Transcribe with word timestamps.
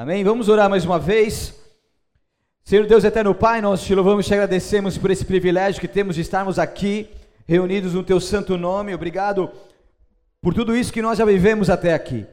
Amém? 0.00 0.22
Vamos 0.22 0.48
orar 0.48 0.70
mais 0.70 0.84
uma 0.84 0.96
vez. 0.96 1.52
Senhor 2.62 2.86
Deus 2.86 3.02
eterno 3.02 3.34
Pai, 3.34 3.60
nós 3.60 3.82
te 3.82 3.92
louvamos 3.96 4.24
e 4.24 4.28
te 4.28 4.32
agradecemos 4.32 4.96
por 4.96 5.10
esse 5.10 5.24
privilégio 5.24 5.80
que 5.80 5.88
temos 5.88 6.14
de 6.14 6.20
estarmos 6.20 6.56
aqui, 6.56 7.10
reunidos 7.48 7.94
no 7.94 8.04
teu 8.04 8.20
santo 8.20 8.56
nome. 8.56 8.94
Obrigado 8.94 9.50
por 10.40 10.54
tudo 10.54 10.76
isso 10.76 10.92
que 10.92 11.02
nós 11.02 11.18
já 11.18 11.24
vivemos 11.24 11.68
até 11.68 11.94
aqui. 11.94 12.24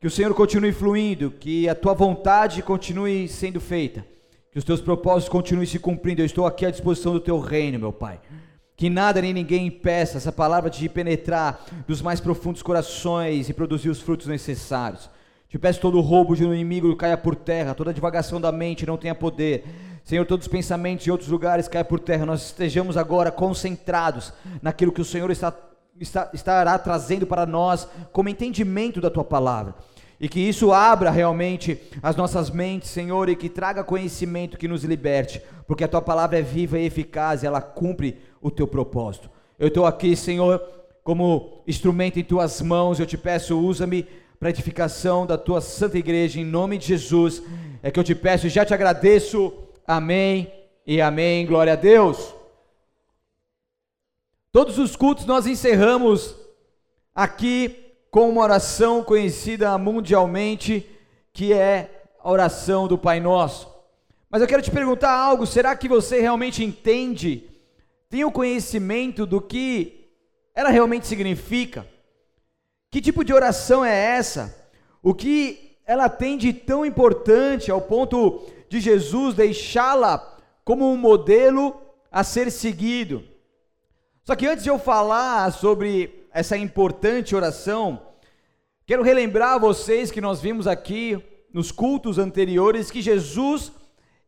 Que 0.00 0.06
o 0.06 0.10
Senhor 0.10 0.32
continue 0.32 0.72
fluindo, 0.72 1.30
que 1.30 1.68
a 1.68 1.74
tua 1.74 1.92
vontade 1.92 2.62
continue 2.62 3.28
sendo 3.28 3.60
feita, 3.60 4.02
que 4.50 4.58
os 4.58 4.64
teus 4.64 4.80
propósitos 4.80 5.28
continuem 5.28 5.66
se 5.66 5.78
cumprindo. 5.78 6.22
Eu 6.22 6.26
estou 6.26 6.46
aqui 6.46 6.64
à 6.64 6.70
disposição 6.70 7.12
do 7.12 7.20
teu 7.20 7.38
reino, 7.38 7.78
meu 7.78 7.92
Pai. 7.92 8.18
Que 8.78 8.88
nada 8.88 9.20
nem 9.20 9.34
ninguém 9.34 9.66
impeça 9.66 10.16
essa 10.16 10.32
palavra 10.32 10.70
de 10.70 10.88
penetrar 10.88 11.66
dos 11.86 12.00
mais 12.00 12.18
profundos 12.18 12.62
corações 12.62 13.50
e 13.50 13.52
produzir 13.52 13.90
os 13.90 14.00
frutos 14.00 14.26
necessários. 14.26 15.10
Te 15.48 15.58
peço 15.58 15.80
todo 15.80 15.96
o 15.96 16.02
roubo 16.02 16.36
de 16.36 16.44
um 16.44 16.52
inimigo 16.52 16.94
caia 16.94 17.16
por 17.16 17.34
terra, 17.34 17.74
toda 17.74 17.94
divagação 17.94 18.38
da 18.38 18.52
mente 18.52 18.84
não 18.84 18.98
tenha 18.98 19.14
poder. 19.14 19.64
Senhor, 20.04 20.26
todos 20.26 20.46
os 20.46 20.52
pensamentos 20.52 21.06
em 21.06 21.10
outros 21.10 21.30
lugares 21.30 21.66
caia 21.66 21.84
por 21.84 21.98
terra. 22.00 22.26
Nós 22.26 22.46
estejamos 22.46 22.98
agora 22.98 23.30
concentrados 23.30 24.32
naquilo 24.60 24.92
que 24.92 25.00
o 25.00 25.04
Senhor 25.06 25.30
está, 25.30 25.54
está, 25.98 26.30
estará 26.34 26.78
trazendo 26.78 27.26
para 27.26 27.46
nós 27.46 27.88
como 28.12 28.28
entendimento 28.28 29.00
da 29.00 29.08
tua 29.08 29.24
palavra. 29.24 29.74
E 30.20 30.28
que 30.28 30.40
isso 30.40 30.70
abra 30.70 31.10
realmente 31.10 31.80
as 32.02 32.14
nossas 32.14 32.50
mentes, 32.50 32.90
Senhor, 32.90 33.30
e 33.30 33.36
que 33.36 33.48
traga 33.48 33.82
conhecimento 33.82 34.58
que 34.58 34.68
nos 34.68 34.84
liberte, 34.84 35.40
porque 35.66 35.84
a 35.84 35.88
tua 35.88 36.02
palavra 36.02 36.38
é 36.38 36.42
viva 36.42 36.78
e 36.78 36.84
eficaz 36.84 37.42
e 37.42 37.46
ela 37.46 37.62
cumpre 37.62 38.20
o 38.42 38.50
teu 38.50 38.66
propósito. 38.66 39.30
Eu 39.58 39.68
estou 39.68 39.86
aqui, 39.86 40.14
Senhor, 40.14 40.60
como 41.02 41.62
instrumento 41.66 42.18
em 42.18 42.24
tuas 42.24 42.60
mãos, 42.60 43.00
eu 43.00 43.06
te 43.06 43.16
peço, 43.16 43.58
usa-me 43.58 44.06
para 44.38 44.50
edificação 44.50 45.26
da 45.26 45.36
tua 45.36 45.60
santa 45.60 45.98
igreja, 45.98 46.40
em 46.40 46.44
nome 46.44 46.78
de 46.78 46.86
Jesus. 46.86 47.42
É 47.82 47.90
que 47.90 47.98
eu 47.98 48.04
te 48.04 48.14
peço 48.14 48.46
e 48.46 48.50
já 48.50 48.64
te 48.64 48.72
agradeço. 48.72 49.52
Amém 49.86 50.52
e 50.86 51.00
amém. 51.00 51.46
Glória 51.46 51.72
a 51.72 51.76
Deus. 51.76 52.34
Todos 54.52 54.78
os 54.78 54.96
cultos 54.96 55.26
nós 55.26 55.46
encerramos 55.46 56.34
aqui 57.14 57.94
com 58.10 58.28
uma 58.28 58.42
oração 58.42 59.02
conhecida 59.02 59.76
mundialmente, 59.76 60.88
que 61.32 61.52
é 61.52 62.06
a 62.22 62.30
oração 62.30 62.88
do 62.88 62.96
Pai 62.96 63.20
Nosso. 63.20 63.68
Mas 64.30 64.40
eu 64.40 64.48
quero 64.48 64.62
te 64.62 64.70
perguntar 64.70 65.12
algo: 65.12 65.46
será 65.46 65.76
que 65.76 65.88
você 65.88 66.20
realmente 66.20 66.64
entende 66.64 67.48
tem 68.10 68.24
o 68.24 68.32
conhecimento 68.32 69.26
do 69.26 69.40
que 69.40 70.08
ela 70.54 70.70
realmente 70.70 71.06
significa? 71.06 71.86
Que 72.90 73.00
tipo 73.00 73.22
de 73.22 73.34
oração 73.34 73.84
é 73.84 73.94
essa? 73.94 74.70
O 75.02 75.12
que 75.12 75.76
ela 75.86 76.08
tem 76.08 76.38
de 76.38 76.52
tão 76.52 76.86
importante 76.86 77.70
ao 77.70 77.80
ponto 77.80 78.46
de 78.68 78.80
Jesus 78.80 79.34
deixá-la 79.34 80.36
como 80.64 80.90
um 80.90 80.96
modelo 80.96 81.76
a 82.10 82.24
ser 82.24 82.50
seguido? 82.50 83.22
Só 84.24 84.34
que 84.34 84.46
antes 84.46 84.64
de 84.64 84.70
eu 84.70 84.78
falar 84.78 85.52
sobre 85.52 86.26
essa 86.32 86.56
importante 86.56 87.36
oração, 87.36 88.00
quero 88.86 89.02
relembrar 89.02 89.54
a 89.54 89.58
vocês 89.58 90.10
que 90.10 90.20
nós 90.20 90.40
vimos 90.40 90.66
aqui 90.66 91.22
nos 91.52 91.70
cultos 91.70 92.18
anteriores 92.18 92.90
que 92.90 93.02
Jesus 93.02 93.72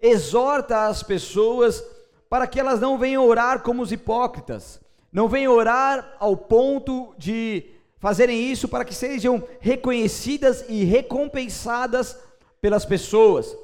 exorta 0.00 0.86
as 0.86 1.02
pessoas 1.02 1.82
para 2.28 2.46
que 2.46 2.60
elas 2.60 2.80
não 2.80 2.98
venham 2.98 3.26
orar 3.26 3.60
como 3.60 3.82
os 3.82 3.92
hipócritas, 3.92 4.80
não 5.12 5.28
venham 5.28 5.52
orar 5.52 6.16
ao 6.18 6.36
ponto 6.36 7.14
de 7.18 7.79
fazerem 8.00 8.50
isso 8.50 8.66
para 8.66 8.84
que 8.84 8.94
sejam 8.94 9.44
reconhecidas 9.60 10.64
e 10.68 10.82
recompensadas 10.84 12.16
pelas 12.60 12.84
pessoas. 12.84 13.54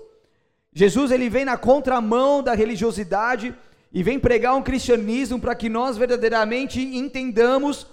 Jesus 0.72 1.10
ele 1.10 1.30
vem 1.30 1.44
na 1.44 1.56
contramão 1.56 2.42
da 2.42 2.54
religiosidade 2.54 3.54
e 3.90 4.02
vem 4.02 4.20
pregar 4.20 4.54
um 4.54 4.62
cristianismo 4.62 5.40
para 5.40 5.54
que 5.54 5.70
nós 5.70 5.96
verdadeiramente 5.96 6.80
entendamos 6.80 7.86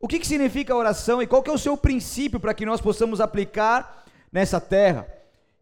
o 0.00 0.08
que, 0.08 0.18
que 0.18 0.26
significa 0.26 0.74
oração 0.74 1.20
e 1.20 1.26
qual 1.26 1.42
que 1.42 1.50
é 1.50 1.52
o 1.52 1.58
seu 1.58 1.76
princípio 1.76 2.40
para 2.40 2.54
que 2.54 2.64
nós 2.64 2.80
possamos 2.80 3.20
aplicar 3.20 4.06
nessa 4.32 4.58
terra. 4.58 5.06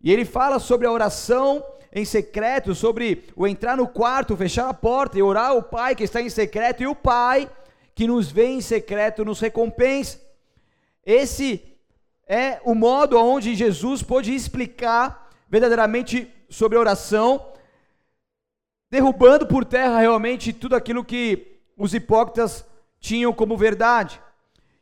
E 0.00 0.12
ele 0.12 0.24
fala 0.24 0.60
sobre 0.60 0.86
a 0.86 0.92
oração 0.92 1.64
em 1.92 2.04
secreto, 2.04 2.76
sobre 2.76 3.24
o 3.34 3.44
entrar 3.44 3.76
no 3.76 3.88
quarto, 3.88 4.36
fechar 4.36 4.68
a 4.68 4.74
porta 4.74 5.18
e 5.18 5.22
orar 5.22 5.48
ao 5.48 5.64
Pai 5.64 5.96
que 5.96 6.04
está 6.04 6.22
em 6.22 6.28
secreto, 6.28 6.80
e 6.80 6.86
o 6.86 6.94
Pai 6.94 7.50
que 7.92 8.06
nos 8.06 8.30
vê 8.30 8.46
em 8.46 8.60
secreto 8.60 9.24
nos 9.24 9.40
recompensa. 9.40 10.27
Esse 11.08 11.74
é 12.26 12.60
o 12.66 12.74
modo 12.74 13.18
onde 13.18 13.54
Jesus 13.54 14.02
pôde 14.02 14.34
explicar 14.34 15.30
verdadeiramente 15.48 16.30
sobre 16.50 16.76
a 16.76 16.80
oração, 16.82 17.50
derrubando 18.90 19.46
por 19.46 19.64
terra 19.64 20.00
realmente 20.00 20.52
tudo 20.52 20.76
aquilo 20.76 21.02
que 21.02 21.62
os 21.78 21.94
hipócritas 21.94 22.62
tinham 23.00 23.32
como 23.32 23.56
verdade. 23.56 24.20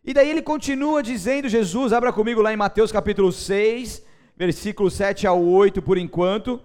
E 0.02 0.12
daí 0.12 0.28
ele 0.28 0.42
continua 0.42 1.00
dizendo, 1.00 1.48
Jesus, 1.48 1.92
abra 1.92 2.12
comigo 2.12 2.42
lá 2.42 2.52
em 2.52 2.56
Mateus 2.56 2.90
capítulo 2.90 3.30
6, 3.30 4.04
versículo 4.36 4.90
7 4.90 5.28
ao 5.28 5.40
8 5.40 5.80
por 5.80 5.96
enquanto. 5.96 6.60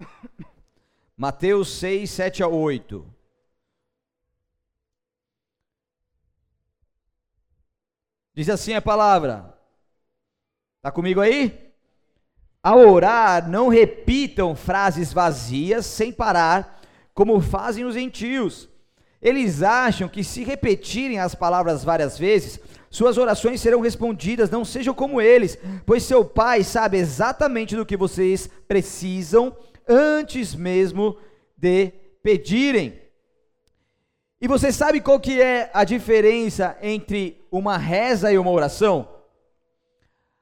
Mateus 1.16 1.68
6, 1.78 2.10
7 2.10 2.42
a 2.42 2.48
8. 2.48 3.11
Diz 8.34 8.48
assim 8.48 8.74
a 8.74 8.82
palavra. 8.82 9.54
Está 10.78 10.90
comigo 10.90 11.20
aí? 11.20 11.72
Ao 12.62 12.78
orar, 12.78 13.48
não 13.48 13.68
repitam 13.68 14.54
frases 14.54 15.12
vazias 15.12 15.84
sem 15.84 16.12
parar, 16.12 16.80
como 17.12 17.40
fazem 17.40 17.84
os 17.84 17.94
gentios. 17.94 18.68
Eles 19.20 19.62
acham 19.62 20.08
que 20.08 20.24
se 20.24 20.42
repetirem 20.44 21.18
as 21.18 21.34
palavras 21.34 21.84
várias 21.84 22.18
vezes, 22.18 22.58
suas 22.90 23.16
orações 23.16 23.60
serão 23.60 23.80
respondidas, 23.80 24.50
não 24.50 24.64
sejam 24.64 24.92
como 24.92 25.20
eles, 25.20 25.56
pois 25.86 26.02
seu 26.02 26.24
Pai 26.24 26.62
sabe 26.62 26.98
exatamente 26.98 27.74
do 27.74 27.86
que 27.86 27.96
vocês 27.96 28.48
precisam 28.68 29.56
antes 29.88 30.54
mesmo 30.54 31.16
de 31.56 31.92
pedirem. 32.22 33.01
E 34.42 34.48
você 34.48 34.72
sabe 34.72 35.00
qual 35.00 35.20
que 35.20 35.40
é 35.40 35.70
a 35.72 35.84
diferença 35.84 36.76
entre 36.82 37.40
uma 37.48 37.78
reza 37.78 38.32
e 38.32 38.36
uma 38.36 38.50
oração? 38.50 39.06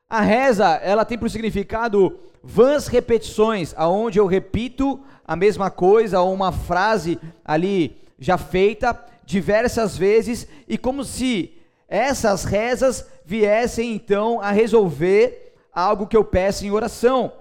A 0.09 0.23
reza, 0.23 0.67
ela 0.77 1.05
tem 1.05 1.19
por 1.19 1.29
significado 1.29 2.19
vãs 2.43 2.87
repetições, 2.87 3.75
aonde 3.77 4.19
eu 4.19 4.25
repito 4.25 4.99
a 5.23 5.37
mesma 5.37 5.71
coisa 5.71 6.19
ou 6.19 6.33
uma 6.33 6.51
frase 6.51 7.19
ali 7.45 7.95
já 8.19 8.39
feita 8.39 8.99
diversas 9.23 9.99
vezes 9.99 10.49
e 10.67 10.79
como 10.79 11.05
se 11.05 11.53
essas 11.87 12.45
rezas 12.45 13.07
viessem 13.27 13.93
então 13.93 14.41
a 14.41 14.51
resolver 14.51 15.53
algo 15.71 16.07
que 16.07 16.17
eu 16.17 16.25
peço 16.25 16.65
em 16.65 16.71
oração. 16.71 17.35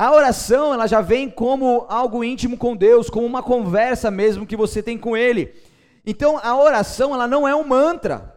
A 0.00 0.10
oração, 0.12 0.72
ela 0.72 0.86
já 0.86 1.02
vem 1.02 1.28
como 1.28 1.84
algo 1.86 2.24
íntimo 2.24 2.56
com 2.56 2.74
Deus, 2.74 3.10
como 3.10 3.26
uma 3.26 3.42
conversa 3.42 4.10
mesmo 4.10 4.46
que 4.46 4.56
você 4.56 4.82
tem 4.82 4.96
com 4.96 5.14
Ele. 5.14 5.52
Então, 6.06 6.40
a 6.42 6.56
oração, 6.56 7.12
ela 7.12 7.28
não 7.28 7.46
é 7.46 7.54
um 7.54 7.68
mantra. 7.68 8.34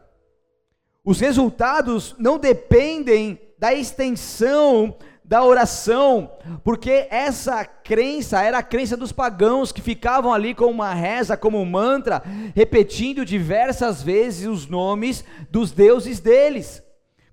Os 1.05 1.21
resultados 1.21 2.15
não 2.19 2.37
dependem 2.37 3.39
da 3.57 3.73
extensão 3.73 4.97
da 5.23 5.41
oração, 5.41 6.33
porque 6.65 7.07
essa 7.09 7.63
crença 7.63 8.41
era 8.41 8.57
a 8.57 8.63
crença 8.63 8.97
dos 8.97 9.13
pagãos 9.13 9.71
que 9.71 9.81
ficavam 9.81 10.33
ali 10.33 10.53
com 10.53 10.65
uma 10.65 10.93
reza, 10.93 11.37
como 11.37 11.61
um 11.61 11.65
mantra, 11.65 12.21
repetindo 12.53 13.23
diversas 13.23 14.03
vezes 14.03 14.47
os 14.47 14.67
nomes 14.67 15.23
dos 15.49 15.71
deuses 15.71 16.19
deles 16.19 16.83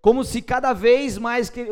como 0.00 0.24
se 0.24 0.40
cada 0.40 0.72
vez 0.72 1.18
mais 1.18 1.50
que, 1.50 1.66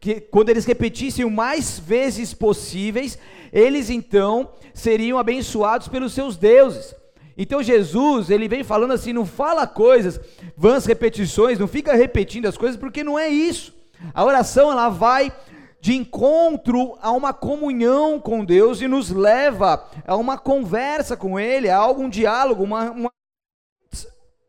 que, 0.00 0.20
quando 0.20 0.48
eles 0.48 0.64
repetissem 0.64 1.24
o 1.24 1.30
mais 1.30 1.78
vezes 1.78 2.34
possíveis, 2.34 3.18
eles 3.52 3.88
então 3.88 4.50
seriam 4.74 5.18
abençoados 5.18 5.88
pelos 5.88 6.12
seus 6.12 6.36
deuses. 6.36 6.94
Então 7.36 7.62
Jesus, 7.62 8.30
ele 8.30 8.48
vem 8.48 8.64
falando 8.64 8.92
assim, 8.92 9.12
não 9.12 9.24
fala 9.24 9.64
coisas, 9.64 10.20
vãs 10.56 10.84
repetições, 10.86 11.58
não 11.58 11.68
fica 11.68 11.94
repetindo 11.94 12.46
as 12.46 12.58
coisas, 12.58 12.76
porque 12.76 13.04
não 13.04 13.16
é 13.16 13.28
isso. 13.28 13.72
A 14.12 14.24
oração 14.24 14.72
ela 14.72 14.88
vai 14.88 15.32
de 15.80 15.94
encontro 15.94 16.98
a 17.00 17.12
uma 17.12 17.32
comunhão 17.32 18.18
com 18.18 18.44
Deus 18.44 18.80
e 18.80 18.88
nos 18.88 19.10
leva 19.10 19.88
a 20.04 20.16
uma 20.16 20.36
conversa 20.36 21.16
com 21.16 21.38
Ele, 21.38 21.68
a 21.68 21.76
algum 21.76 22.08
diálogo, 22.08 22.64
uma, 22.64 22.90
uma, 22.90 23.12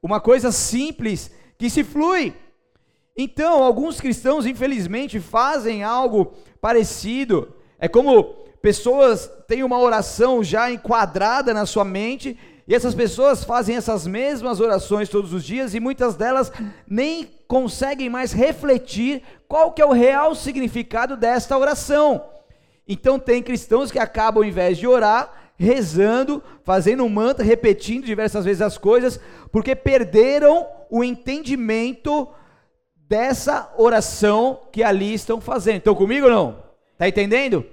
uma 0.01 0.19
coisa 0.19 0.51
simples 0.51 1.31
que 1.59 1.69
se 1.69 1.83
flui. 1.83 2.33
Então, 3.21 3.61
alguns 3.61 3.99
cristãos, 3.99 4.45
infelizmente, 4.45 5.19
fazem 5.19 5.83
algo 5.83 6.31
parecido. 6.61 7.53
É 7.77 7.85
como 7.85 8.23
pessoas 8.61 9.29
têm 9.45 9.61
uma 9.61 9.77
oração 9.77 10.41
já 10.41 10.71
enquadrada 10.71 11.53
na 11.53 11.65
sua 11.65 11.83
mente, 11.83 12.39
e 12.65 12.73
essas 12.73 12.95
pessoas 12.95 13.43
fazem 13.43 13.75
essas 13.75 14.07
mesmas 14.07 14.61
orações 14.61 15.09
todos 15.09 15.33
os 15.33 15.43
dias, 15.43 15.75
e 15.75 15.81
muitas 15.81 16.15
delas 16.15 16.49
nem 16.87 17.29
conseguem 17.45 18.09
mais 18.09 18.31
refletir 18.31 19.21
qual 19.49 19.73
que 19.73 19.81
é 19.81 19.85
o 19.85 19.91
real 19.91 20.33
significado 20.33 21.17
desta 21.17 21.57
oração. 21.57 22.23
Então 22.87 23.19
tem 23.19 23.43
cristãos 23.43 23.91
que 23.91 23.99
acabam, 23.99 24.41
ao 24.41 24.49
invés 24.49 24.77
de 24.77 24.87
orar, 24.87 25.51
rezando, 25.57 26.41
fazendo 26.63 27.03
um 27.03 27.09
mantra, 27.09 27.43
repetindo 27.43 28.05
diversas 28.05 28.45
vezes 28.45 28.61
as 28.61 28.77
coisas, 28.77 29.19
porque 29.51 29.75
perderam 29.75 30.65
o 30.89 31.03
entendimento 31.03 32.29
dessa 33.09 33.73
oração 33.75 34.61
que 34.71 34.83
ali 34.83 35.15
estão 35.15 35.41
fazendo. 35.41 35.79
Estão 35.79 35.95
comigo 35.95 36.27
ou 36.27 36.31
não? 36.31 36.63
Está 36.93 37.07
entendendo? 37.07 37.65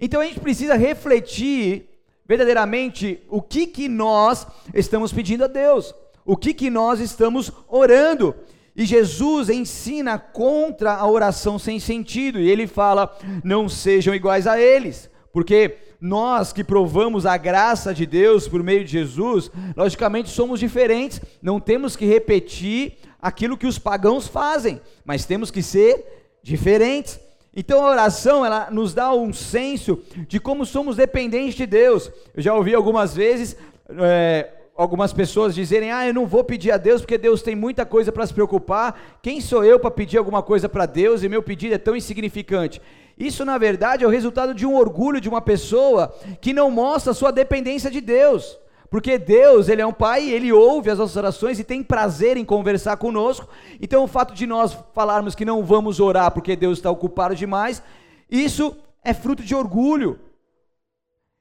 Então 0.00 0.22
a 0.22 0.24
gente 0.24 0.40
precisa 0.40 0.74
refletir 0.74 1.90
verdadeiramente 2.26 3.22
o 3.28 3.42
que, 3.42 3.66
que 3.66 3.88
nós 3.88 4.46
estamos 4.72 5.12
pedindo 5.12 5.44
a 5.44 5.48
Deus, 5.48 5.94
o 6.24 6.34
que, 6.34 6.54
que 6.54 6.70
nós 6.70 6.98
estamos 6.98 7.52
orando. 7.68 8.34
E 8.74 8.86
Jesus 8.86 9.50
ensina 9.50 10.18
contra 10.18 10.94
a 10.94 11.06
oração 11.06 11.58
sem 11.58 11.78
sentido, 11.78 12.40
e 12.40 12.50
ele 12.50 12.66
fala: 12.66 13.14
não 13.44 13.68
sejam 13.68 14.14
iguais 14.14 14.46
a 14.46 14.58
eles, 14.58 15.10
porque 15.30 15.76
nós 16.00 16.52
que 16.52 16.64
provamos 16.64 17.26
a 17.26 17.36
graça 17.36 17.92
de 17.92 18.06
Deus 18.06 18.48
por 18.48 18.62
meio 18.62 18.82
de 18.84 18.92
Jesus, 18.92 19.50
logicamente 19.76 20.30
somos 20.30 20.58
diferentes, 20.58 21.20
não 21.42 21.60
temos 21.60 21.94
que 21.94 22.06
repetir 22.06 22.96
aquilo 23.22 23.56
que 23.56 23.66
os 23.68 23.78
pagãos 23.78 24.26
fazem, 24.26 24.80
mas 25.04 25.24
temos 25.24 25.50
que 25.50 25.62
ser 25.62 26.38
diferentes. 26.42 27.20
Então 27.54 27.84
a 27.84 27.90
oração 27.90 28.44
ela 28.44 28.70
nos 28.70 28.92
dá 28.92 29.14
um 29.14 29.32
senso 29.32 30.02
de 30.26 30.40
como 30.40 30.66
somos 30.66 30.96
dependentes 30.96 31.54
de 31.54 31.66
Deus. 31.66 32.10
Eu 32.34 32.42
já 32.42 32.54
ouvi 32.54 32.74
algumas 32.74 33.14
vezes 33.14 33.56
é, 33.90 34.50
algumas 34.74 35.12
pessoas 35.12 35.54
dizerem: 35.54 35.92
Ah, 35.92 36.06
eu 36.06 36.14
não 36.14 36.26
vou 36.26 36.42
pedir 36.42 36.72
a 36.72 36.76
Deus 36.76 37.02
porque 37.02 37.18
Deus 37.18 37.42
tem 37.42 37.54
muita 37.54 37.86
coisa 37.86 38.10
para 38.10 38.26
se 38.26 38.34
preocupar. 38.34 39.18
Quem 39.22 39.40
sou 39.40 39.64
eu 39.64 39.78
para 39.78 39.90
pedir 39.90 40.18
alguma 40.18 40.42
coisa 40.42 40.68
para 40.68 40.86
Deus 40.86 41.22
e 41.22 41.28
meu 41.28 41.42
pedido 41.42 41.74
é 41.74 41.78
tão 41.78 41.94
insignificante? 41.94 42.80
Isso, 43.18 43.44
na 43.44 43.58
verdade, 43.58 44.02
é 44.02 44.06
o 44.06 44.10
resultado 44.10 44.54
de 44.54 44.66
um 44.66 44.74
orgulho 44.74 45.20
de 45.20 45.28
uma 45.28 45.40
pessoa 45.40 46.12
que 46.40 46.52
não 46.52 46.70
mostra 46.70 47.12
sua 47.12 47.30
dependência 47.30 47.90
de 47.90 48.00
Deus. 48.00 48.58
Porque 48.92 49.16
Deus, 49.16 49.70
Ele 49.70 49.80
é 49.80 49.86
um 49.86 49.92
Pai, 49.92 50.28
Ele 50.28 50.52
ouve 50.52 50.90
as 50.90 50.98
nossas 50.98 51.16
orações 51.16 51.58
e 51.58 51.64
tem 51.64 51.82
prazer 51.82 52.36
em 52.36 52.44
conversar 52.44 52.98
conosco. 52.98 53.48
Então, 53.80 54.04
o 54.04 54.06
fato 54.06 54.34
de 54.34 54.46
nós 54.46 54.76
falarmos 54.92 55.34
que 55.34 55.46
não 55.46 55.64
vamos 55.64 55.98
orar 55.98 56.30
porque 56.30 56.54
Deus 56.54 56.76
está 56.76 56.90
ocupado 56.90 57.34
demais, 57.34 57.82
isso 58.30 58.76
é 59.02 59.14
fruto 59.14 59.42
de 59.42 59.54
orgulho. 59.54 60.20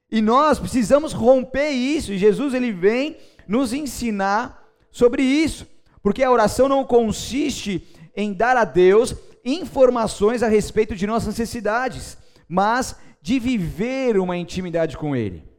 E 0.10 0.22
nós 0.22 0.60
precisamos 0.60 1.12
romper 1.12 1.72
isso. 1.72 2.14
E 2.14 2.18
Jesus, 2.18 2.54
Ele 2.54 2.72
vem 2.72 3.18
nos 3.46 3.74
ensinar 3.74 4.66
sobre 4.90 5.22
isso. 5.22 5.68
Porque 6.02 6.24
a 6.24 6.32
oração 6.32 6.70
não 6.70 6.86
consiste 6.86 7.86
em 8.16 8.32
dar 8.32 8.56
a 8.56 8.64
Deus 8.64 9.14
informações 9.44 10.42
a 10.42 10.48
respeito 10.48 10.96
de 10.96 11.06
nossas 11.06 11.28
necessidades, 11.38 12.18
mas 12.48 12.96
de 13.22 13.40
viver 13.40 14.18
uma 14.18 14.38
intimidade 14.38 14.96
com 14.96 15.14
Ele. 15.14 15.51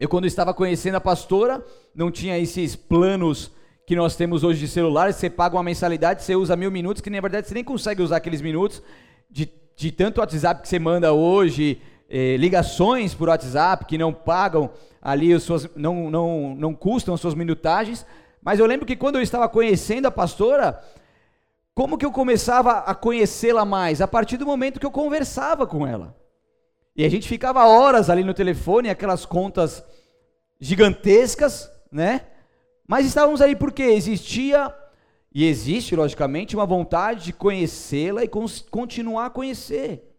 Eu, 0.00 0.08
quando 0.08 0.26
estava 0.28 0.54
conhecendo 0.54 0.94
a 0.94 1.00
pastora, 1.00 1.60
não 1.92 2.08
tinha 2.08 2.38
esses 2.38 2.76
planos 2.76 3.50
que 3.84 3.96
nós 3.96 4.14
temos 4.14 4.44
hoje 4.44 4.60
de 4.60 4.68
celular. 4.68 5.12
Você 5.12 5.28
paga 5.28 5.56
uma 5.56 5.62
mensalidade, 5.64 6.22
você 6.22 6.36
usa 6.36 6.54
mil 6.54 6.70
minutos, 6.70 7.02
que 7.02 7.10
na 7.10 7.20
verdade 7.20 7.48
você 7.48 7.54
nem 7.54 7.64
consegue 7.64 8.00
usar 8.00 8.18
aqueles 8.18 8.40
minutos 8.40 8.80
de, 9.28 9.50
de 9.74 9.90
tanto 9.90 10.20
WhatsApp 10.20 10.62
que 10.62 10.68
você 10.68 10.78
manda 10.78 11.12
hoje, 11.12 11.82
eh, 12.08 12.36
ligações 12.36 13.12
por 13.12 13.28
WhatsApp 13.28 13.86
que 13.86 13.98
não 13.98 14.12
pagam 14.12 14.70
ali 15.02 15.32
as 15.32 15.42
suas, 15.42 15.68
não, 15.74 16.08
não, 16.08 16.54
não 16.54 16.74
custam 16.74 17.12
as 17.12 17.20
suas 17.20 17.34
minutagens. 17.34 18.06
Mas 18.40 18.60
eu 18.60 18.66
lembro 18.66 18.86
que 18.86 18.94
quando 18.94 19.16
eu 19.16 19.22
estava 19.22 19.48
conhecendo 19.48 20.06
a 20.06 20.12
pastora, 20.12 20.80
como 21.74 21.98
que 21.98 22.06
eu 22.06 22.12
começava 22.12 22.78
a 22.78 22.94
conhecê-la 22.94 23.64
mais? 23.64 24.00
A 24.00 24.06
partir 24.06 24.36
do 24.36 24.46
momento 24.46 24.78
que 24.78 24.86
eu 24.86 24.92
conversava 24.92 25.66
com 25.66 25.84
ela. 25.84 26.14
E 26.98 27.04
a 27.04 27.08
gente 27.08 27.28
ficava 27.28 27.64
horas 27.64 28.10
ali 28.10 28.24
no 28.24 28.34
telefone, 28.34 28.90
aquelas 28.90 29.24
contas 29.24 29.84
gigantescas, 30.58 31.70
né? 31.92 32.22
Mas 32.88 33.06
estávamos 33.06 33.40
ali 33.40 33.54
porque 33.54 33.84
existia 33.84 34.74
e 35.32 35.46
existe, 35.46 35.94
logicamente, 35.94 36.56
uma 36.56 36.66
vontade 36.66 37.26
de 37.26 37.32
conhecê-la 37.32 38.24
e 38.24 38.30
continuar 38.68 39.26
a 39.26 39.30
conhecer. 39.30 40.12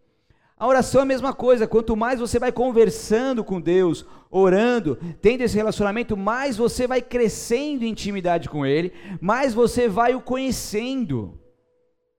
A 0.56 0.66
oração 0.66 1.02
é 1.02 1.04
a 1.04 1.06
mesma 1.06 1.34
coisa, 1.34 1.68
quanto 1.68 1.98
mais 1.98 2.22
você 2.22 2.40
vai 2.40 2.52
conversando 2.54 3.44
com 3.44 3.60
Deus, 3.60 4.06
orando, 4.32 4.98
tendo 5.22 5.42
esse 5.42 5.58
relacionamento, 5.58 6.16
mais 6.16 6.56
você 6.56 6.88
vai 6.88 7.02
crescendo 7.02 7.84
em 7.84 7.90
intimidade 7.90 8.48
com 8.48 8.66
Ele, 8.66 8.94
mais 9.20 9.54
você 9.54 9.90
vai 9.90 10.16
o 10.16 10.22
conhecendo. 10.22 11.38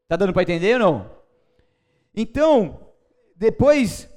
Tá 0.07 0.17
dando 0.17 0.35
para 0.35 0.43
entender 0.43 0.75
ou 0.75 0.81
não? 0.81 1.11
Então, 2.15 2.79
depois 3.35 4.10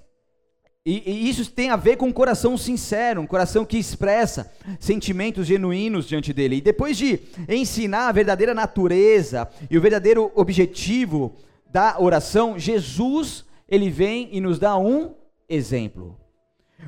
e, 0.86 1.02
e, 1.10 1.30
isso 1.30 1.50
tem 1.50 1.70
a 1.70 1.78
ver 1.78 1.96
com 1.96 2.08
um 2.08 2.12
coração 2.12 2.58
sincero, 2.58 3.22
um 3.22 3.28
coração 3.28 3.64
que 3.64 3.78
expressa 3.78 4.52
sentimentos 4.82 5.48
genuínos 5.48 6.06
diante 6.06 6.34
dele. 6.34 6.58
E 6.58 6.62
depois 6.62 6.98
de 6.98 7.22
ensinar 7.48 8.10
a 8.10 8.12
verdadeira 8.12 8.54
natureza 8.54 9.48
e 9.72 9.78
o 9.78 9.82
verdadeiro 9.82 10.30
objetivo 10.36 11.36
da 11.72 11.96
oração, 12.00 12.60
Jesus, 12.60 13.46
ele 13.68 13.90
vem 13.90 14.28
e 14.34 14.42
nos 14.42 14.60
dá 14.60 14.78
um 14.78 15.16
exemplo. 15.48 16.18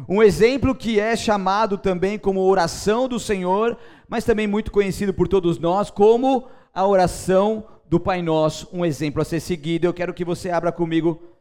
Um 0.09 0.21
exemplo 0.21 0.75
que 0.75 0.99
é 0.99 1.15
chamado 1.15 1.77
também 1.77 2.19
como 2.19 2.41
oração 2.41 3.07
do 3.07 3.17
Senhor, 3.17 3.77
mas 4.09 4.25
também 4.25 4.45
muito 4.45 4.73
conhecido 4.73 5.13
por 5.13 5.29
todos 5.29 5.57
nós 5.57 5.89
como 5.89 6.49
a 6.73 6.85
oração 6.85 7.65
do 7.89 7.97
Pai 7.97 8.21
Nosso, 8.21 8.67
um 8.73 8.85
exemplo 8.85 9.21
a 9.21 9.25
ser 9.25 9.39
seguido. 9.39 9.87
Eu 9.87 9.93
quero 9.93 10.13
que 10.13 10.25
você 10.25 10.49
abra 10.49 10.69
comigo 10.69 11.34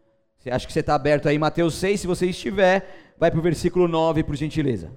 acha 0.51 0.67
que 0.67 0.73
você 0.73 0.81
está 0.81 0.95
aberto 0.95 1.29
aí, 1.29 1.39
Mateus 1.39 1.75
6? 1.75 2.01
Se 2.01 2.07
você 2.07 2.27
estiver, 2.27 3.15
vai 3.19 3.31
para 3.31 3.41
o 3.41 3.43
versículo 3.43 3.89
9, 3.89 4.23
por 4.25 4.37
gentileza. 4.37 4.97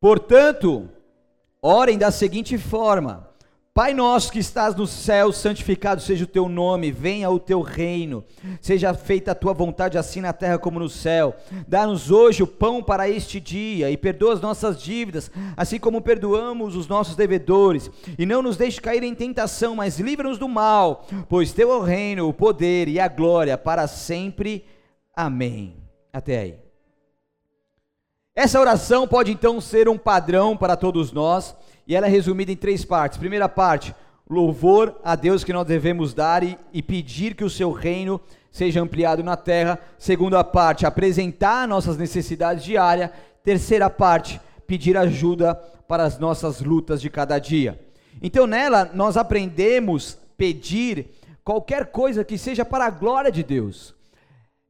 Portanto, 0.00 0.88
orem 1.60 1.98
da 1.98 2.10
seguinte 2.10 2.56
forma: 2.56 3.28
Pai 3.76 3.92
nosso 3.92 4.32
que 4.32 4.38
estás 4.38 4.74
no 4.74 4.86
céu, 4.86 5.30
santificado 5.30 6.00
seja 6.00 6.24
o 6.24 6.26
teu 6.26 6.48
nome, 6.48 6.90
venha 6.90 7.28
o 7.28 7.38
teu 7.38 7.60
reino, 7.60 8.24
seja 8.58 8.94
feita 8.94 9.32
a 9.32 9.34
tua 9.34 9.52
vontade, 9.52 9.98
assim 9.98 10.22
na 10.22 10.32
terra 10.32 10.58
como 10.58 10.78
no 10.78 10.88
céu. 10.88 11.36
Dá-nos 11.68 12.10
hoje 12.10 12.42
o 12.42 12.46
pão 12.46 12.82
para 12.82 13.06
este 13.06 13.38
dia 13.38 13.90
e 13.90 13.96
perdoa 13.98 14.32
as 14.32 14.40
nossas 14.40 14.80
dívidas, 14.80 15.30
assim 15.54 15.78
como 15.78 16.00
perdoamos 16.00 16.74
os 16.74 16.88
nossos 16.88 17.16
devedores. 17.16 17.90
E 18.18 18.24
não 18.24 18.40
nos 18.40 18.56
deixe 18.56 18.80
cair 18.80 19.02
em 19.02 19.14
tentação, 19.14 19.76
mas 19.76 20.00
livra-nos 20.00 20.38
do 20.38 20.48
mal, 20.48 21.06
pois 21.28 21.52
teu 21.52 21.70
é 21.70 21.76
o 21.76 21.82
reino, 21.82 22.26
o 22.26 22.32
poder 22.32 22.88
e 22.88 22.98
a 22.98 23.08
glória 23.08 23.58
para 23.58 23.86
sempre. 23.86 24.64
Amém. 25.14 25.76
Até 26.10 26.38
aí. 26.38 26.58
Essa 28.34 28.58
oração 28.58 29.06
pode 29.06 29.30
então 29.30 29.60
ser 29.60 29.86
um 29.86 29.98
padrão 29.98 30.56
para 30.56 30.78
todos 30.78 31.12
nós 31.12 31.54
e 31.86 31.94
ela 31.94 32.06
é 32.06 32.10
resumida 32.10 32.50
em 32.50 32.56
três 32.56 32.84
partes. 32.84 33.18
Primeira 33.18 33.48
parte, 33.48 33.94
louvor 34.28 34.98
a 35.04 35.14
Deus 35.14 35.44
que 35.44 35.52
nós 35.52 35.66
devemos 35.66 36.12
dar 36.12 36.42
e, 36.42 36.58
e 36.72 36.82
pedir 36.82 37.34
que 37.34 37.44
o 37.44 37.50
seu 37.50 37.70
reino 37.70 38.20
seja 38.50 38.80
ampliado 38.80 39.22
na 39.22 39.36
terra. 39.36 39.78
Segunda 39.98 40.42
parte, 40.42 40.86
apresentar 40.86 41.68
nossas 41.68 41.96
necessidades 41.96 42.64
diárias. 42.64 43.10
Terceira 43.44 43.88
parte, 43.88 44.40
pedir 44.66 44.96
ajuda 44.96 45.54
para 45.86 46.02
as 46.02 46.18
nossas 46.18 46.60
lutas 46.60 47.00
de 47.00 47.08
cada 47.08 47.38
dia. 47.38 47.80
Então 48.20 48.46
nela 48.46 48.90
nós 48.92 49.16
aprendemos 49.16 50.18
pedir 50.36 51.10
qualquer 51.44 51.86
coisa 51.86 52.24
que 52.24 52.36
seja 52.36 52.64
para 52.64 52.86
a 52.86 52.90
glória 52.90 53.30
de 53.30 53.42
Deus. 53.42 53.94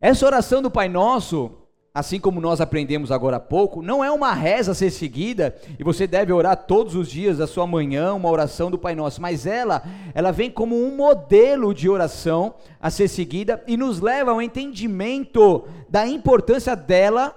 Essa 0.01 0.27
oração 0.27 0.61
do 0.61 0.71
Pai 0.71 0.89
Nosso, 0.89 1.53
assim 1.97 2.21
como 2.21 2.43
nós 2.43 2.61
aprendemos 2.61 3.11
agora 3.11 3.39
há 3.39 3.41
pouco, 3.41 3.81
não 3.81 4.05
é 4.05 4.11
uma 4.11 4.35
reza 4.35 4.73
a 4.73 4.75
ser 4.75 4.91
seguida 4.91 5.57
e 5.79 5.83
você 5.83 6.07
deve 6.07 6.31
orar 6.31 6.55
todos 6.55 6.95
os 6.95 7.09
dias 7.09 7.39
da 7.39 7.47
sua 7.47 7.67
manhã, 7.67 8.13
uma 8.13 8.29
oração 8.29 8.71
do 8.71 8.77
Pai 8.77 8.95
Nosso, 8.95 9.19
mas 9.23 9.47
ela, 9.47 9.83
ela 10.13 10.31
vem 10.31 10.51
como 10.51 10.77
um 10.77 10.95
modelo 10.95 11.73
de 11.73 11.89
oração 11.89 12.57
a 12.79 12.91
ser 12.91 13.09
seguida 13.09 13.65
e 13.67 13.79
nos 13.79 13.99
leva 13.99 14.31
ao 14.31 14.43
entendimento 14.43 15.67
da 15.89 16.07
importância 16.07 16.77
dela 16.77 17.35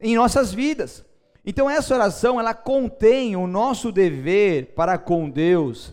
em 0.00 0.14
nossas 0.14 0.54
vidas. 0.54 1.04
Então 1.44 1.68
essa 1.68 1.92
oração, 1.92 2.38
ela 2.38 2.54
contém 2.54 3.34
o 3.34 3.48
nosso 3.48 3.90
dever 3.90 4.74
para 4.76 4.96
com 4.96 5.28
Deus 5.28 5.92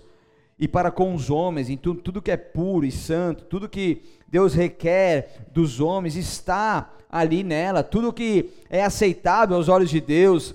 e 0.60 0.68
para 0.68 0.92
com 0.92 1.16
os 1.16 1.30
homens, 1.30 1.70
em 1.70 1.78
tudo, 1.78 2.02
tudo 2.02 2.22
que 2.22 2.30
é 2.30 2.36
puro 2.36 2.86
e 2.86 2.92
santo, 2.92 3.46
tudo 3.46 3.70
que 3.70 4.02
Deus 4.28 4.54
requer 4.54 5.48
dos 5.54 5.80
homens 5.80 6.18
está 6.18 6.92
ali 7.10 7.44
nela, 7.44 7.82
tudo 7.82 8.12
que 8.12 8.50
é 8.70 8.84
aceitável 8.84 9.56
aos 9.56 9.70
olhos 9.70 9.90
de 9.90 10.02
Deus 10.02 10.54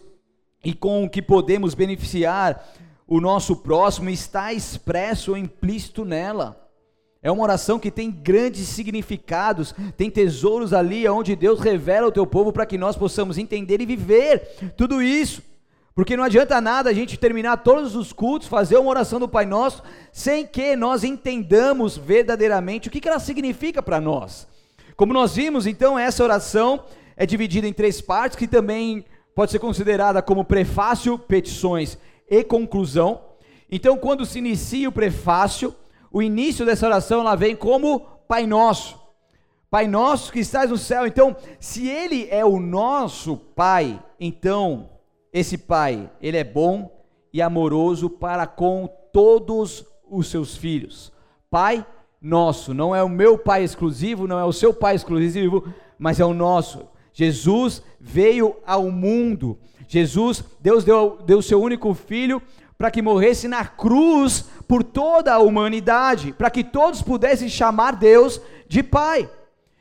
e 0.63 0.75
com 0.75 1.05
o 1.05 1.11
que 1.11 1.23
podemos 1.23 1.75
beneficiar 1.75 2.69
o 3.07 3.21
nosso 3.21 3.57
próximo 3.57 4.11
está 4.11 4.53
expresso 4.53 5.33
ou 5.33 5.39
implícito 5.39 6.05
nela. 6.05 6.61
É 7.23 7.31
uma 7.31 7.43
oração 7.43 7.79
que 7.79 7.91
tem 7.91 8.11
grandes 8.11 8.69
significados, 8.69 9.75
tem 9.97 10.11
tesouros 10.11 10.75
ali 10.75 11.09
onde 11.09 11.35
Deus 11.35 11.61
revela 11.61 12.09
o 12.09 12.13
teu 12.13 12.27
povo 12.27 12.53
para 12.53 12.67
que 12.67 12.77
nós 12.77 12.95
possamos 12.97 13.39
entender 13.39 13.81
e 13.81 13.87
viver 13.87 14.73
tudo 14.77 15.03
isso. 15.03 15.43
Porque 15.95 16.17
não 16.17 16.25
adianta 16.25 16.61
nada 16.61 16.91
a 16.91 16.93
gente 16.93 17.17
terminar 17.17 17.59
todos 17.59 17.95
os 17.95 18.13
cultos, 18.13 18.49
fazer 18.49 18.77
uma 18.77 18.91
oração 18.91 19.21
do 19.21 19.29
Pai 19.29 19.47
Nosso, 19.47 19.81
sem 20.13 20.45
que 20.45 20.75
nós 20.75 21.05
entendamos 21.05 21.97
verdadeiramente 21.97 22.89
o 22.89 22.91
que, 22.91 23.07
ela 23.09 23.21
significa 23.21 23.81
para 23.81 24.01
nós. 24.01 24.49
Como 24.97 25.13
nós 25.13 25.37
vimos, 25.37 25.67
então, 25.67 25.97
essa 25.97 26.25
oração 26.25 26.85
é 27.17 27.25
dividida 27.25 27.69
em 27.69 27.73
três 27.73 28.01
partes, 28.01 28.37
que 28.37 28.49
também 28.49 29.05
pode 29.37 29.53
ser 29.53 29.61
considerada 29.61 30.21
como 30.21 30.45
prefácio, 30.45 31.17
petições 31.17 31.97
e 32.29 32.43
conclusão. 32.43 33.21
Então, 33.71 33.97
quando 33.97 34.27
se 34.27 34.41
inicia 34.41 34.89
o 34.89 34.93
prefácio, 34.93 35.73
o 36.11 36.21
início 36.21 36.67
dessa 36.67 36.87
oração 36.87 37.21
ela 37.21 37.37
vem 37.37 37.55
como 37.55 38.01
Pai 38.27 38.49
Nosso. 38.49 39.05
Pai 39.71 39.89
nosso 39.89 40.33
que 40.33 40.39
estás 40.39 40.71
no 40.71 40.79
céu. 40.79 41.05
Então, 41.05 41.37
se 41.59 41.89
ele 41.89 42.29
é 42.31 42.45
o 42.45 42.61
nosso 42.61 43.37
Pai, 43.37 44.01
então 44.21 44.94
esse 45.35 45.59
pai, 45.59 46.09
ele 46.23 46.37
é 46.37 46.45
bom 46.45 46.97
e 47.33 47.43
amoroso 47.43 48.09
para 48.09 48.47
com 48.47 48.88
todos 49.12 49.85
os 50.09 50.29
seus 50.29 50.57
filhos. 50.57 51.12
Pai 51.50 51.85
nosso, 52.23 52.73
não 52.73 52.95
é 52.95 53.03
o 53.03 53.09
meu 53.09 53.37
pai 53.37 53.64
exclusivo, 53.64 54.29
não 54.29 54.38
é 54.38 54.45
o 54.45 54.53
seu 54.53 54.73
pai 54.73 54.95
exclusivo, 54.95 55.75
mas 55.99 56.21
é 56.21 56.25
o 56.25 56.33
nosso. 56.33 56.87
Jesus 57.12 57.83
veio 58.00 58.55
ao 58.64 58.93
mundo. 58.93 59.59
Jesus, 59.88 60.45
Deus 60.61 60.85
deu, 60.85 61.19
deu 61.26 61.43
seu 61.43 61.61
único 61.61 61.93
filho 61.95 62.41
para 62.79 62.93
que 62.93 63.03
morresse 63.03 63.49
na 63.49 63.64
cruz 63.64 64.49
por 64.69 64.85
toda 64.85 65.35
a 65.35 65.41
humanidade, 65.41 66.33
para 66.33 66.49
que 66.49 66.62
todos 66.62 67.03
pudessem 67.03 67.49
chamar 67.49 67.97
Deus 67.97 68.41
de 68.69 68.85
Pai. 68.85 69.29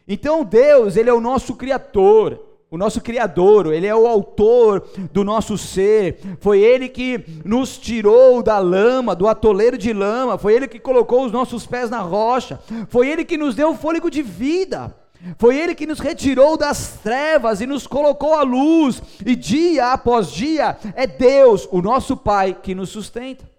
Então 0.07 0.43
Deus, 0.43 0.97
ele 0.97 1.11
é 1.11 1.13
o 1.13 1.21
nosso 1.21 1.55
criador 1.55 2.52
o 2.73 2.77
nosso 2.77 2.99
Criador, 2.99 3.71
Ele 3.71 3.85
é 3.85 3.95
o 3.95 4.07
autor 4.07 4.83
do 5.11 5.23
nosso 5.23 5.59
ser, 5.59 6.17
foi 6.39 6.59
Ele 6.59 6.89
que 6.89 7.23
nos 7.45 7.77
tirou 7.77 8.41
da 8.41 8.57
lama, 8.57 9.15
do 9.15 9.27
atoleiro 9.27 9.77
de 9.77 9.93
lama, 9.93 10.39
foi 10.39 10.55
Ele 10.55 10.67
que 10.67 10.79
colocou 10.79 11.23
os 11.23 11.31
nossos 11.31 11.67
pés 11.67 11.91
na 11.91 11.99
rocha, 11.99 12.59
foi 12.89 13.07
Ele 13.07 13.23
que 13.23 13.37
nos 13.37 13.53
deu 13.53 13.69
o 13.69 13.75
fôlego 13.75 14.09
de 14.09 14.23
vida. 14.23 14.91
Foi 15.37 15.55
Ele 15.55 15.75
que 15.75 15.85
nos 15.85 15.99
retirou 15.99 16.57
das 16.57 16.97
trevas 17.03 17.61
e 17.61 17.67
nos 17.67 17.85
colocou 17.85 18.33
à 18.33 18.41
luz, 18.41 19.03
e 19.23 19.35
dia 19.35 19.93
após 19.93 20.31
dia 20.31 20.75
é 20.95 21.05
Deus, 21.05 21.69
o 21.71 21.79
nosso 21.79 22.17
Pai, 22.17 22.57
que 22.59 22.73
nos 22.73 22.89
sustenta. 22.89 23.52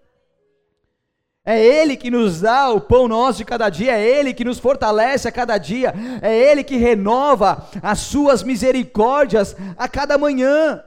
É 1.45 1.63
Ele 1.63 1.95
que 1.95 2.09
nos 2.09 2.41
dá 2.41 2.71
o 2.71 2.81
pão 2.81 3.07
nosso 3.07 3.37
de 3.37 3.45
cada 3.45 3.69
dia, 3.69 3.91
é 3.91 4.03
Ele 4.03 4.33
que 4.33 4.43
nos 4.43 4.57
fortalece 4.57 5.27
a 5.27 5.31
cada 5.31 5.59
dia, 5.59 5.93
é 6.21 6.35
Ele 6.35 6.63
que 6.63 6.75
renova 6.75 7.67
as 7.83 7.99
suas 7.99 8.41
misericórdias 8.41 9.55
a 9.77 9.87
cada 9.87 10.17
manhã. 10.17 10.81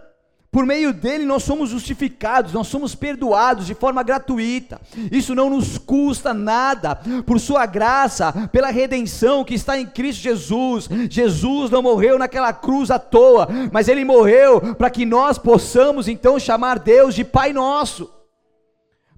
Por 0.50 0.64
meio 0.66 0.92
dele 0.94 1.24
nós 1.24 1.44
somos 1.44 1.70
justificados, 1.70 2.54
nós 2.54 2.66
somos 2.66 2.94
perdoados 2.94 3.66
de 3.66 3.74
forma 3.74 4.02
gratuita. 4.02 4.80
Isso 5.12 5.34
não 5.34 5.50
nos 5.50 5.78
custa 5.78 6.34
nada, 6.34 6.98
por 7.24 7.38
sua 7.38 7.64
graça, 7.66 8.32
pela 8.50 8.70
redenção 8.70 9.44
que 9.44 9.54
está 9.54 9.78
em 9.78 9.86
Cristo 9.86 10.22
Jesus. 10.22 10.88
Jesus 11.08 11.70
não 11.70 11.82
morreu 11.82 12.18
naquela 12.18 12.52
cruz 12.52 12.90
à 12.90 12.98
toa, 12.98 13.46
mas 13.70 13.86
ele 13.86 14.04
morreu 14.04 14.74
para 14.74 14.90
que 14.90 15.04
nós 15.04 15.38
possamos 15.38 16.08
então 16.08 16.36
chamar 16.38 16.78
Deus 16.78 17.14
de 17.14 17.22
Pai 17.24 17.52
nosso 17.52 18.17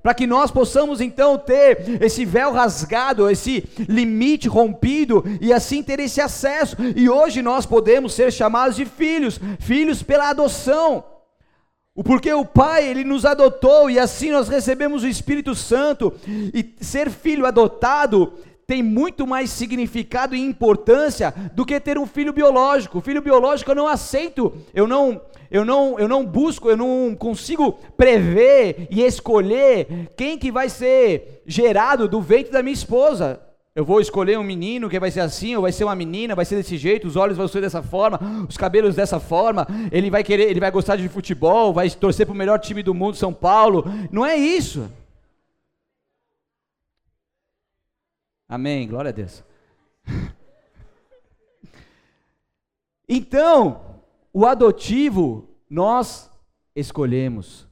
para 0.02 0.14
que 0.14 0.26
nós 0.26 0.50
possamos 0.50 1.00
então 1.00 1.36
ter 1.36 2.02
esse 2.02 2.24
véu 2.24 2.52
rasgado, 2.52 3.28
esse 3.28 3.64
limite 3.88 4.48
rompido 4.48 5.24
e 5.40 5.52
assim 5.52 5.82
ter 5.82 6.00
esse 6.00 6.20
acesso. 6.20 6.76
E 6.96 7.08
hoje 7.08 7.42
nós 7.42 7.66
podemos 7.66 8.14
ser 8.14 8.32
chamados 8.32 8.76
de 8.76 8.84
filhos, 8.84 9.38
filhos 9.58 10.02
pela 10.02 10.30
adoção. 10.30 11.04
Porque 12.04 12.32
o 12.32 12.44
Pai, 12.44 12.88
Ele 12.88 13.04
nos 13.04 13.24
adotou 13.24 13.90
e 13.90 13.98
assim 13.98 14.30
nós 14.30 14.48
recebemos 14.48 15.02
o 15.02 15.08
Espírito 15.08 15.54
Santo. 15.54 16.12
E 16.26 16.74
ser 16.80 17.10
filho 17.10 17.44
adotado 17.44 18.32
tem 18.66 18.82
muito 18.82 19.26
mais 19.26 19.50
significado 19.50 20.34
e 20.34 20.40
importância 20.40 21.34
do 21.54 21.66
que 21.66 21.78
ter 21.80 21.98
um 21.98 22.06
filho 22.06 22.32
biológico. 22.32 22.98
O 22.98 23.02
filho 23.02 23.20
biológico 23.20 23.72
eu 23.72 23.74
não 23.74 23.88
aceito, 23.88 24.52
eu 24.72 24.86
não 24.86 25.20
eu 25.50 25.64
não, 25.64 25.98
eu 25.98 26.06
não 26.06 26.24
busco, 26.24 26.70
eu 26.70 26.76
não 26.76 27.16
consigo 27.18 27.72
prever 27.96 28.86
e 28.90 29.02
escolher 29.02 30.08
quem 30.16 30.38
que 30.38 30.52
vai 30.52 30.68
ser 30.68 31.42
gerado 31.44 32.06
do 32.06 32.20
ventre 32.20 32.52
da 32.52 32.62
minha 32.62 32.72
esposa. 32.72 33.40
Eu 33.74 33.84
vou 33.84 34.00
escolher 34.00 34.38
um 34.38 34.44
menino 34.44 34.88
que 34.88 34.98
vai 34.98 35.10
ser 35.10 35.20
assim, 35.20 35.56
ou 35.56 35.62
vai 35.62 35.72
ser 35.72 35.84
uma 35.84 35.94
menina, 35.94 36.34
vai 36.34 36.44
ser 36.44 36.56
desse 36.56 36.76
jeito, 36.76 37.06
os 37.06 37.16
olhos 37.16 37.36
vão 37.36 37.48
ser 37.48 37.60
dessa 37.60 37.82
forma, 37.82 38.46
os 38.48 38.56
cabelos 38.56 38.94
dessa 38.94 39.18
forma, 39.18 39.66
ele 39.90 40.10
vai 40.10 40.22
querer, 40.22 40.50
ele 40.50 40.60
vai 40.60 40.70
gostar 40.70 40.96
de 40.96 41.08
futebol, 41.08 41.72
vai 41.72 41.88
torcer 41.90 42.26
para 42.26 42.32
o 42.32 42.36
melhor 42.36 42.58
time 42.58 42.82
do 42.82 42.94
mundo, 42.94 43.16
São 43.16 43.32
Paulo. 43.32 43.84
Não 44.12 44.24
é 44.24 44.36
isso. 44.36 44.90
Amém, 48.48 48.86
glória 48.86 49.08
a 49.08 49.12
Deus. 49.12 49.42
Então, 53.12 53.89
o 54.32 54.46
adotivo 54.46 55.48
nós 55.68 56.30
escolhemos. 56.74 57.66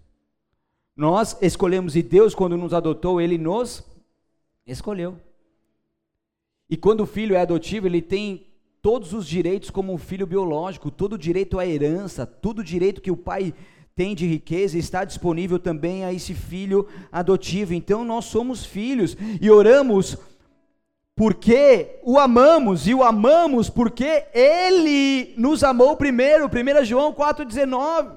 Nós 0.96 1.36
escolhemos 1.40 1.94
e 1.94 2.02
Deus, 2.02 2.34
quando 2.34 2.56
nos 2.56 2.74
adotou, 2.74 3.20
Ele 3.20 3.38
nos 3.38 3.84
escolheu. 4.66 5.16
E 6.70 6.76
quando 6.76 7.00
o 7.00 7.06
filho 7.06 7.34
é 7.34 7.40
adotivo, 7.40 7.86
ele 7.86 8.02
tem 8.02 8.46
todos 8.82 9.14
os 9.14 9.26
direitos 9.26 9.70
como 9.70 9.92
um 9.92 9.98
filho 9.98 10.26
biológico, 10.26 10.90
todo 10.90 11.14
o 11.14 11.18
direito 11.18 11.58
à 11.58 11.66
herança, 11.66 12.26
todo 12.26 12.58
o 12.58 12.64
direito 12.64 13.00
que 13.00 13.10
o 13.10 13.16
pai 13.16 13.54
tem 13.94 14.14
de 14.14 14.26
riqueza 14.26 14.78
está 14.78 15.04
disponível 15.04 15.58
também 15.58 16.04
a 16.04 16.12
esse 16.12 16.34
filho 16.34 16.86
adotivo. 17.10 17.72
Então 17.72 18.04
nós 18.04 18.26
somos 18.26 18.64
filhos 18.64 19.16
e 19.40 19.50
oramos 19.50 20.16
porque 21.18 21.98
o 22.04 22.16
amamos, 22.16 22.86
e 22.86 22.94
o 22.94 23.02
amamos 23.02 23.68
porque 23.68 24.26
Ele 24.32 25.34
nos 25.36 25.64
amou 25.64 25.96
primeiro, 25.96 26.46
1 26.46 26.84
João 26.84 27.12
4,19. 27.12 28.12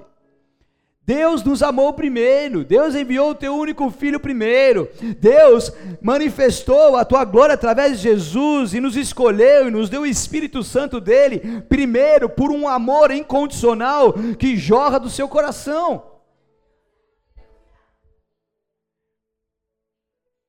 Deus 1.03 1.43
nos 1.43 1.63
amou 1.63 1.91
primeiro, 1.93 2.63
Deus 2.63 2.93
enviou 2.93 3.31
o 3.31 3.35
teu 3.35 3.55
único 3.55 3.89
filho 3.89 4.19
primeiro, 4.19 4.87
Deus 5.19 5.73
manifestou 5.99 6.95
a 6.95 7.03
tua 7.03 7.25
glória 7.25 7.55
através 7.55 7.97
de 7.97 8.03
Jesus 8.03 8.75
e 8.75 8.79
nos 8.79 8.95
escolheu 8.95 9.67
e 9.67 9.71
nos 9.71 9.89
deu 9.89 10.03
o 10.03 10.05
Espírito 10.05 10.61
Santo 10.61 11.01
dele, 11.01 11.63
primeiro 11.67 12.29
por 12.29 12.51
um 12.51 12.67
amor 12.67 13.09
incondicional 13.09 14.13
que 14.37 14.55
jorra 14.55 14.99
do 14.99 15.09
seu 15.09 15.27
coração. 15.27 16.03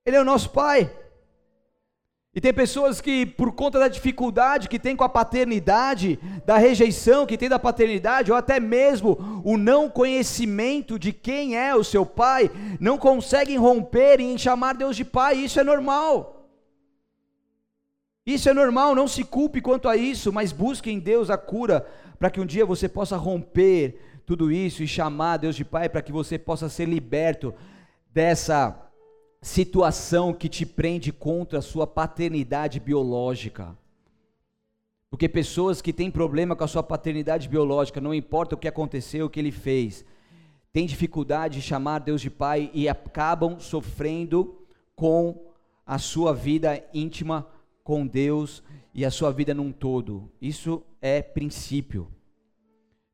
Ele 0.04 0.16
é 0.16 0.21
o 0.21 0.25
nosso 0.25 0.50
Pai. 0.50 1.01
E 2.34 2.40
tem 2.40 2.52
pessoas 2.52 2.98
que, 2.98 3.26
por 3.26 3.52
conta 3.52 3.78
da 3.78 3.88
dificuldade 3.88 4.68
que 4.68 4.78
tem 4.78 4.96
com 4.96 5.04
a 5.04 5.08
paternidade, 5.08 6.18
da 6.46 6.56
rejeição 6.56 7.26
que 7.26 7.36
tem 7.36 7.48
da 7.48 7.58
paternidade, 7.58 8.32
ou 8.32 8.38
até 8.38 8.58
mesmo 8.58 9.42
o 9.44 9.58
não 9.58 9.90
conhecimento 9.90 10.98
de 10.98 11.12
quem 11.12 11.58
é 11.58 11.74
o 11.74 11.84
seu 11.84 12.06
pai, 12.06 12.50
não 12.80 12.96
conseguem 12.96 13.58
romper 13.58 14.18
em 14.18 14.38
chamar 14.38 14.72
Deus 14.72 14.96
de 14.96 15.04
pai. 15.04 15.36
Isso 15.36 15.60
é 15.60 15.64
normal. 15.64 16.48
Isso 18.24 18.48
é 18.48 18.54
normal, 18.54 18.94
não 18.94 19.08
se 19.08 19.24
culpe 19.24 19.60
quanto 19.60 19.86
a 19.86 19.96
isso, 19.96 20.32
mas 20.32 20.52
busque 20.52 20.90
em 20.90 20.98
Deus 21.00 21.28
a 21.28 21.36
cura, 21.36 21.86
para 22.18 22.30
que 22.30 22.40
um 22.40 22.46
dia 22.46 22.64
você 22.64 22.88
possa 22.88 23.16
romper 23.16 24.00
tudo 24.24 24.50
isso 24.50 24.82
e 24.82 24.88
chamar 24.88 25.36
Deus 25.36 25.56
de 25.56 25.64
pai, 25.64 25.88
para 25.88 26.00
que 26.00 26.12
você 26.12 26.38
possa 26.38 26.68
ser 26.70 26.86
liberto 26.86 27.52
dessa 28.10 28.90
situação 29.42 30.32
que 30.32 30.49
te 30.49 30.64
prende 30.64 31.12
contra 31.12 31.58
a 31.58 31.62
sua 31.62 31.84
paternidade 31.84 32.78
biológica. 32.78 33.76
Porque 35.11 35.28
pessoas 35.28 35.82
que 35.82 35.92
têm 35.92 36.11
problema 36.11 36.54
com 36.54 36.62
a 36.62 36.68
sua 36.68 36.82
paternidade 36.82 37.49
biológica, 37.49 38.00
não 38.00 38.14
importa 38.14 38.54
o 38.54 38.58
que 38.58 38.68
aconteceu, 38.68 39.26
o 39.26 39.28
que 39.28 39.40
ele 39.40 39.50
fez, 39.50 40.04
têm 40.72 40.87
dificuldade 40.87 41.56
de 41.56 41.62
chamar 41.62 41.99
Deus 41.99 42.20
de 42.20 42.30
Pai 42.30 42.70
e 42.72 42.88
acabam 42.88 43.58
sofrendo 43.58 44.56
com 44.94 45.52
a 45.84 45.99
sua 45.99 46.32
vida 46.32 46.82
íntima 46.94 47.46
com 47.82 48.06
Deus 48.06 48.62
e 48.94 49.04
a 49.04 49.11
sua 49.11 49.32
vida 49.32 49.52
num 49.52 49.72
todo. 49.72 50.30
Isso 50.40 50.82
é 51.00 51.20
princípio. 51.20 52.08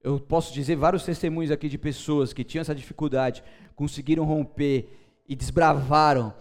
Eu 0.03 0.21
posso 0.21 0.53
dizer 0.53 0.77
vários 0.77 1.05
testemunhos 1.05 1.51
aqui 1.51 1.69
de 1.69 1.79
pessoas 1.79 2.33
que 2.33 2.45
tinham 2.45 2.61
essa 2.61 2.75
dificuldade, 2.75 3.43
conseguiram 3.75 4.25
romper 4.25 5.08
e 5.29 5.37
desbravaram 5.37 6.33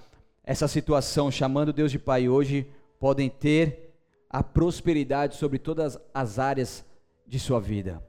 essa 0.44 0.68
situação, 0.68 1.30
chamando 1.30 1.74
Deus 1.74 1.92
de 1.92 2.00
Pai, 2.00 2.30
hoje 2.30 2.66
podem 3.00 3.30
ter 3.30 3.94
a 4.30 4.42
prosperidade 4.42 5.36
sobre 5.36 5.60
todas 5.60 6.00
as 6.14 6.40
áreas 6.40 6.86
de 7.28 7.40
sua 7.40 7.60
vida. 7.60 8.02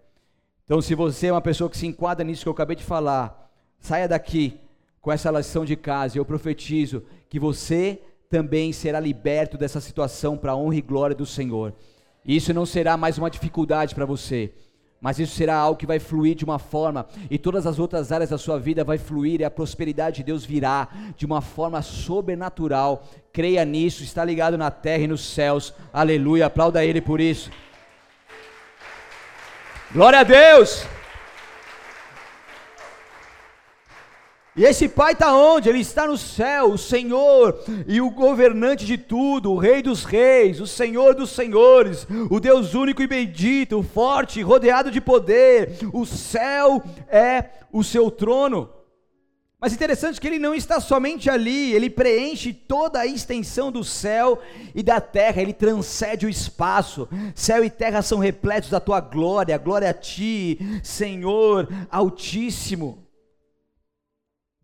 Então, 0.64 0.80
se 0.80 0.94
você 0.94 1.26
é 1.26 1.32
uma 1.32 1.40
pessoa 1.40 1.68
que 1.68 1.76
se 1.76 1.86
enquadra 1.86 2.24
nisso 2.24 2.42
que 2.42 2.48
eu 2.48 2.52
acabei 2.52 2.76
de 2.76 2.84
falar, 2.84 3.50
saia 3.80 4.06
daqui 4.06 4.60
com 5.00 5.12
essa 5.12 5.30
lição 5.30 5.64
de 5.64 5.76
casa. 5.76 6.18
Eu 6.18 6.24
profetizo 6.24 7.02
que 7.28 7.40
você 7.40 8.00
também 8.28 8.72
será 8.72 9.00
liberto 9.00 9.56
dessa 9.56 9.80
situação 9.80 10.36
para 10.36 10.52
a 10.52 10.56
honra 10.56 10.76
e 10.76 10.82
glória 10.82 11.16
do 11.16 11.24
Senhor. 11.24 11.74
Isso 12.24 12.52
não 12.52 12.66
será 12.66 12.96
mais 12.96 13.16
uma 13.16 13.30
dificuldade 13.30 13.94
para 13.94 14.04
você, 14.04 14.52
mas 15.00 15.18
isso 15.18 15.34
será 15.34 15.56
algo 15.56 15.78
que 15.78 15.86
vai 15.86 15.98
fluir 15.98 16.34
de 16.34 16.44
uma 16.44 16.58
forma, 16.58 17.06
e 17.30 17.38
todas 17.38 17.66
as 17.66 17.78
outras 17.78 18.10
áreas 18.10 18.30
da 18.30 18.38
sua 18.38 18.58
vida 18.58 18.82
vai 18.82 18.98
fluir, 18.98 19.40
e 19.40 19.44
a 19.44 19.50
prosperidade 19.50 20.16
de 20.16 20.24
Deus 20.24 20.44
virá 20.44 20.88
de 21.16 21.24
uma 21.24 21.40
forma 21.40 21.80
sobrenatural. 21.82 23.04
Creia 23.32 23.64
nisso, 23.64 24.02
está 24.02 24.24
ligado 24.24 24.58
na 24.58 24.70
terra 24.70 25.04
e 25.04 25.06
nos 25.06 25.24
céus. 25.24 25.72
Aleluia, 25.92 26.46
aplauda 26.46 26.84
Ele 26.84 27.00
por 27.00 27.20
isso. 27.20 27.50
Glória 29.92 30.20
a 30.20 30.24
Deus! 30.24 30.97
E 34.58 34.64
esse 34.64 34.88
Pai 34.88 35.12
está 35.12 35.32
onde? 35.36 35.68
Ele 35.68 35.78
está 35.78 36.04
no 36.04 36.18
céu, 36.18 36.72
o 36.72 36.78
Senhor 36.78 37.62
e 37.86 38.00
o 38.00 38.10
governante 38.10 38.84
de 38.84 38.98
tudo, 38.98 39.52
o 39.52 39.56
Rei 39.56 39.80
dos 39.80 40.02
Reis, 40.02 40.60
o 40.60 40.66
Senhor 40.66 41.14
dos 41.14 41.30
Senhores, 41.30 42.04
o 42.28 42.40
Deus 42.40 42.74
único 42.74 43.00
e 43.00 43.06
bendito, 43.06 43.80
forte, 43.84 44.42
rodeado 44.42 44.90
de 44.90 45.00
poder. 45.00 45.78
O 45.92 46.04
céu 46.04 46.82
é 47.08 47.44
o 47.72 47.84
seu 47.84 48.10
trono. 48.10 48.68
Mas 49.60 49.72
interessante 49.72 50.20
que 50.20 50.26
ele 50.26 50.40
não 50.40 50.52
está 50.52 50.80
somente 50.80 51.30
ali, 51.30 51.72
ele 51.72 51.88
preenche 51.88 52.52
toda 52.52 52.98
a 52.98 53.06
extensão 53.06 53.70
do 53.70 53.84
céu 53.84 54.40
e 54.74 54.82
da 54.82 55.00
terra, 55.00 55.40
ele 55.40 55.52
transcende 55.52 56.26
o 56.26 56.28
espaço. 56.28 57.08
Céu 57.32 57.64
e 57.64 57.70
terra 57.70 58.02
são 58.02 58.18
repletos 58.18 58.70
da 58.70 58.80
tua 58.80 59.00
glória, 59.00 59.56
glória 59.56 59.90
a 59.90 59.94
ti, 59.94 60.58
Senhor 60.82 61.68
Altíssimo. 61.88 63.07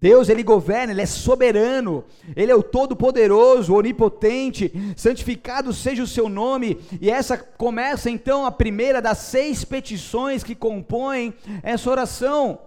Deus, 0.05 0.29
ele 0.29 0.43
governa, 0.43 0.93
ele 0.93 1.01
é 1.01 1.07
soberano, 1.07 2.05
ele 2.37 2.53
é 2.53 2.55
o 2.55 2.63
todo-poderoso, 2.63 3.75
onipotente, 3.75 4.71
santificado 4.95 5.73
seja 5.73 6.03
o 6.03 6.07
seu 6.07 6.29
nome. 6.29 6.79
E 7.01 7.11
essa 7.11 7.39
começa 7.39 8.11
então 8.11 8.45
a 8.45 8.53
primeira 8.53 9.01
das 9.01 9.17
seis 9.17 9.65
petições 9.65 10.45
que 10.45 10.55
compõem 10.55 11.33
essa 11.63 11.89
oração. 11.89 12.59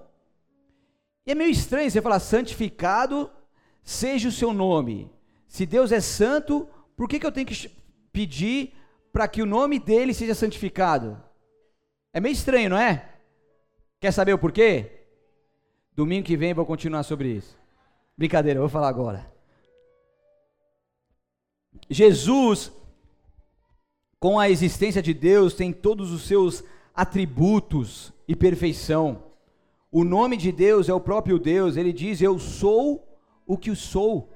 E 1.27 1.31
é 1.31 1.35
meio 1.35 1.51
estranho 1.51 1.91
você 1.91 2.01
falar 2.01 2.19
santificado 2.19 3.29
seja 3.83 4.29
o 4.29 4.31
seu 4.31 4.51
nome. 4.51 5.07
Se 5.47 5.63
Deus 5.63 5.91
é 5.91 6.01
santo, 6.01 6.67
por 6.95 7.07
que, 7.07 7.19
que 7.19 7.25
eu 7.27 7.31
tenho 7.31 7.45
que 7.45 7.69
pedir 8.11 8.73
para 9.13 9.27
que 9.27 9.43
o 9.43 9.45
nome 9.45 9.77
dele 9.77 10.11
seja 10.11 10.33
santificado? 10.33 11.21
É 12.11 12.19
meio 12.19 12.33
estranho, 12.33 12.71
não 12.71 12.79
é? 12.79 13.07
Quer 14.01 14.11
saber 14.11 14.33
o 14.33 14.39
porquê? 14.39 14.96
Domingo 15.97 16.27
que 16.27 16.37
vem 16.37 16.53
vou 16.53 16.63
continuar 16.63 17.01
sobre 17.01 17.29
isso. 17.29 17.57
Brincadeira, 18.15 18.59
vou 18.59 18.69
falar 18.69 18.87
agora. 18.87 19.33
Jesus, 21.89 22.71
com 24.19 24.39
a 24.39 24.47
existência 24.47 25.01
de 25.01 25.11
Deus, 25.11 25.55
tem 25.55 25.73
todos 25.73 26.11
os 26.11 26.21
seus 26.21 26.63
atributos 26.93 28.13
e 28.27 28.35
perfeição. 28.35 29.23
O 29.91 30.03
nome 30.03 30.37
de 30.37 30.51
Deus 30.51 30.87
é 30.87 30.93
o 30.93 30.99
próprio 30.99 31.39
Deus, 31.39 31.75
ele 31.75 31.91
diz: 31.91 32.21
Eu 32.21 32.37
sou 32.37 33.03
o 33.47 33.57
que 33.57 33.75
sou. 33.75 34.31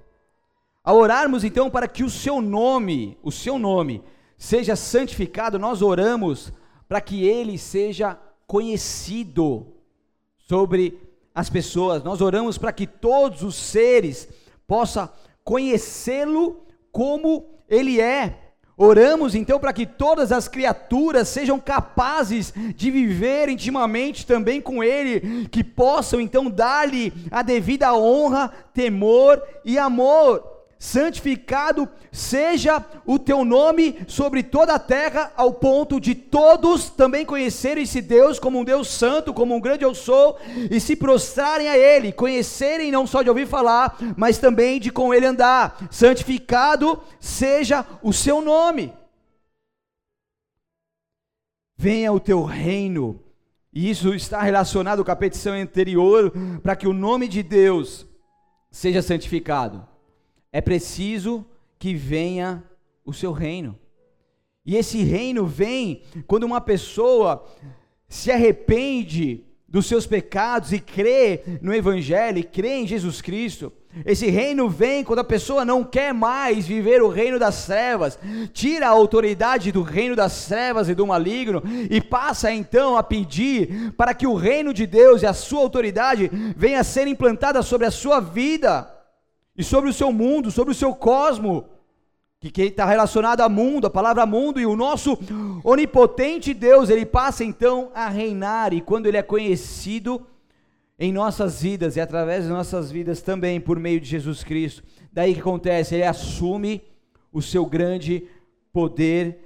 Ao 0.84 0.98
orarmos 0.98 1.44
então 1.44 1.70
para 1.70 1.88
que 1.88 2.04
o 2.04 2.10
seu 2.10 2.42
nome, 2.42 3.20
o 3.22 3.32
seu 3.32 3.60
nome, 3.60 4.04
seja 4.36 4.76
santificado, 4.76 5.60
nós 5.60 5.84
oramos 5.84 6.52
para 6.90 7.00
que 7.00 7.24
ele 7.24 7.56
seja 7.60 8.20
conhecido 8.48 9.68
sobre 10.38 11.11
as 11.34 11.50
pessoas, 11.50 12.04
nós 12.04 12.22
oramos 12.22 12.58
para 12.58 12.72
que 12.72 12.86
todos 12.86 13.44
os 13.44 13.56
seres 13.56 14.28
possam 14.68 15.10
conhecê-lo 15.44 16.66
como 16.92 17.46
ele 17.70 18.02
é. 18.02 18.38
Oramos 18.78 19.36
então 19.36 19.60
para 19.60 19.74
que 19.74 19.86
todas 19.86 20.32
as 20.32 20.48
criaturas 20.48 21.28
sejam 21.28 21.60
capazes 21.60 22.52
de 22.76 22.90
viver 22.90 23.48
intimamente 23.48 24.26
também 24.26 24.60
com 24.60 24.84
Ele, 24.84 25.48
que 25.50 25.64
possam 25.64 26.20
então 26.20 26.50
dar-lhe 26.50 27.14
a 27.30 27.44
devida 27.44 27.94
honra, 27.94 28.52
temor 28.74 29.40
e 29.64 29.78
amor 29.78 30.51
santificado 30.82 31.88
seja 32.12 32.84
o 33.06 33.20
teu 33.20 33.46
nome 33.46 34.00
sobre 34.08 34.42
toda 34.42 34.74
a 34.74 34.80
terra, 34.80 35.32
ao 35.38 35.54
ponto 35.54 36.02
de 36.02 36.16
todos 36.16 36.90
também 36.90 37.24
conhecerem 37.24 37.84
esse 37.84 38.02
Deus 38.02 38.40
como 38.40 38.60
um 38.60 38.64
Deus 38.64 38.88
santo, 38.88 39.32
como 39.32 39.54
um 39.54 39.62
grande 39.62 39.86
eu 39.86 39.94
sou, 39.94 40.40
e 40.72 40.80
se 40.80 40.96
prostrarem 40.96 41.70
a 41.70 41.78
Ele, 41.78 42.12
conhecerem 42.12 42.92
não 42.92 43.06
só 43.06 43.22
de 43.22 43.30
ouvir 43.30 43.46
falar, 43.46 43.96
mas 44.18 44.40
também 44.40 44.80
de 44.80 44.92
com 44.92 45.14
Ele 45.14 45.28
andar. 45.28 45.88
Santificado 45.92 47.00
seja 47.20 47.86
o 48.02 48.12
seu 48.12 48.42
nome. 48.42 48.92
Venha 51.78 52.12
o 52.12 52.20
teu 52.20 52.44
reino, 52.44 53.24
e 53.72 53.88
isso 53.88 54.16
está 54.16 54.42
relacionado 54.42 55.06
com 55.06 55.12
a 55.12 55.16
petição 55.16 55.54
anterior, 55.54 56.34
para 56.64 56.76
que 56.76 56.88
o 56.88 56.94
nome 56.94 57.28
de 57.28 57.44
Deus 57.44 58.04
seja 58.72 59.04
santificado 59.04 59.91
é 60.52 60.60
preciso 60.60 61.46
que 61.80 61.94
venha 61.94 62.64
o 63.06 63.14
seu 63.14 63.32
reino. 63.32 63.78
E 64.66 64.76
esse 64.76 65.04
reino 65.04 65.46
vem 65.46 66.04
quando 66.28 66.44
uma 66.44 66.62
pessoa 66.62 67.46
se 68.08 68.32
arrepende 68.32 69.44
dos 69.68 69.86
seus 69.86 70.06
pecados 70.06 70.74
e 70.74 70.80
crê 70.80 71.42
no 71.62 71.74
Evangelho, 71.74 72.38
e 72.38 72.44
crê 72.44 72.76
em 72.76 72.88
Jesus 72.88 73.22
Cristo. 73.22 73.72
Esse 74.06 74.30
reino 74.30 74.70
vem 74.70 75.04
quando 75.04 75.20
a 75.20 75.24
pessoa 75.24 75.66
não 75.66 75.84
quer 75.84 76.14
mais 76.14 76.68
viver 76.68 77.02
o 77.02 77.10
reino 77.10 77.40
das 77.40 77.66
trevas, 77.66 78.20
tira 78.54 78.88
a 78.88 78.92
autoridade 78.92 79.72
do 79.72 79.82
reino 79.82 80.16
das 80.16 80.46
trevas 80.46 80.88
e 80.88 80.96
do 80.96 81.08
maligno 81.08 81.62
e 81.90 82.00
passa 82.00 82.52
então 82.52 82.96
a 82.96 83.04
pedir 83.04 83.94
para 83.98 84.14
que 84.14 84.28
o 84.28 84.36
reino 84.36 84.74
de 84.74 84.86
Deus 84.86 85.22
e 85.22 85.26
a 85.26 85.34
sua 85.34 85.62
autoridade 85.62 86.30
venha 86.56 86.82
a 86.82 86.86
ser 86.86 87.08
implantada 87.08 87.62
sobre 87.62 87.88
a 87.88 87.92
sua 87.92 88.20
vida 88.20 89.01
e 89.62 89.64
sobre 89.64 89.92
o 89.92 89.94
seu 89.94 90.12
mundo, 90.12 90.50
sobre 90.50 90.72
o 90.72 90.76
seu 90.76 90.94
cosmo, 90.96 91.66
que 92.40 92.64
está 92.64 92.84
relacionado 92.84 93.42
a 93.42 93.48
mundo, 93.48 93.86
a 93.86 93.92
palavra 93.92 94.26
mundo, 94.26 94.60
e 94.60 94.66
o 94.66 94.76
nosso 94.76 95.16
onipotente 95.64 96.52
Deus, 96.52 96.90
ele 96.90 97.06
passa 97.06 97.44
então 97.44 97.92
a 97.94 98.10
reinar, 98.10 98.74
e 98.74 98.82
quando 98.82 99.06
ele 99.06 99.18
é 99.18 99.22
conhecido 99.22 100.26
em 100.98 101.14
nossas 101.14 101.62
vidas 101.62 101.96
e 101.96 102.02
através 102.02 102.46
de 102.46 102.50
nossas 102.50 102.92
vidas 102.92 103.22
também 103.22 103.62
por 103.62 103.80
meio 103.80 104.02
de 104.02 104.10
Jesus 104.10 104.44
Cristo, 104.44 104.84
daí 105.14 105.36
que 105.36 105.40
acontece, 105.40 105.94
ele 105.94 106.06
assume 106.06 106.82
o 107.32 107.40
seu 107.40 107.64
grande 107.64 108.28
poder 108.74 109.38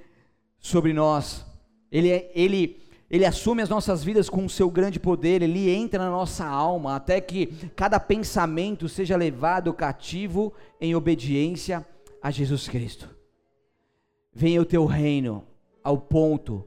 sobre 0.58 0.94
nós, 0.94 1.44
ele, 1.92 2.10
é, 2.10 2.32
ele 2.34 2.85
ele 3.10 3.24
assume 3.24 3.62
as 3.62 3.68
nossas 3.68 4.02
vidas 4.02 4.28
com 4.28 4.44
o 4.44 4.50
seu 4.50 4.68
grande 4.70 4.98
poder, 4.98 5.42
ele 5.42 5.70
entra 5.70 6.04
na 6.04 6.10
nossa 6.10 6.44
alma, 6.44 6.96
até 6.96 7.20
que 7.20 7.46
cada 7.76 8.00
pensamento 8.00 8.88
seja 8.88 9.16
levado 9.16 9.72
cativo 9.72 10.52
em 10.80 10.94
obediência 10.94 11.86
a 12.20 12.30
Jesus 12.30 12.68
Cristo. 12.68 13.08
Venha 14.32 14.60
o 14.60 14.66
teu 14.66 14.84
reino 14.84 15.44
ao 15.82 15.98
ponto 15.98 16.64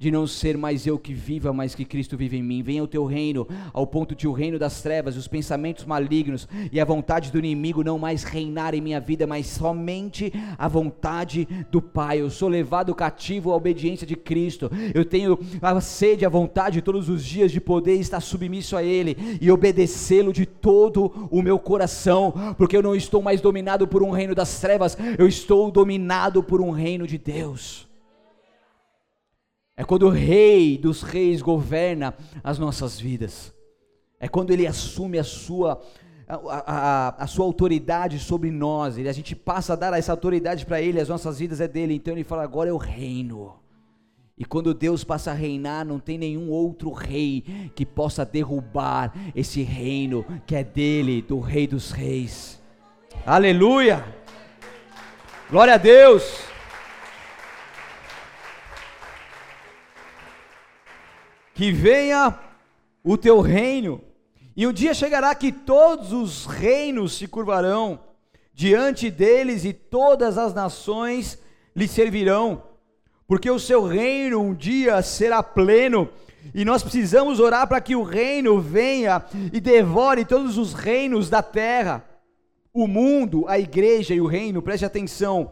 de 0.00 0.12
não 0.12 0.28
ser 0.28 0.56
mais 0.56 0.86
eu 0.86 0.96
que 0.96 1.12
viva, 1.12 1.52
mas 1.52 1.74
que 1.74 1.84
Cristo 1.84 2.16
vive 2.16 2.36
em 2.36 2.42
mim. 2.42 2.62
Venha 2.62 2.84
o 2.84 2.86
teu 2.86 3.04
reino, 3.04 3.48
ao 3.72 3.84
ponto 3.84 4.14
de 4.14 4.28
o 4.28 4.32
reino 4.32 4.56
das 4.56 4.80
trevas, 4.80 5.16
os 5.16 5.26
pensamentos 5.26 5.84
malignos 5.84 6.46
e 6.70 6.78
a 6.78 6.84
vontade 6.84 7.32
do 7.32 7.38
inimigo 7.40 7.82
não 7.82 7.98
mais 7.98 8.22
reinar 8.22 8.76
em 8.76 8.80
minha 8.80 9.00
vida, 9.00 9.26
mas 9.26 9.48
somente 9.48 10.32
a 10.56 10.68
vontade 10.68 11.48
do 11.68 11.82
Pai. 11.82 12.20
Eu 12.20 12.30
sou 12.30 12.48
levado 12.48 12.94
cativo 12.94 13.50
à 13.50 13.56
obediência 13.56 14.06
de 14.06 14.14
Cristo. 14.14 14.70
Eu 14.94 15.04
tenho 15.04 15.36
a 15.60 15.80
sede, 15.80 16.24
a 16.24 16.28
vontade 16.28 16.80
todos 16.80 17.08
os 17.08 17.24
dias 17.24 17.50
de 17.50 17.60
poder 17.60 17.94
estar 17.94 18.20
submisso 18.20 18.76
a 18.76 18.84
Ele 18.84 19.16
e 19.40 19.50
obedecê-lo 19.50 20.32
de 20.32 20.46
todo 20.46 21.28
o 21.28 21.42
meu 21.42 21.58
coração, 21.58 22.32
porque 22.56 22.76
eu 22.76 22.82
não 22.84 22.94
estou 22.94 23.20
mais 23.20 23.40
dominado 23.40 23.88
por 23.88 24.04
um 24.04 24.10
reino 24.10 24.32
das 24.32 24.60
trevas, 24.60 24.96
eu 25.18 25.26
estou 25.26 25.72
dominado 25.72 26.40
por 26.40 26.60
um 26.60 26.70
reino 26.70 27.04
de 27.04 27.18
Deus. 27.18 27.87
É 29.78 29.84
quando 29.84 30.08
o 30.08 30.10
Rei 30.10 30.76
dos 30.76 31.04
Reis 31.04 31.40
governa 31.40 32.12
as 32.42 32.58
nossas 32.58 32.98
vidas. 32.98 33.54
É 34.18 34.26
quando 34.26 34.50
Ele 34.50 34.66
assume 34.66 35.20
a 35.20 35.22
sua, 35.22 35.80
a, 36.26 36.34
a, 36.36 37.22
a 37.22 37.26
sua 37.28 37.44
autoridade 37.44 38.18
sobre 38.18 38.50
nós. 38.50 38.98
E 38.98 39.08
a 39.08 39.12
gente 39.12 39.36
passa 39.36 39.74
a 39.74 39.76
dar 39.76 39.96
essa 39.96 40.10
autoridade 40.10 40.66
para 40.66 40.82
Ele, 40.82 41.00
as 41.00 41.08
nossas 41.08 41.38
vidas 41.38 41.60
é 41.60 41.68
dele. 41.68 41.94
Então 41.94 42.12
Ele 42.12 42.24
fala: 42.24 42.42
agora 42.42 42.74
o 42.74 42.76
reino. 42.76 43.54
E 44.36 44.44
quando 44.44 44.74
Deus 44.74 45.04
passa 45.04 45.30
a 45.30 45.34
reinar, 45.34 45.86
não 45.86 46.00
tem 46.00 46.18
nenhum 46.18 46.50
outro 46.50 46.90
rei 46.90 47.70
que 47.76 47.86
possa 47.86 48.24
derrubar 48.24 49.12
esse 49.32 49.62
reino 49.62 50.26
que 50.44 50.56
é 50.56 50.64
dele, 50.64 51.22
do 51.22 51.38
Rei 51.38 51.68
dos 51.68 51.92
Reis. 51.92 52.60
Aleluia! 53.24 54.04
Glória 55.48 55.74
a 55.74 55.78
Deus! 55.78 56.47
Que 61.58 61.72
venha 61.72 62.38
o 63.02 63.18
teu 63.18 63.40
reino, 63.40 64.00
e 64.56 64.64
um 64.64 64.72
dia 64.72 64.94
chegará 64.94 65.34
que 65.34 65.50
todos 65.50 66.12
os 66.12 66.46
reinos 66.46 67.18
se 67.18 67.26
curvarão 67.26 67.98
diante 68.54 69.10
deles 69.10 69.64
e 69.64 69.72
todas 69.72 70.38
as 70.38 70.54
nações 70.54 71.36
lhe 71.74 71.88
servirão, 71.88 72.62
porque 73.26 73.50
o 73.50 73.58
seu 73.58 73.82
reino 73.82 74.40
um 74.40 74.54
dia 74.54 75.02
será 75.02 75.42
pleno 75.42 76.08
E 76.54 76.64
nós 76.64 76.84
precisamos 76.84 77.40
orar 77.40 77.66
para 77.66 77.80
que 77.80 77.96
o 77.96 78.04
reino 78.04 78.60
venha 78.60 79.24
e 79.52 79.58
devore 79.58 80.24
todos 80.24 80.56
os 80.56 80.74
reinos 80.74 81.28
da 81.28 81.42
terra. 81.42 82.04
O 82.72 82.86
mundo, 82.86 83.46
a 83.48 83.58
igreja 83.58 84.14
e 84.14 84.20
o 84.20 84.26
reino, 84.26 84.62
preste 84.62 84.84
atenção, 84.84 85.50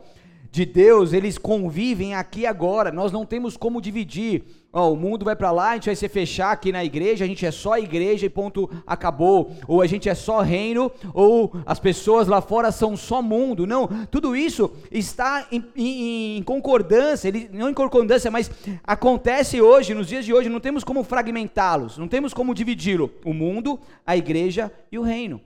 de 0.56 0.64
Deus, 0.64 1.12
eles 1.12 1.36
convivem 1.36 2.14
aqui 2.14 2.46
agora. 2.46 2.90
Nós 2.90 3.12
não 3.12 3.26
temos 3.26 3.58
como 3.58 3.78
dividir. 3.78 4.42
Oh, 4.72 4.92
o 4.92 4.96
mundo 4.96 5.22
vai 5.22 5.36
para 5.36 5.50
lá, 5.50 5.70
a 5.70 5.74
gente 5.74 5.86
vai 5.86 5.94
se 5.94 6.08
fechar 6.08 6.50
aqui 6.50 6.72
na 6.72 6.82
igreja, 6.82 7.24
a 7.24 7.28
gente 7.28 7.44
é 7.44 7.50
só 7.50 7.78
igreja 7.78 8.24
e 8.24 8.30
ponto, 8.30 8.70
acabou. 8.86 9.52
Ou 9.68 9.82
a 9.82 9.86
gente 9.86 10.08
é 10.08 10.14
só 10.14 10.40
reino, 10.40 10.90
ou 11.12 11.52
as 11.66 11.78
pessoas 11.78 12.26
lá 12.26 12.40
fora 12.40 12.72
são 12.72 12.96
só 12.96 13.20
mundo. 13.20 13.66
Não, 13.66 13.86
tudo 14.10 14.34
isso 14.34 14.70
está 14.90 15.46
em, 15.52 15.62
em, 15.76 16.38
em 16.38 16.42
concordância, 16.42 17.28
ele, 17.28 17.50
não 17.52 17.68
em 17.68 17.74
concordância, 17.74 18.30
mas 18.30 18.50
acontece 18.82 19.60
hoje, 19.60 19.92
nos 19.92 20.08
dias 20.08 20.24
de 20.24 20.32
hoje, 20.32 20.48
não 20.48 20.60
temos 20.60 20.82
como 20.82 21.04
fragmentá-los, 21.04 21.98
não 21.98 22.08
temos 22.08 22.32
como 22.32 22.54
dividi-lo. 22.54 23.10
O 23.26 23.34
mundo, 23.34 23.78
a 24.06 24.16
igreja 24.16 24.72
e 24.90 24.98
o 24.98 25.02
reino 25.02 25.38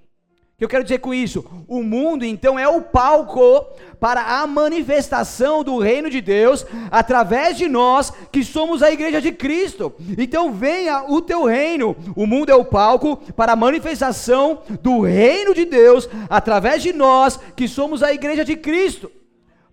que 0.60 0.64
eu 0.64 0.68
quero 0.68 0.84
dizer 0.84 0.98
com 0.98 1.14
isso? 1.14 1.42
O 1.66 1.82
mundo 1.82 2.22
então 2.22 2.58
é 2.58 2.68
o 2.68 2.82
palco 2.82 3.64
para 3.98 4.42
a 4.42 4.46
manifestação 4.46 5.64
do 5.64 5.78
reino 5.78 6.10
de 6.10 6.20
Deus 6.20 6.66
através 6.90 7.56
de 7.56 7.66
nós 7.66 8.12
que 8.30 8.44
somos 8.44 8.82
a 8.82 8.92
igreja 8.92 9.22
de 9.22 9.32
Cristo. 9.32 9.90
Então 10.18 10.52
venha 10.52 11.04
o 11.08 11.22
teu 11.22 11.44
reino. 11.44 11.96
O 12.14 12.26
mundo 12.26 12.50
é 12.50 12.54
o 12.54 12.62
palco 12.62 13.16
para 13.34 13.52
a 13.52 13.56
manifestação 13.56 14.60
do 14.82 15.00
reino 15.00 15.54
de 15.54 15.64
Deus 15.64 16.06
através 16.28 16.82
de 16.82 16.92
nós 16.92 17.40
que 17.56 17.66
somos 17.66 18.02
a 18.02 18.12
igreja 18.12 18.44
de 18.44 18.54
Cristo. 18.54 19.10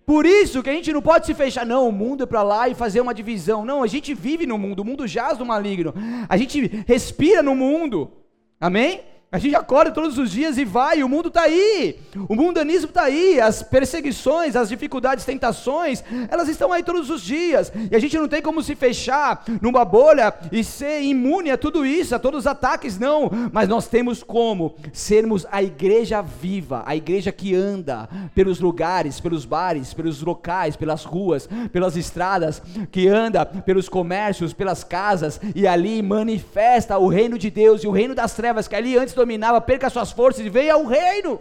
Por 0.06 0.24
isso 0.24 0.62
que 0.62 0.70
a 0.70 0.72
gente 0.72 0.90
não 0.90 1.02
pode 1.02 1.26
se 1.26 1.34
fechar, 1.34 1.66
não, 1.66 1.86
o 1.86 1.92
mundo 1.92 2.22
é 2.22 2.26
para 2.26 2.42
lá 2.42 2.66
e 2.66 2.74
fazer 2.74 3.02
uma 3.02 3.12
divisão. 3.12 3.62
Não, 3.62 3.82
a 3.82 3.86
gente 3.86 4.14
vive 4.14 4.46
no 4.46 4.56
mundo, 4.56 4.80
o 4.80 4.84
mundo 4.86 5.06
jaz 5.06 5.36
do 5.36 5.44
maligno. 5.44 5.92
A 6.26 6.34
gente 6.38 6.82
respira 6.86 7.42
no 7.42 7.54
mundo. 7.54 8.10
Amém? 8.58 9.02
A 9.30 9.36
gente 9.36 9.54
acorda 9.54 9.90
todos 9.90 10.16
os 10.16 10.30
dias 10.30 10.56
e 10.56 10.64
vai, 10.64 11.02
o 11.02 11.08
mundo 11.08 11.28
está 11.28 11.42
aí, 11.42 11.98
o 12.30 12.34
mundanismo 12.34 12.88
está 12.88 13.02
aí, 13.02 13.38
as 13.38 13.62
perseguições, 13.62 14.56
as 14.56 14.70
dificuldades, 14.70 15.22
tentações, 15.22 16.02
elas 16.30 16.48
estão 16.48 16.72
aí 16.72 16.82
todos 16.82 17.10
os 17.10 17.20
dias, 17.20 17.70
e 17.90 17.94
a 17.94 17.98
gente 17.98 18.16
não 18.16 18.26
tem 18.26 18.40
como 18.40 18.62
se 18.62 18.74
fechar 18.74 19.44
numa 19.60 19.84
bolha 19.84 20.32
e 20.50 20.64
ser 20.64 21.02
imune 21.02 21.50
a 21.50 21.58
tudo 21.58 21.84
isso, 21.84 22.14
a 22.14 22.18
todos 22.18 22.40
os 22.40 22.46
ataques, 22.46 22.98
não, 22.98 23.30
mas 23.52 23.68
nós 23.68 23.86
temos 23.86 24.22
como 24.22 24.76
sermos 24.94 25.46
a 25.52 25.62
igreja 25.62 26.22
viva, 26.22 26.82
a 26.86 26.96
igreja 26.96 27.30
que 27.30 27.54
anda 27.54 28.08
pelos 28.34 28.60
lugares, 28.60 29.20
pelos 29.20 29.44
bares, 29.44 29.92
pelos 29.92 30.22
locais, 30.22 30.74
pelas 30.74 31.04
ruas, 31.04 31.46
pelas 31.70 31.98
estradas, 31.98 32.62
que 32.90 33.06
anda 33.06 33.44
pelos 33.44 33.90
comércios, 33.90 34.54
pelas 34.54 34.82
casas, 34.82 35.38
e 35.54 35.66
ali 35.66 36.00
manifesta 36.00 36.96
o 36.96 37.08
reino 37.08 37.36
de 37.36 37.50
Deus 37.50 37.84
e 37.84 37.86
o 37.86 37.92
reino 37.92 38.14
das 38.14 38.34
trevas, 38.34 38.66
que 38.66 38.74
ali 38.74 38.96
antes 38.96 39.17
dominava, 39.18 39.60
perca 39.60 39.90
suas 39.90 40.10
forças 40.10 40.44
e 40.44 40.48
venha 40.48 40.74
ao 40.74 40.84
reino. 40.84 41.40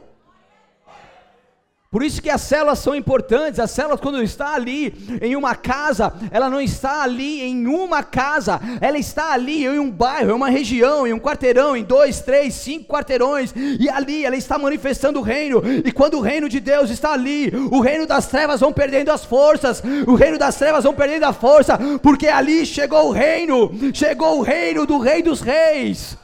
Por 1.90 2.04
isso 2.04 2.22
que 2.22 2.30
as 2.30 2.42
células 2.42 2.80
são 2.80 2.94
importantes. 2.94 3.62
As 3.62 3.72
células, 3.72 4.02
quando 4.02 4.22
está 4.22 4.54
ali 4.54 4.94
em 5.22 5.38
uma 5.38 5.56
casa, 5.56 6.14
ela 6.32 6.50
não 6.50 6.60
está 6.60 7.02
ali 7.02 7.42
em 7.42 7.66
uma 7.66 8.04
casa, 8.04 8.60
ela 8.82 8.98
está 8.98 9.32
ali 9.32 9.66
em 9.66 9.80
um 9.80 9.90
bairro, 9.90 10.32
em 10.32 10.34
uma 10.34 10.50
região, 10.50 11.08
em 11.08 11.14
um 11.14 11.20
quarteirão, 11.20 11.78
em 11.78 11.84
dois, 11.84 12.20
três, 12.20 12.56
cinco 12.56 12.92
quarteirões, 12.92 13.54
e 13.56 13.90
ali 13.90 14.26
ela 14.26 14.36
está 14.36 14.58
manifestando 14.58 15.20
o 15.20 15.24
reino. 15.24 15.62
E 15.86 15.92
quando 15.94 16.16
o 16.16 16.22
reino 16.22 16.50
de 16.50 16.60
Deus 16.60 16.90
está 16.90 17.14
ali, 17.14 17.54
o 17.72 17.80
reino 17.80 18.06
das 18.06 18.28
trevas 18.28 18.60
vão 18.60 18.74
perdendo 18.74 19.10
as 19.10 19.24
forças, 19.24 19.82
o 20.06 20.16
reino 20.16 20.38
das 20.38 20.58
trevas 20.58 20.84
vão 20.84 20.94
perdendo 20.94 21.24
a 21.24 21.32
força, 21.32 21.80
porque 22.04 22.28
ali 22.28 22.66
chegou 22.66 23.08
o 23.08 23.12
reino, 23.12 23.72
chegou 23.94 24.40
o 24.40 24.42
reino 24.42 24.86
do 24.86 24.98
Rei 24.98 25.24
dos 25.24 25.40
Reis. 25.40 26.18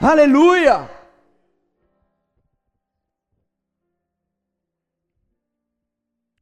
Aleluia! 0.00 0.90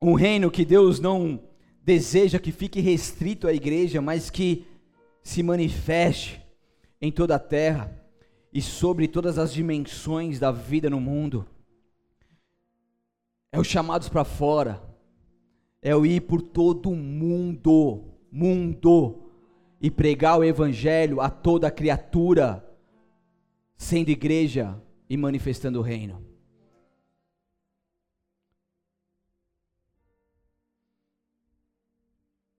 Um 0.02 0.14
reino 0.14 0.50
que 0.50 0.64
Deus 0.64 0.98
não 0.98 1.40
deseja 1.80 2.40
que 2.40 2.50
fique 2.50 2.80
restrito 2.80 3.46
à 3.46 3.52
igreja, 3.52 4.02
mas 4.02 4.28
que 4.28 4.66
se 5.22 5.40
manifeste 5.42 6.44
em 7.00 7.12
toda 7.12 7.36
a 7.36 7.38
terra 7.38 7.96
e 8.52 8.60
sobre 8.60 9.06
todas 9.06 9.38
as 9.38 9.52
dimensões 9.52 10.40
da 10.40 10.50
vida 10.50 10.90
no 10.90 11.00
mundo. 11.00 11.46
É 13.52 13.58
os 13.58 13.68
chamados 13.68 14.08
para 14.08 14.24
fora, 14.24 14.82
é 15.80 15.94
o 15.94 16.04
ir 16.04 16.22
por 16.22 16.42
todo 16.42 16.90
o 16.90 16.96
mundo, 16.96 18.02
mundo, 18.32 19.30
e 19.80 19.92
pregar 19.92 20.40
o 20.40 20.44
evangelho 20.44 21.20
a 21.20 21.30
toda 21.30 21.70
criatura 21.70 22.73
sendo 23.76 24.10
igreja 24.10 24.80
e 25.08 25.16
manifestando 25.16 25.78
o 25.78 25.82
reino. 25.82 26.24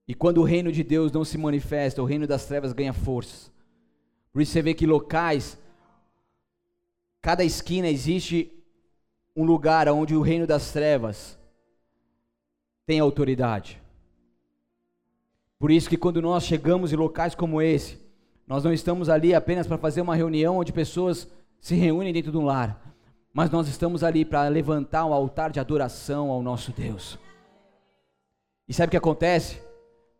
E 0.08 0.14
quando 0.14 0.38
o 0.38 0.44
reino 0.44 0.70
de 0.70 0.84
Deus 0.84 1.10
não 1.10 1.24
se 1.24 1.36
manifesta, 1.36 2.00
o 2.00 2.04
reino 2.06 2.26
das 2.26 2.46
trevas 2.46 2.72
ganha 2.72 2.92
força. 2.92 3.50
Por 4.32 4.40
isso 4.40 4.52
você 4.52 4.62
vê 4.62 4.72
que 4.72 4.86
locais, 4.86 5.58
cada 7.20 7.42
esquina 7.42 7.88
existe 7.88 8.52
um 9.34 9.44
lugar 9.44 9.88
onde 9.88 10.14
o 10.14 10.22
reino 10.22 10.46
das 10.46 10.72
trevas 10.72 11.38
tem 12.86 13.00
autoridade. 13.00 13.82
Por 15.58 15.70
isso 15.70 15.88
que 15.88 15.96
quando 15.96 16.22
nós 16.22 16.44
chegamos 16.44 16.92
em 16.92 16.96
locais 16.96 17.34
como 17.34 17.60
esse, 17.60 18.05
nós 18.46 18.62
não 18.62 18.72
estamos 18.72 19.08
ali 19.08 19.34
apenas 19.34 19.66
para 19.66 19.76
fazer 19.76 20.00
uma 20.00 20.14
reunião 20.14 20.58
onde 20.58 20.72
pessoas 20.72 21.28
se 21.60 21.74
reúnem 21.74 22.12
dentro 22.12 22.30
de 22.30 22.38
um 22.38 22.44
lar, 22.44 22.94
mas 23.32 23.50
nós 23.50 23.68
estamos 23.68 24.04
ali 24.04 24.24
para 24.24 24.46
levantar 24.48 25.04
um 25.04 25.12
altar 25.12 25.50
de 25.50 25.58
adoração 25.58 26.30
ao 26.30 26.42
nosso 26.42 26.72
Deus. 26.72 27.18
E 28.68 28.72
sabe 28.72 28.88
o 28.88 28.90
que 28.92 28.96
acontece? 28.96 29.60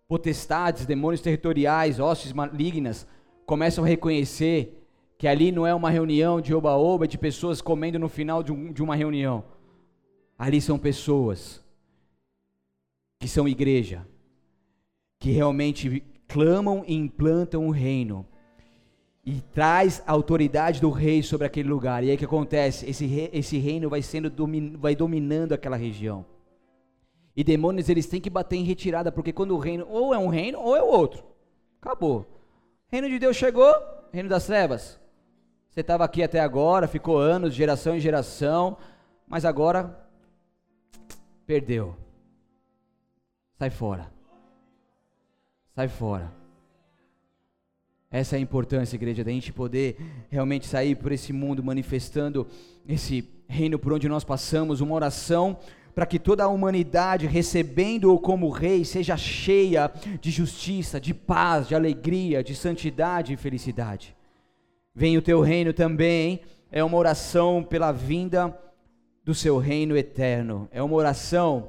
Potestades, 0.09 0.87
demônios 0.87 1.21
territoriais, 1.21 2.01
hostes 2.01 2.33
malignas 2.33 3.07
começam 3.45 3.85
a 3.85 3.87
reconhecer 3.87 4.83
que 5.19 5.27
ali 5.27 5.51
não 5.51 5.67
é 5.67 5.75
uma 5.75 5.89
reunião 5.89 6.41
de 6.41 6.55
oba-oba, 6.55 7.09
de 7.09 7.17
pessoas 7.17 7.63
comendo 7.63 7.99
no 7.99 8.09
final 8.09 8.43
de, 8.43 8.53
um, 8.53 8.73
de 8.73 8.83
uma 8.83 8.95
reunião. 8.95 9.45
Ali 10.39 10.61
são 10.61 10.79
pessoas 10.79 11.65
que 13.19 13.27
são 13.27 13.49
igreja, 13.49 14.07
que 15.19 15.31
realmente 15.31 16.05
clamam 16.37 16.85
e 16.87 16.95
implantam 16.95 17.67
o 17.67 17.71
reino. 17.71 18.27
E 19.25 19.41
traz 19.41 20.03
a 20.07 20.13
autoridade 20.13 20.83
do 20.83 20.91
rei 20.91 21.23
sobre 21.23 21.47
aquele 21.47 21.67
lugar. 21.67 22.05
E 22.05 22.11
aí 22.11 22.15
o 22.15 22.19
que 22.19 22.27
acontece? 22.27 22.87
Esse, 22.89 23.07
rei, 23.07 23.31
esse 23.33 23.57
reino 23.57 23.89
vai 23.89 24.03
sendo 24.03 24.31
vai 24.79 24.95
dominando 24.95 25.53
aquela 25.53 25.77
região. 25.77 26.27
E 27.35 27.43
demônios 27.43 27.89
eles 27.89 28.07
têm 28.07 28.21
que 28.21 28.29
bater 28.29 28.57
em 28.57 28.65
retirada, 28.65 29.11
porque 29.11 29.33
quando 29.33 29.55
o 29.55 29.59
reino 29.59 29.87
ou 29.89 30.13
é 30.13 30.19
um 30.19 30.29
reino 30.29 30.61
ou 30.61 30.77
é 30.77 30.83
outro. 30.83 31.25
Acabou. 31.81 32.27
Reino 32.89 33.09
de 33.09 33.19
Deus 33.19 33.35
chegou, 33.35 33.75
reino 34.13 34.29
das 34.29 34.45
trevas. 34.45 35.01
Você 35.71 35.81
estava 35.81 36.05
aqui 36.05 36.23
até 36.23 36.41
agora, 36.41 36.87
ficou 36.87 37.17
anos, 37.17 37.55
geração 37.55 37.97
em 37.97 38.01
geração, 38.01 38.77
mas 39.27 39.47
agora 39.47 40.07
perdeu. 41.47 41.97
Sai 43.59 43.71
fora. 43.71 44.16
Sai 45.77 45.89
fora. 45.89 46.33
Essa 48.11 48.35
é 48.35 48.39
a 48.39 48.41
importância, 48.41 48.97
igreja, 48.97 49.23
da 49.23 49.31
gente 49.31 49.53
poder 49.53 49.99
realmente 50.31 50.67
sair 50.67 50.95
por 50.95 51.13
esse 51.13 51.35
mundo 51.35 51.63
manifestando 51.63 52.47
esse 52.89 53.29
reino 53.47 53.79
por 53.79 53.93
onde 53.93 54.09
nós 54.09 54.25
passamos, 54.25 54.81
uma 54.81 54.95
oração 54.95 55.59
para 55.95 56.07
que 56.07 56.19
toda 56.19 56.45
a 56.45 56.49
humanidade, 56.49 57.27
recebendo-o 57.27 58.19
como 58.19 58.49
rei, 58.49 58.87
seja 58.87 59.19
cheia 59.19 59.93
de 60.19 60.31
justiça, 60.31 60.99
de 60.99 61.13
paz, 61.13 61.69
de 61.69 61.75
alegria, 61.75 62.43
de 62.43 62.55
santidade 62.55 63.35
e 63.35 63.37
felicidade. 63.37 64.17
Venha 64.95 65.19
o 65.19 65.23
teu 65.23 65.43
reino 65.43 65.75
também, 65.75 66.41
é 66.73 66.83
uma 66.83 66.97
oração 66.97 67.63
pela 67.63 67.93
vinda 67.93 68.59
do 69.23 69.35
seu 69.35 69.59
reino 69.59 69.95
eterno, 69.95 70.71
é 70.73 70.83
uma 70.83 70.97
oração 70.97 71.69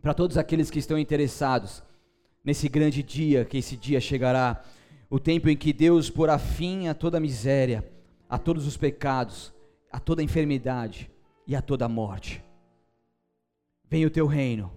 para 0.00 0.14
todos 0.14 0.38
aqueles 0.38 0.70
que 0.70 0.78
estão 0.78 0.98
interessados 0.98 1.84
nesse 2.46 2.68
grande 2.68 3.02
dia, 3.02 3.44
que 3.44 3.58
esse 3.58 3.76
dia 3.76 4.00
chegará, 4.00 4.62
o 5.10 5.18
tempo 5.18 5.48
em 5.48 5.56
que 5.56 5.72
Deus 5.72 6.08
porá 6.08 6.38
fim 6.38 6.86
a 6.86 6.94
toda 6.94 7.18
miséria, 7.18 7.84
a 8.30 8.38
todos 8.38 8.68
os 8.68 8.76
pecados, 8.76 9.52
a 9.90 9.98
toda 9.98 10.22
enfermidade 10.22 11.10
e 11.44 11.56
a 11.56 11.60
toda 11.60 11.88
morte. 11.88 12.40
Venha 13.90 14.06
o 14.06 14.10
teu 14.10 14.28
reino, 14.28 14.72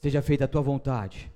seja 0.00 0.22
feita 0.22 0.44
a 0.44 0.48
tua 0.48 0.62
vontade, 0.62 1.32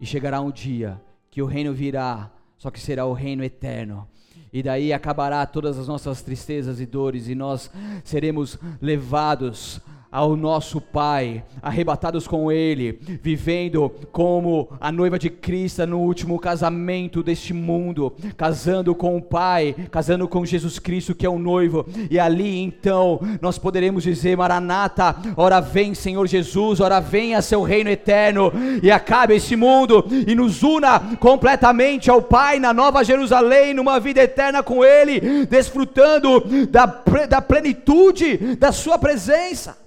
e 0.00 0.06
chegará 0.06 0.40
um 0.40 0.50
dia 0.50 1.00
que 1.30 1.42
o 1.42 1.46
reino 1.46 1.74
virá, 1.74 2.32
só 2.56 2.70
que 2.70 2.80
será 2.80 3.04
o 3.04 3.12
reino 3.12 3.44
eterno. 3.44 4.08
E 4.50 4.62
daí 4.62 4.90
acabará 4.90 5.44
todas 5.44 5.78
as 5.78 5.86
nossas 5.86 6.22
tristezas 6.22 6.80
e 6.80 6.86
dores, 6.86 7.28
e 7.28 7.34
nós 7.34 7.70
seremos 8.04 8.58
levados 8.80 9.82
ao 10.16 10.34
nosso 10.34 10.80
Pai, 10.80 11.44
arrebatados 11.60 12.26
com 12.26 12.50
Ele, 12.50 12.98
vivendo 13.22 13.92
como 14.10 14.66
a 14.80 14.90
noiva 14.90 15.18
de 15.18 15.28
Cristo 15.28 15.86
no 15.86 15.98
último 15.98 16.38
casamento 16.38 17.22
deste 17.22 17.52
mundo, 17.52 18.16
casando 18.34 18.94
com 18.94 19.14
o 19.18 19.20
Pai, 19.20 19.76
casando 19.90 20.26
com 20.26 20.46
Jesus 20.46 20.78
Cristo, 20.78 21.14
que 21.14 21.26
é 21.26 21.28
o 21.28 21.38
noivo, 21.38 21.84
e 22.10 22.18
ali 22.18 22.62
então 22.62 23.20
nós 23.42 23.58
poderemos 23.58 24.04
dizer: 24.04 24.38
Maranata, 24.38 25.14
ora 25.36 25.60
vem, 25.60 25.92
Senhor 25.92 26.26
Jesus, 26.26 26.80
ora 26.80 26.98
venha 26.98 27.42
seu 27.42 27.62
reino 27.62 27.90
eterno, 27.90 28.50
e 28.82 28.90
acabe 28.90 29.34
esse 29.34 29.54
mundo, 29.54 30.02
e 30.26 30.34
nos 30.34 30.62
una 30.62 30.98
completamente 31.20 32.10
ao 32.10 32.22
Pai 32.22 32.58
na 32.58 32.72
Nova 32.72 33.04
Jerusalém, 33.04 33.74
numa 33.74 34.00
vida 34.00 34.22
eterna 34.22 34.62
com 34.62 34.82
Ele, 34.82 35.44
desfrutando 35.44 36.42
da, 36.70 36.86
da 37.28 37.42
plenitude 37.42 38.56
da 38.56 38.72
Sua 38.72 38.98
presença 38.98 39.84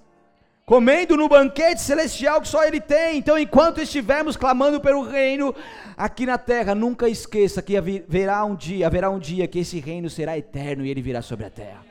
comendo 0.69 1.17
no 1.17 1.27
banquete 1.27 1.81
celestial 1.81 2.39
que 2.39 2.47
só 2.47 2.63
Ele 2.63 2.79
tem. 2.79 3.17
Então, 3.17 3.39
enquanto 3.39 3.81
estivermos 3.81 4.37
clamando 4.37 4.79
pelo 4.79 5.01
reino 5.01 5.55
aqui 5.97 6.27
na 6.27 6.37
terra, 6.37 6.75
nunca 6.75 7.09
esqueça 7.09 7.59
que 7.59 7.75
haverá 7.75 8.45
um 8.45 8.55
dia, 8.55 8.85
haverá 8.85 9.09
um 9.09 9.17
dia 9.17 9.47
que 9.47 9.57
esse 9.57 9.79
reino 9.79 10.11
será 10.11 10.37
eterno 10.37 10.85
e 10.85 10.91
Ele 10.91 11.01
virá 11.01 11.23
sobre 11.23 11.47
a 11.47 11.49
terra. 11.49 11.83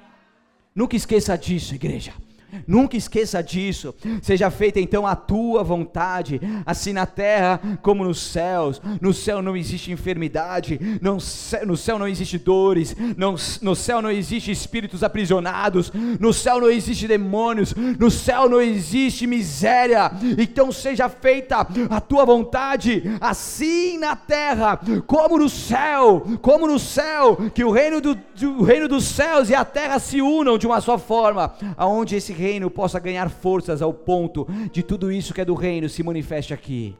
Nunca 0.72 0.94
esqueça 0.94 1.36
disso, 1.36 1.74
igreja. 1.74 2.12
Nunca 2.66 2.96
esqueça 2.96 3.42
disso. 3.42 3.94
Seja 4.22 4.50
feita 4.50 4.80
então 4.80 5.06
a 5.06 5.14
tua 5.14 5.62
vontade, 5.62 6.40
assim 6.64 6.92
na 6.92 7.06
terra 7.06 7.60
como 7.82 8.04
nos 8.04 8.20
céus. 8.20 8.80
No 9.00 9.12
céu 9.12 9.42
não 9.42 9.56
existe 9.56 9.92
enfermidade, 9.92 10.78
no 11.00 11.76
céu 11.76 11.98
não 11.98 12.08
existe 12.08 12.38
dores, 12.38 12.96
no 13.62 13.76
céu 13.76 14.02
não 14.02 14.10
existe 14.10 14.50
espíritos 14.50 15.02
aprisionados, 15.02 15.92
no 16.18 16.32
céu 16.32 16.60
não 16.60 16.70
existe 16.70 17.06
demônios, 17.06 17.74
no 17.74 18.10
céu 18.10 18.48
não 18.48 18.60
existe 18.60 19.26
miséria. 19.26 20.10
Então 20.38 20.70
seja 20.72 21.08
feita 21.08 21.66
a 21.90 22.00
tua 22.00 22.24
vontade, 22.24 23.02
assim 23.20 23.98
na 23.98 24.16
terra 24.16 24.80
como 25.06 25.38
no 25.38 25.48
céu, 25.48 26.22
como 26.40 26.66
no 26.66 26.78
céu, 26.78 27.36
que 27.54 27.64
o 27.64 27.70
reino, 27.70 28.00
do, 28.00 28.18
o 28.58 28.62
reino 28.62 28.88
dos 28.88 29.04
céus 29.04 29.50
e 29.50 29.54
a 29.54 29.64
terra 29.64 29.98
se 29.98 30.20
unam 30.20 30.58
de 30.58 30.66
uma 30.66 30.80
só 30.80 30.98
forma, 30.98 31.54
aonde 31.76 32.16
esse 32.16 32.32
reino 32.38 32.70
possa 32.70 32.98
ganhar 33.00 33.28
forças 33.28 33.82
ao 33.82 33.92
ponto 33.92 34.46
de 34.72 34.82
tudo 34.82 35.10
isso 35.10 35.34
que 35.34 35.40
é 35.40 35.44
do 35.44 35.54
reino 35.54 35.88
se 35.88 36.02
manifeste 36.02 36.54
aqui. 36.54 36.96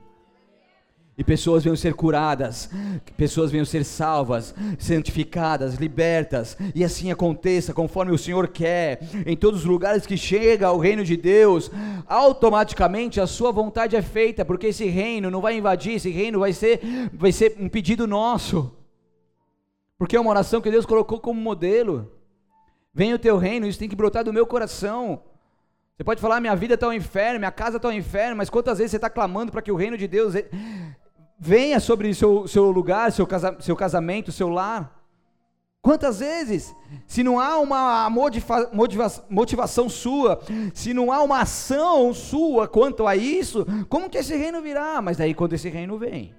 E 1.16 1.24
pessoas 1.24 1.64
venham 1.64 1.74
ser 1.74 1.94
curadas, 1.94 2.70
pessoas 3.16 3.50
venham 3.50 3.64
ser 3.64 3.84
salvas, 3.84 4.54
santificadas, 4.78 5.74
libertas, 5.74 6.56
e 6.72 6.84
assim 6.84 7.10
aconteça 7.10 7.74
conforme 7.74 8.12
o 8.12 8.18
Senhor 8.18 8.46
quer. 8.46 9.00
Em 9.26 9.36
todos 9.36 9.60
os 9.60 9.66
lugares 9.66 10.06
que 10.06 10.16
chega 10.16 10.70
o 10.70 10.78
reino 10.78 11.04
de 11.04 11.16
Deus, 11.16 11.72
automaticamente 12.06 13.20
a 13.20 13.26
sua 13.26 13.50
vontade 13.50 13.96
é 13.96 14.02
feita, 14.02 14.44
porque 14.44 14.68
esse 14.68 14.84
reino 14.84 15.28
não 15.28 15.40
vai 15.40 15.56
invadir, 15.56 15.94
esse 15.94 16.08
reino 16.08 16.38
vai 16.38 16.52
ser, 16.52 16.80
vai 17.12 17.32
ser 17.32 17.56
um 17.58 17.68
pedido 17.68 18.06
nosso. 18.06 18.72
Porque 19.98 20.14
é 20.14 20.20
uma 20.20 20.30
oração 20.30 20.60
que 20.60 20.70
Deus 20.70 20.86
colocou 20.86 21.18
como 21.18 21.40
modelo. 21.40 22.08
Venha 22.98 23.14
o 23.14 23.18
teu 23.18 23.38
reino, 23.38 23.64
isso 23.64 23.78
tem 23.78 23.88
que 23.88 23.94
brotar 23.94 24.24
do 24.24 24.32
meu 24.32 24.44
coração. 24.44 25.22
Você 25.96 26.02
pode 26.02 26.20
falar, 26.20 26.40
minha 26.40 26.56
vida 26.56 26.74
está 26.74 26.88
um 26.88 26.92
inferno, 26.92 27.38
minha 27.38 27.52
casa 27.52 27.76
está 27.76 27.86
um 27.86 27.92
inferno, 27.92 28.34
mas 28.34 28.50
quantas 28.50 28.78
vezes 28.78 28.90
você 28.90 28.96
está 28.96 29.08
clamando 29.08 29.52
para 29.52 29.62
que 29.62 29.70
o 29.70 29.76
reino 29.76 29.96
de 29.96 30.08
Deus 30.08 30.34
venha 31.38 31.78
sobre 31.78 32.12
seu, 32.12 32.48
seu 32.48 32.72
lugar, 32.72 33.12
seu, 33.12 33.24
casa, 33.24 33.56
seu 33.60 33.76
casamento, 33.76 34.32
seu 34.32 34.48
lar? 34.48 35.00
Quantas 35.80 36.18
vezes? 36.18 36.74
Se 37.06 37.22
não 37.22 37.38
há 37.38 37.60
uma 37.60 38.10
motiva, 38.10 38.68
motiva, 38.72 39.06
motivação 39.30 39.88
sua, 39.88 40.40
se 40.74 40.92
não 40.92 41.12
há 41.12 41.22
uma 41.22 41.42
ação 41.42 42.12
sua 42.12 42.66
quanto 42.66 43.06
a 43.06 43.14
isso, 43.14 43.64
como 43.88 44.10
que 44.10 44.18
esse 44.18 44.36
reino 44.36 44.60
virá? 44.60 45.00
Mas 45.00 45.18
daí 45.18 45.34
quando 45.34 45.52
esse 45.52 45.68
reino 45.68 45.96
vem, 45.98 46.34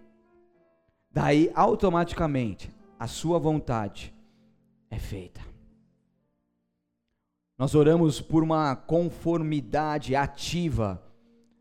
daí 1.10 1.50
automaticamente 1.56 2.70
a 3.00 3.08
sua 3.08 3.40
vontade 3.40 4.14
é 4.92 5.00
feita. 5.00 5.49
Nós 7.60 7.76
oramos 7.76 8.22
por 8.22 8.42
uma 8.42 8.74
conformidade 8.74 10.16
ativa 10.16 11.04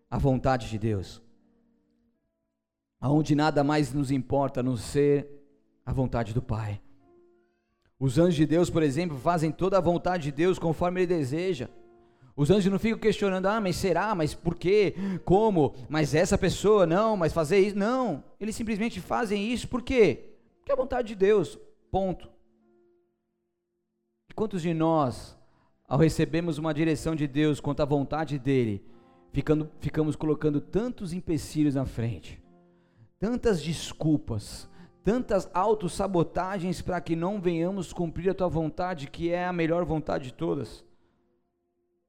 à 0.08 0.16
vontade 0.16 0.70
de 0.70 0.78
Deus. 0.78 1.20
Aonde 3.00 3.34
nada 3.34 3.64
mais 3.64 3.92
nos 3.92 4.12
importa 4.12 4.60
a 4.60 4.62
não 4.62 4.76
ser 4.76 5.28
a 5.84 5.92
vontade 5.92 6.32
do 6.32 6.40
Pai. 6.40 6.80
Os 7.98 8.16
anjos 8.16 8.36
de 8.36 8.46
Deus, 8.46 8.70
por 8.70 8.84
exemplo, 8.84 9.18
fazem 9.18 9.50
toda 9.50 9.76
a 9.76 9.80
vontade 9.80 10.22
de 10.22 10.30
Deus 10.30 10.56
conforme 10.56 11.00
ele 11.00 11.08
deseja. 11.08 11.68
Os 12.36 12.48
anjos 12.48 12.70
não 12.70 12.78
ficam 12.78 13.00
questionando, 13.00 13.46
ah, 13.46 13.60
mas 13.60 13.74
será, 13.74 14.14
mas 14.14 14.32
por 14.32 14.54
quê, 14.54 14.94
como, 15.24 15.74
mas 15.88 16.14
essa 16.14 16.38
pessoa, 16.38 16.86
não, 16.86 17.16
mas 17.16 17.32
fazer 17.32 17.58
isso, 17.58 17.76
não. 17.76 18.22
Eles 18.38 18.54
simplesmente 18.54 19.00
fazem 19.00 19.52
isso, 19.52 19.66
por 19.66 19.82
quê? 19.82 20.36
Porque 20.58 20.70
é 20.70 20.74
a 20.74 20.78
vontade 20.78 21.08
de 21.08 21.16
Deus, 21.16 21.58
ponto. 21.90 22.30
E 24.30 24.32
quantos 24.32 24.62
de 24.62 24.72
nós 24.72 25.36
ao 25.88 25.98
recebermos 25.98 26.58
uma 26.58 26.74
direção 26.74 27.16
de 27.16 27.26
Deus 27.26 27.60
quanto 27.60 27.80
à 27.80 27.84
vontade 27.86 28.38
dEle, 28.38 28.84
ficando, 29.32 29.70
ficamos 29.80 30.14
colocando 30.14 30.60
tantos 30.60 31.14
empecilhos 31.14 31.74
na 31.74 31.86
frente, 31.86 32.42
tantas 33.18 33.62
desculpas, 33.62 34.68
tantas 35.02 35.48
autossabotagens 35.54 36.82
para 36.82 37.00
que 37.00 37.16
não 37.16 37.40
venhamos 37.40 37.94
cumprir 37.94 38.28
a 38.28 38.34
tua 38.34 38.48
vontade, 38.48 39.08
que 39.08 39.30
é 39.30 39.46
a 39.46 39.52
melhor 39.52 39.82
vontade 39.86 40.24
de 40.24 40.34
todas, 40.34 40.84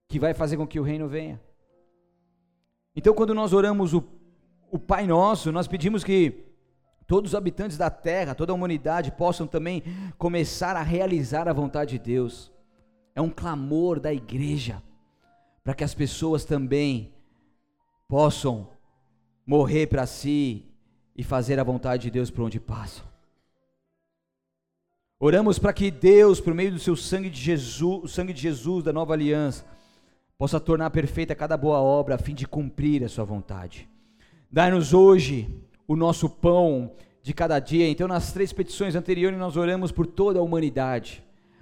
que 0.09 0.19
vai 0.19 0.33
fazer 0.33 0.57
com 0.57 0.67
que 0.67 0.79
o 0.79 0.83
reino 0.83 1.07
venha. 1.07 1.39
Então, 2.93 3.13
quando 3.13 3.33
nós 3.33 3.53
oramos 3.53 3.93
o, 3.93 4.03
o 4.69 4.77
Pai 4.77 5.07
Nosso, 5.07 5.53
nós 5.53 5.67
pedimos 5.69 6.03
que 6.03 6.43
todos 7.07 7.31
os 7.31 7.35
habitantes 7.35 7.77
da 7.77 7.89
terra, 7.89 8.35
toda 8.35 8.51
a 8.51 8.55
humanidade 8.55 9.11
possam 9.13 9.47
também 9.47 9.83
começar 10.17 10.75
a 10.75 10.83
realizar 10.83 11.47
a 11.47 11.53
vontade 11.53 11.91
de 11.91 11.99
Deus 11.99 12.51
é 13.19 13.21
um 13.21 13.29
clamor 13.29 13.99
da 13.99 14.13
igreja 14.13 14.81
para 15.61 15.73
que 15.73 15.83
as 15.83 15.93
pessoas 15.93 16.45
também 16.45 17.13
possam 18.07 18.69
morrer 19.45 19.87
para 19.87 20.07
si 20.07 20.65
e 21.17 21.21
fazer 21.21 21.59
a 21.59 21.63
vontade 21.63 22.03
de 22.03 22.11
Deus 22.11 22.31
por 22.31 22.43
onde 22.43 22.61
passam. 22.61 23.05
Oramos 25.19 25.59
para 25.59 25.73
que 25.73 25.91
Deus, 25.91 26.39
por 26.39 26.53
meio 26.53 26.71
do 26.71 26.79
seu 26.79 26.95
sangue 26.95 27.29
de 27.29 27.41
Jesus, 27.41 28.03
o 28.05 28.07
sangue 28.07 28.31
de 28.31 28.41
Jesus 28.41 28.85
da 28.85 28.93
nova 28.93 29.13
aliança, 29.13 29.65
possa 30.37 30.57
tornar 30.57 30.89
perfeita 30.91 31.35
cada 31.35 31.57
boa 31.57 31.81
obra 31.81 32.15
a 32.15 32.17
fim 32.17 32.33
de 32.33 32.47
cumprir 32.47 33.03
a 33.03 33.09
sua 33.09 33.25
vontade. 33.25 33.89
Dai-nos 34.49 34.93
hoje 34.93 35.53
o 35.85 35.95
nosso 35.97 36.29
pão 36.29 36.93
de 37.21 37.33
cada 37.33 37.59
dia. 37.59 37.89
Então, 37.89 38.07
nas 38.07 38.31
três 38.31 38.53
petições 38.53 38.95
anteriores, 38.95 39.37
nós 39.37 39.57
oramos 39.57 39.91
por 39.91 40.07
toda 40.07 40.39
a 40.39 40.41
humanidade. 40.41 41.21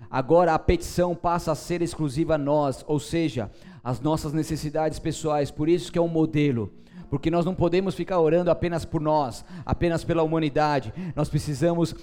Agora 0.09 0.53
a 0.53 0.59
petição 0.59 1.15
passa 1.15 1.51
a 1.51 1.55
ser 1.55 1.81
exclusiva 1.81 2.35
a 2.35 2.37
nós, 2.37 2.83
ou 2.87 2.99
seja, 2.99 3.51
as 3.83 3.99
nossas 3.99 4.33
necessidades 4.33 4.99
pessoais. 4.99 5.51
Por 5.51 5.67
isso 5.67 5.91
que 5.91 5.97
é 5.97 6.01
um 6.01 6.07
modelo, 6.07 6.71
porque 7.09 7.31
nós 7.31 7.45
não 7.45 7.55
podemos 7.55 7.95
ficar 7.95 8.19
orando 8.19 8.51
apenas 8.51 8.85
por 8.85 9.01
nós, 9.01 9.43
apenas 9.65 10.03
pela 10.03 10.23
humanidade. 10.23 10.93
Nós 11.15 11.29
precisamos 11.29 11.95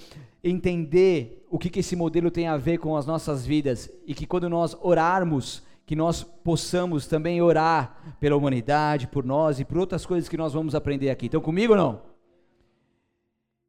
entender 0.43 1.45
o 1.49 1.57
que, 1.57 1.69
que 1.69 1.79
esse 1.79 1.95
modelo 1.95 2.29
tem 2.29 2.47
a 2.47 2.57
ver 2.57 2.77
com 2.77 2.95
as 2.95 3.05
nossas 3.05 3.45
vidas 3.45 3.89
e 4.05 4.13
que 4.13 4.27
quando 4.27 4.49
nós 4.49 4.77
orarmos, 4.81 5.63
que 5.85 5.95
nós 5.95 6.23
possamos 6.23 7.07
também 7.07 7.41
orar 7.41 8.15
pela 8.19 8.35
humanidade, 8.35 9.07
por 9.07 9.23
nós 9.23 9.59
e 9.59 9.65
por 9.65 9.77
outras 9.77 10.05
coisas 10.05 10.29
que 10.29 10.37
nós 10.37 10.53
vamos 10.53 10.75
aprender 10.75 11.09
aqui. 11.09 11.25
Estão 11.25 11.41
comigo 11.41 11.73
ou 11.73 11.77
não? 11.77 12.01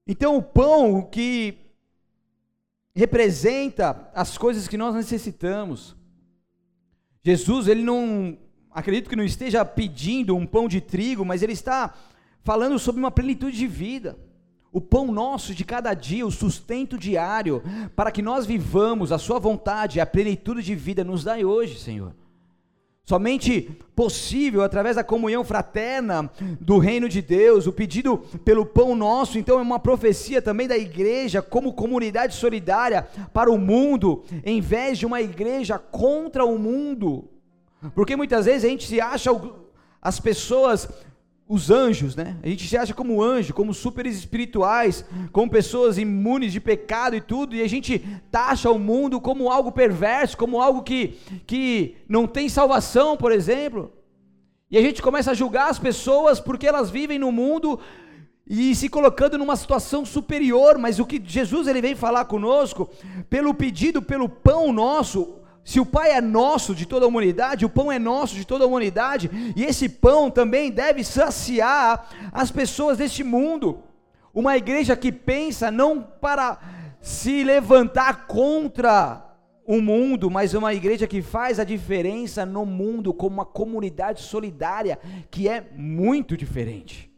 Então 0.07 0.37
o 0.37 0.43
pão 0.43 1.03
que 1.03 1.66
representa 2.97 4.11
as 4.15 4.39
coisas 4.39 4.67
que 4.67 4.79
nós 4.79 4.95
necessitamos. 4.95 5.95
Jesus, 7.23 7.69
ele 7.69 7.83
não, 7.83 8.39
acredito 8.71 9.11
que 9.11 9.17
não 9.17 9.23
esteja 9.23 9.63
pedindo 9.67 10.35
um 10.35 10.47
pão 10.47 10.67
de 10.67 10.81
trigo, 10.81 11.23
mas 11.23 11.43
ele 11.43 11.53
está 11.53 11.95
falando 12.43 12.79
sobre 12.79 12.99
uma 12.99 13.11
plenitude 13.11 13.55
de 13.55 13.67
vida. 13.67 14.19
O 14.73 14.81
pão 14.81 15.13
nosso 15.13 15.55
de 15.55 15.65
cada 15.65 15.93
dia, 15.93 16.27
o 16.27 16.31
sustento 16.31 16.97
diário, 16.97 17.63
para 17.95 18.11
que 18.11 18.23
nós 18.23 18.47
vivamos 18.47 19.13
a 19.13 19.19
Sua 19.19 19.39
vontade, 19.39 20.01
a 20.01 20.07
plenitude 20.07 20.63
de 20.63 20.75
vida, 20.75 21.05
nos 21.05 21.23
dai 21.23 21.45
hoje, 21.45 21.79
Senhor. 21.79 22.15
Somente 23.09 23.71
possível 23.95 24.65
através 24.65 24.97
da 24.97 25.05
comunhão 25.05 25.45
fraterna 25.45 26.29
do 26.61 26.77
reino 26.79 27.09
de 27.09 27.23
Deus, 27.23 27.69
o 27.69 27.73
pedido 27.73 28.19
pelo 28.45 28.67
pão 28.67 28.97
nosso, 28.97 29.39
então 29.39 29.61
é 29.61 29.63
uma 29.63 29.79
profecia 29.79 30.43
também 30.43 30.67
da 30.67 30.77
igreja 30.77 31.41
como 31.41 31.73
comunidade 31.73 32.35
solidária 32.35 33.07
para 33.33 33.49
o 33.49 33.57
mundo, 33.57 34.25
em 34.45 34.61
vez 34.61 34.99
de 34.99 35.07
uma 35.07 35.23
igreja 35.23 35.79
contra 35.79 36.45
o 36.45 36.59
mundo. 36.59 37.29
Porque 37.95 38.17
muitas 38.17 38.47
vezes 38.47 38.65
a 38.65 38.69
gente 38.69 38.89
se 38.89 39.01
acha 39.01 39.31
as 40.03 40.19
pessoas 40.19 40.89
os 41.49 41.71
anjos, 41.71 42.17
né? 42.17 42.37
A 42.43 42.49
gente 42.49 42.67
se 42.67 42.77
acha 42.77 42.93
como 42.93 43.23
anjo, 43.23 43.55
como 43.55 43.73
superes 43.73 44.17
espirituais, 44.17 45.05
como 45.31 45.51
pessoas 45.51 45.97
imunes 45.97 46.53
de 46.53 46.61
pecado 46.61 47.15
e 47.15 47.21
tudo, 47.21 47.55
e 47.55 47.63
a 47.63 47.69
gente 47.69 48.01
taxa 48.31 48.71
o 48.71 48.79
mundo 48.79 49.21
como 49.21 49.51
algo 49.51 49.71
perverso, 49.71 50.37
como 50.37 50.61
algo 50.61 50.83
que, 50.83 51.17
que 51.47 51.97
não 52.09 52.27
tem 52.27 52.49
salvação, 52.49 53.17
por 53.17 53.31
exemplo. 53.31 53.93
E 54.69 54.77
a 54.77 54.83
gente 54.83 55.01
começa 55.01 55.31
a 55.31 55.35
julgar 55.35 55.71
as 55.71 55.79
pessoas 55.79 56.41
porque 56.41 56.67
elas 56.67 56.91
vivem 56.91 57.19
no 57.19 57.31
mundo 57.31 57.79
e 58.45 58.75
se 58.75 58.89
colocando 58.89 59.39
numa 59.39 59.55
situação 59.55 60.05
superior, 60.05 60.79
mas 60.79 60.99
o 60.99 61.07
que 61.07 61.23
Jesus 61.25 61.69
ele 61.69 61.81
vem 61.81 61.95
falar 61.95 62.25
conosco, 62.25 62.91
pelo 63.31 63.55
pedido, 63.55 64.03
pelo 64.03 64.29
pão 64.29 64.73
nosso, 64.73 65.37
se 65.67 65.81
o 65.81 65.85
Pai 65.85 66.13
é 66.13 66.21
nosso 66.21 66.77
de 66.77 66.87
toda 66.87 67.07
a 67.07 67.09
humanidade, 67.09 67.65
o 67.65 67.69
pão 67.69 67.91
é 67.91 67.99
nosso 67.99 68.37
de 68.37 68.47
toda 68.47 68.63
a 68.63 68.69
humanidade, 68.69 69.29
e 69.57 69.65
esse 69.65 69.89
pão 69.89 70.31
também 70.31 70.71
deve 70.71 71.03
saciar 71.03 72.09
as 72.31 72.53
pessoas 72.53 72.99
deste 72.99 73.25
mundo. 73.25 73.83
Uma 74.33 74.57
igreja 74.57 74.97
que 74.97 75.11
pensa 75.11 75.69
não 75.69 76.01
para 76.01 76.61
se 77.01 77.43
levantar 77.43 78.29
contra 78.29 79.27
o 79.67 79.83
mundo, 79.83 80.31
mas 80.31 80.55
uma 80.55 80.73
igreja 80.73 81.05
que 81.05 81.21
faz 81.21 81.59
a 81.59 81.65
diferença 81.65 82.47
no 82.47 82.65
mundo 82.65 83.13
como 83.13 83.35
uma 83.35 83.45
comunidade 83.45 84.23
solidária, 84.23 85.01
que 85.33 85.49
é 85.49 85.67
muito 85.75 86.37
diferente. 86.37 87.11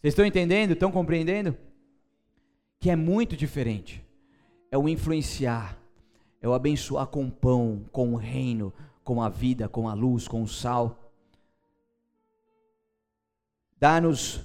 Vocês 0.00 0.12
estão 0.12 0.24
entendendo? 0.24 0.74
Estão 0.74 0.92
compreendendo? 0.92 1.56
Que 2.78 2.90
é 2.90 2.94
muito 2.94 3.36
diferente. 3.36 4.06
É 4.70 4.78
o 4.78 4.88
influenciar 4.88 5.83
é 6.44 6.48
o 6.48 6.52
abençoar 6.52 7.06
com 7.06 7.30
pão, 7.30 7.86
com 7.90 8.12
o 8.12 8.16
reino, 8.16 8.70
com 9.02 9.22
a 9.22 9.30
vida, 9.30 9.66
com 9.66 9.88
a 9.88 9.94
luz, 9.94 10.28
com 10.28 10.42
o 10.42 10.46
sal. 10.46 11.10
Dá-nos 13.80 14.44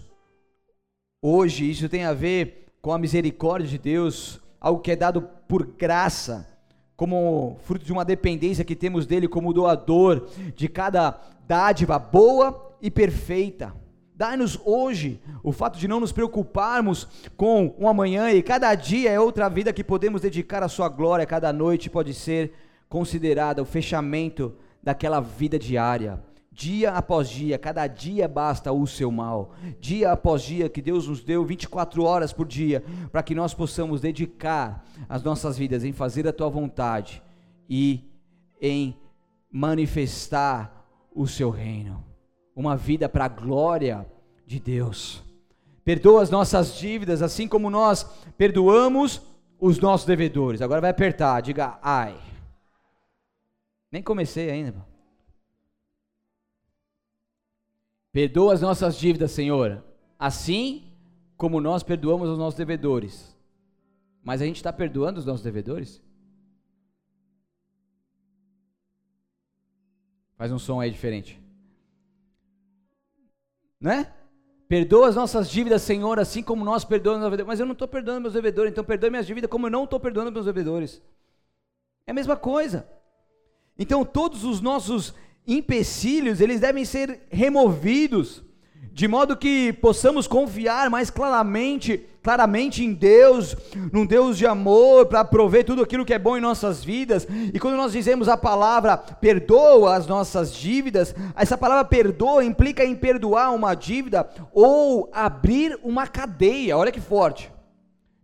hoje, 1.21 1.69
isso 1.69 1.89
tem 1.89 2.05
a 2.05 2.13
ver 2.13 2.67
com 2.81 2.93
a 2.93 2.97
misericórdia 2.97 3.67
de 3.67 3.77
Deus, 3.77 4.39
algo 4.62 4.79
que 4.79 4.91
é 4.91 4.95
dado 4.95 5.23
por 5.45 5.65
graça, 5.65 6.47
como 6.95 7.57
fruto 7.65 7.83
de 7.83 7.91
uma 7.91 8.05
dependência 8.05 8.63
que 8.63 8.77
temos 8.77 9.05
dele 9.05 9.27
como 9.27 9.51
doador 9.51 10.29
de 10.55 10.69
cada 10.69 11.19
dádiva 11.45 11.99
boa 11.99 12.77
e 12.81 12.89
perfeita. 12.89 13.75
Dá-nos 14.19 14.60
hoje 14.65 15.21
o 15.41 15.53
fato 15.53 15.79
de 15.79 15.88
não 15.88 16.01
nos 16.01 16.12
preocuparmos 16.12 17.08
com 17.38 17.73
um 17.79 17.88
amanhã 17.88 18.29
e 18.29 18.43
cada 18.43 18.75
dia 18.75 19.10
é 19.10 19.17
outra 19.17 19.47
vida 19.47 19.71
que 19.71 19.82
podemos 19.82 20.19
dedicar 20.19 20.62
à 20.62 20.67
sua 20.67 20.89
glória, 20.89 21.25
cada 21.25 21.53
noite 21.53 21.89
pode 21.89 22.13
ser 22.13 22.51
considerada 22.89 23.62
o 23.62 23.65
fechamento 23.65 24.53
daquela 24.84 25.21
vida 25.21 25.58
diária. 25.58 26.21
Dia 26.51 26.91
após 26.91 27.29
dia, 27.29 27.58
cada 27.58 27.88
dia 27.88 28.27
basta 28.27 28.73
o 28.73 28.86
seu 28.86 29.10
mal. 29.10 29.53
Dia 29.79 30.12
após 30.12 30.41
dia 30.41 30.67
que 30.67 30.82
Deus 30.82 31.08
nos 31.08 31.23
deu 31.23 31.45
24 31.45 32.03
horas 32.03 32.34
por 32.34 32.45
dia 32.45 32.84
para 33.13 33.23
que 33.23 33.34
nós 33.34 33.53
possamos 33.53 34.01
dedicar 34.01 34.84
as 35.08 35.23
nossas 35.23 35.58
vidas 35.58 35.86
em 35.86 35.93
fazer 35.93 36.27
a 36.27 36.34
tua 36.34 36.49
vontade 36.49 37.23
e 37.69 38.03
em 38.62 38.99
manifestar 39.49 40.86
o 41.15 41.25
seu 41.25 41.49
reino 41.49 42.09
uma 42.60 42.76
vida 42.76 43.08
para 43.08 43.24
a 43.24 43.30
glória 43.30 44.06
de 44.45 44.60
Deus. 44.60 45.24
Perdoa 45.82 46.22
as 46.22 46.30
nossas 46.30 46.76
dívidas, 46.76 47.22
assim 47.22 47.48
como 47.48 47.69
nós 47.69 48.04
perdoamos 48.38 49.22
os 49.58 49.80
nossos 49.80 50.06
devedores. 50.06 50.62
Agora 50.62 50.82
vai 50.82 50.89
apertar, 50.89 51.39
diga 51.39 51.80
ai. 51.82 52.19
Nem 53.89 54.04
comecei 54.04 54.52
ainda. 54.52 54.86
Perdoa 58.12 58.54
as 58.54 58.62
nossas 58.62 58.98
dívidas, 58.98 59.32
Senhor, 59.32 59.82
assim 60.17 60.91
como 61.38 61.62
nós 61.62 61.82
perdoamos 61.82 62.28
os 62.28 62.38
nossos 62.38 62.58
devedores. 62.58 63.34
Mas 64.22 64.41
a 64.41 64.45
gente 64.45 64.58
está 64.58 64.74
perdoando 64.74 65.17
os 65.17 65.26
nossos 65.26 65.43
devedores? 65.43 66.04
Faz 70.36 70.52
um 70.52 70.60
som 70.60 70.82
aí 70.82 70.91
diferente 70.91 71.39
né? 73.79 74.11
Perdoa 74.67 75.09
as 75.09 75.15
nossas 75.15 75.49
dívidas, 75.49 75.81
Senhor, 75.81 76.19
assim 76.19 76.43
como 76.43 76.63
nós 76.63 76.83
perdoamos 76.83 77.23
os 77.23 77.25
devedores. 77.25 77.47
Mas 77.47 77.59
eu 77.59 77.65
não 77.65 77.73
estou 77.73 77.87
perdoando 77.87 78.21
meus 78.21 78.33
devedores, 78.33 78.71
então 78.71 78.83
perdoe 78.83 79.09
minhas 79.09 79.25
dívidas 79.25 79.49
como 79.49 79.67
eu 79.67 79.71
não 79.71 79.85
estou 79.85 79.99
perdoando 79.99 80.31
meus 80.31 80.45
devedores. 80.45 81.01
É 82.05 82.11
a 82.11 82.13
mesma 82.13 82.35
coisa. 82.35 82.87
Então 83.77 84.05
todos 84.05 84.43
os 84.43 84.61
nossos 84.61 85.13
empecilhos, 85.47 86.41
eles 86.41 86.59
devem 86.59 86.85
ser 86.85 87.21
removidos 87.29 88.43
de 88.91 89.07
modo 89.07 89.37
que 89.37 89.71
possamos 89.73 90.27
confiar 90.27 90.89
mais 90.89 91.09
claramente, 91.09 92.05
claramente 92.29 92.85
em 92.85 92.93
Deus, 92.93 93.55
num 93.91 94.05
Deus 94.05 94.37
de 94.37 94.45
amor, 94.45 95.07
para 95.07 95.25
prover 95.25 95.65
tudo 95.65 95.81
aquilo 95.81 96.05
que 96.05 96.13
é 96.13 96.19
bom 96.19 96.37
em 96.37 96.41
nossas 96.41 96.83
vidas. 96.83 97.27
E 97.51 97.59
quando 97.59 97.75
nós 97.75 97.91
dizemos 97.91 98.29
a 98.29 98.37
palavra 98.37 98.95
perdoa 98.95 99.95
as 99.95 100.05
nossas 100.05 100.53
dívidas, 100.53 101.15
essa 101.35 101.57
palavra 101.57 101.83
perdoa 101.85 102.45
implica 102.45 102.85
em 102.85 102.95
perdoar 102.95 103.51
uma 103.51 103.73
dívida 103.73 104.29
ou 104.53 105.09
abrir 105.11 105.79
uma 105.83 106.05
cadeia. 106.05 106.77
Olha 106.77 106.91
que 106.91 107.01
forte. 107.01 107.51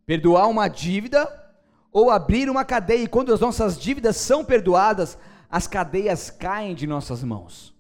Perdoar 0.06 0.50
uma 0.50 0.68
dívida 0.68 1.28
ou 1.92 2.12
abrir 2.12 2.48
uma 2.48 2.64
cadeia. 2.64 3.06
E 3.06 3.08
quando 3.08 3.34
as 3.34 3.40
nossas 3.40 3.76
dívidas 3.76 4.18
são 4.18 4.46
perdoadas, 4.46 5.18
as 5.50 5.66
cadeias 5.66 6.30
caem 6.30 6.76
de 6.76 6.86
nossas 6.86 7.24
mãos. 7.24 7.74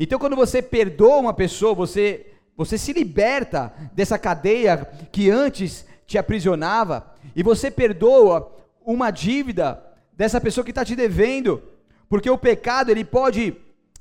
Então, 0.00 0.18
quando 0.18 0.34
você 0.34 0.60
perdoa 0.60 1.18
uma 1.18 1.32
pessoa, 1.32 1.74
você, 1.74 2.26
você 2.58 2.76
se 2.76 2.92
liberta 2.92 3.72
dessa 3.94 4.18
cadeia 4.18 4.84
que 5.12 5.30
antes 5.30 5.86
te 6.04 6.18
aprisionava, 6.18 7.06
e 7.36 7.40
você 7.40 7.70
perdoa 7.70 8.52
uma 8.84 9.12
dívida 9.12 9.80
dessa 10.12 10.40
pessoa 10.40 10.64
que 10.64 10.72
está 10.72 10.84
te 10.84 10.96
devendo, 10.96 11.62
porque 12.08 12.28
o 12.28 12.36
pecado 12.36 12.90
ele 12.90 13.04
pode 13.04 13.56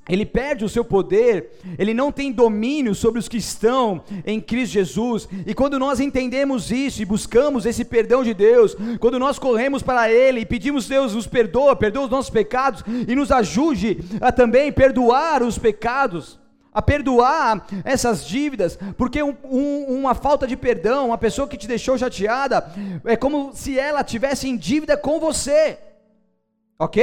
ele 0.10 0.26
perde 0.26 0.64
o 0.64 0.70
seu 0.70 0.86
poder, 0.86 1.52
ele 1.78 1.94
não 1.94 2.14
tem 2.14 2.32
domínio 2.32 2.96
sobre 2.96 3.20
os 3.20 3.28
que 3.28 3.36
estão 3.36 4.02
em 4.26 4.40
Cristo 4.40 4.72
Jesus. 4.72 5.28
E 5.46 5.54
quando 5.54 5.78
nós 5.78 6.00
entendemos 6.00 6.72
isso 6.72 7.02
e 7.02 7.06
buscamos 7.06 7.66
esse 7.66 7.84
perdão 7.84 8.24
de 8.24 8.34
Deus, 8.34 8.74
quando 9.02 9.20
nós 9.20 9.38
corremos 9.38 9.84
para 9.84 10.10
Ele 10.10 10.40
e 10.40 10.46
pedimos 10.46 10.88
Deus 10.88 11.14
nos 11.14 11.28
perdoa, 11.28 11.76
perdoa 11.76 12.06
os 12.06 12.10
nossos 12.10 12.30
pecados 12.30 12.86
e 13.06 13.14
nos 13.16 13.34
ajude 13.34 14.00
a 14.22 14.32
também 14.32 14.72
perdoar 14.72 15.44
os 15.44 15.58
pecados, 15.58 16.40
a 16.78 16.82
perdoar 16.84 17.66
essas 17.84 18.24
dívidas, 18.24 18.78
porque 18.96 19.24
um, 19.24 19.36
um, 19.44 19.98
uma 19.98 20.14
falta 20.14 20.46
de 20.46 20.56
perdão, 20.56 21.08
uma 21.08 21.18
pessoa 21.18 21.48
que 21.48 21.58
te 21.58 21.68
deixou 21.68 21.98
chateada, 21.98 22.72
é 23.04 23.18
como 23.18 23.52
se 23.52 23.80
ela 23.80 24.04
tivesse 24.04 24.48
em 24.48 24.56
dívida 24.56 24.96
com 24.96 25.20
você, 25.20 25.80
ok? 26.78 27.02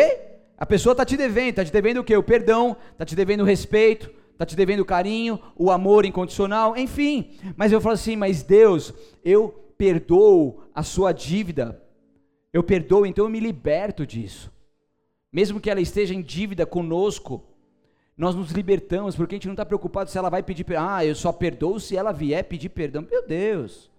A 0.56 0.64
pessoa 0.64 0.92
está 0.92 1.04
te 1.04 1.16
devendo, 1.16 1.48
está 1.48 1.64
te 1.64 1.72
devendo 1.72 1.98
o 1.98 2.04
quê? 2.04 2.16
O 2.16 2.22
perdão, 2.22 2.76
está 2.92 3.04
te 3.04 3.16
devendo 3.16 3.40
o 3.40 3.44
respeito, 3.44 4.08
está 4.30 4.46
te 4.46 4.54
devendo 4.54 4.78
o 4.78 4.84
carinho, 4.84 5.40
o 5.56 5.72
amor 5.72 6.04
incondicional, 6.04 6.76
enfim. 6.76 7.32
Mas 7.56 7.72
eu 7.72 7.80
falo 7.80 7.94
assim, 7.94 8.14
mas 8.14 8.44
Deus, 8.44 8.94
eu 9.24 9.48
perdoo 9.76 10.62
a 10.72 10.84
sua 10.84 11.10
dívida, 11.10 11.82
eu 12.52 12.62
perdoo, 12.62 13.04
então 13.04 13.24
eu 13.24 13.28
me 13.28 13.40
liberto 13.40 14.06
disso. 14.06 14.52
Mesmo 15.32 15.58
que 15.58 15.68
ela 15.68 15.80
esteja 15.80 16.14
em 16.14 16.22
dívida 16.22 16.64
conosco, 16.64 17.44
nós 18.16 18.34
nos 18.34 18.52
libertamos, 18.52 19.16
porque 19.16 19.34
a 19.34 19.36
gente 19.36 19.48
não 19.48 19.54
está 19.54 19.66
preocupado 19.66 20.10
se 20.10 20.16
ela 20.16 20.30
vai 20.30 20.42
pedir 20.42 20.64
perdão. 20.64 20.88
Ah, 20.88 21.04
eu 21.04 21.14
só 21.14 21.32
perdoo 21.32 21.80
se 21.80 21.96
ela 21.96 22.12
vier 22.12 22.44
pedir 22.44 22.68
perdão. 22.68 23.06
Meu 23.10 23.26
Deus. 23.26 23.90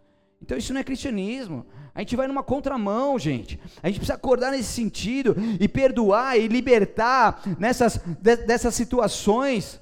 Então 0.42 0.58
isso 0.58 0.74
não 0.74 0.82
é 0.82 0.84
cristianismo. 0.84 1.66
A 1.94 2.00
gente 2.00 2.16
vai 2.16 2.28
numa 2.28 2.44
contramão, 2.44 3.18
gente. 3.18 3.60
A 3.82 3.88
gente 3.88 4.00
precisa 4.00 4.16
acordar 4.16 4.52
nesse 4.52 4.72
sentido 4.72 5.36
e 5.60 5.68
perdoar 5.68 6.38
e 6.38 6.48
libertar 6.48 7.42
nessas 7.58 7.98
dessas 8.22 8.76
situações. 8.76 9.82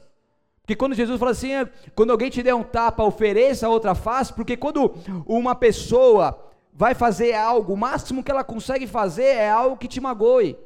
Porque 0.62 0.76
quando 0.76 0.96
Jesus 0.96 1.20
fala 1.20 1.32
assim, 1.32 1.50
quando 1.94 2.12
alguém 2.12 2.30
te 2.30 2.42
der 2.42 2.56
um 2.56 2.64
tapa, 2.64 3.04
ofereça 3.04 3.68
outra 3.68 3.94
face, 3.94 4.32
porque 4.32 4.56
quando 4.56 4.96
uma 5.28 5.54
pessoa 5.54 6.40
vai 6.74 6.96
fazer 6.96 7.34
algo, 7.34 7.74
o 7.74 7.78
máximo 7.78 8.24
que 8.24 8.32
ela 8.32 8.44
consegue 8.44 8.88
fazer 8.88 9.26
é 9.26 9.50
algo 9.50 9.78
que 9.78 9.88
te 9.88 10.00
magoe. 10.00 10.58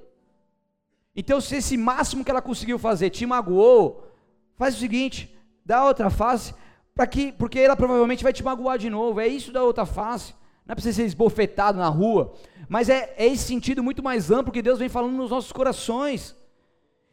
Então, 1.19 1.41
se 1.41 1.55
esse 1.55 1.75
máximo 1.75 2.23
que 2.23 2.29
ela 2.29 2.43
conseguiu 2.43 2.77
fazer 2.77 3.09
te 3.09 3.25
magoou, 3.25 4.07
faz 4.55 4.75
o 4.75 4.79
seguinte, 4.79 5.35
dá 5.65 5.83
outra 5.83 6.11
face, 6.11 6.53
para 6.93 7.07
que, 7.07 7.31
porque 7.31 7.57
ela 7.57 7.75
provavelmente 7.75 8.23
vai 8.23 8.31
te 8.31 8.43
magoar 8.43 8.77
de 8.77 8.87
novo. 8.87 9.19
É 9.19 9.27
isso 9.27 9.51
da 9.51 9.63
outra 9.63 9.83
face. 9.83 10.35
Não 10.63 10.73
é 10.73 10.75
para 10.75 10.83
você 10.83 10.93
ser 10.93 11.05
esbofetado 11.05 11.79
na 11.79 11.89
rua, 11.89 12.35
mas 12.69 12.87
é, 12.87 13.15
é 13.17 13.25
esse 13.25 13.45
sentido 13.45 13.83
muito 13.83 14.03
mais 14.03 14.29
amplo 14.29 14.53
que 14.53 14.61
Deus 14.61 14.77
vem 14.77 14.89
falando 14.89 15.15
nos 15.15 15.31
nossos 15.31 15.51
corações. 15.51 16.35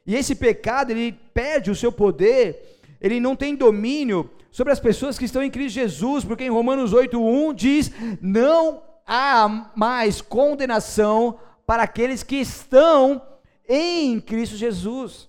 E 0.06 0.14
esse 0.14 0.34
pecado, 0.34 0.90
ele 0.90 1.12
perde 1.32 1.70
o 1.70 1.74
seu 1.74 1.90
poder, 1.90 2.78
ele 3.00 3.18
não 3.18 3.34
tem 3.34 3.56
domínio 3.56 4.30
sobre 4.50 4.70
as 4.70 4.80
pessoas 4.80 5.18
que 5.18 5.24
estão 5.24 5.42
em 5.42 5.50
Cristo 5.50 5.76
Jesus, 5.76 6.24
porque 6.26 6.44
em 6.44 6.50
Romanos 6.50 6.92
8:1 6.92 7.54
diz: 7.54 7.90
"Não 8.20 8.82
há 9.06 9.70
mais 9.74 10.20
condenação 10.20 11.38
para 11.66 11.84
aqueles 11.84 12.22
que 12.22 12.36
estão 12.36 13.22
em 13.68 14.20
Cristo 14.20 14.56
Jesus". 14.56 15.28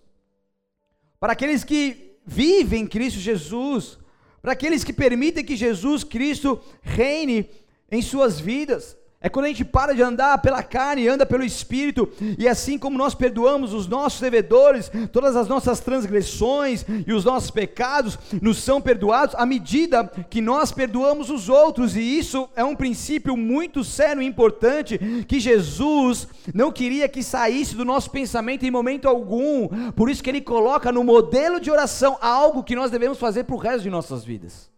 Para 1.19 1.33
aqueles 1.33 1.63
que 1.63 2.17
vivem 2.25 2.83
em 2.83 2.87
Cristo 2.87 3.19
Jesus, 3.19 3.97
para 4.41 4.51
aqueles 4.51 4.83
que 4.83 4.93
permitem 4.93 5.43
que 5.43 5.55
Jesus 5.55 6.03
Cristo 6.03 6.61
reine 6.81 7.49
em 7.89 8.01
suas 8.01 8.39
vidas. 8.39 8.97
É 9.25 9.29
quando 9.29 9.45
a 9.45 9.47
gente 9.47 9.65
para 9.65 9.95
de 9.95 10.03
andar 10.03 10.37
pela 10.37 10.61
carne 10.61 11.01
e 11.01 11.07
anda 11.07 11.25
pelo 11.25 11.43
Espírito, 11.43 12.07
e 12.37 12.47
assim 12.47 12.77
como 12.77 12.95
nós 12.95 13.15
perdoamos 13.15 13.73
os 13.73 13.87
nossos 13.87 14.21
devedores, 14.21 14.91
todas 15.11 15.35
as 15.35 15.47
nossas 15.47 15.79
transgressões 15.79 16.85
e 17.07 17.11
os 17.11 17.25
nossos 17.25 17.49
pecados 17.49 18.19
nos 18.39 18.59
são 18.59 18.79
perdoados 18.79 19.33
à 19.33 19.43
medida 19.43 20.03
que 20.29 20.39
nós 20.41 20.71
perdoamos 20.71 21.31
os 21.31 21.49
outros, 21.49 21.95
e 21.95 22.01
isso 22.01 22.47
é 22.55 22.63
um 22.63 22.75
princípio 22.75 23.35
muito 23.35 23.83
sério 23.83 24.21
e 24.21 24.27
importante 24.27 24.99
que 25.27 25.39
Jesus 25.39 26.27
não 26.53 26.71
queria 26.71 27.09
que 27.09 27.23
saísse 27.23 27.75
do 27.75 27.83
nosso 27.83 28.11
pensamento 28.11 28.63
em 28.63 28.69
momento 28.69 29.07
algum, 29.07 29.91
por 29.93 30.07
isso 30.07 30.21
que 30.21 30.29
ele 30.29 30.39
coloca 30.39 30.91
no 30.91 31.03
modelo 31.03 31.59
de 31.59 31.71
oração 31.71 32.15
algo 32.21 32.63
que 32.63 32.75
nós 32.75 32.91
devemos 32.91 33.17
fazer 33.17 33.45
para 33.45 33.55
o 33.55 33.57
resto 33.57 33.81
de 33.81 33.89
nossas 33.89 34.23
vidas. 34.23 34.69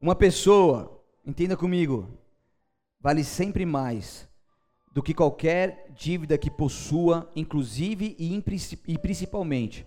Uma 0.00 0.14
pessoa 0.14 0.99
entenda 1.24 1.56
comigo, 1.56 2.18
vale 3.00 3.24
sempre 3.24 3.64
mais 3.64 4.28
do 4.92 5.02
que 5.02 5.14
qualquer 5.14 5.90
dívida 5.94 6.36
que 6.36 6.50
possua, 6.50 7.30
inclusive 7.36 8.16
e, 8.18 8.98
principalmente 8.98 9.86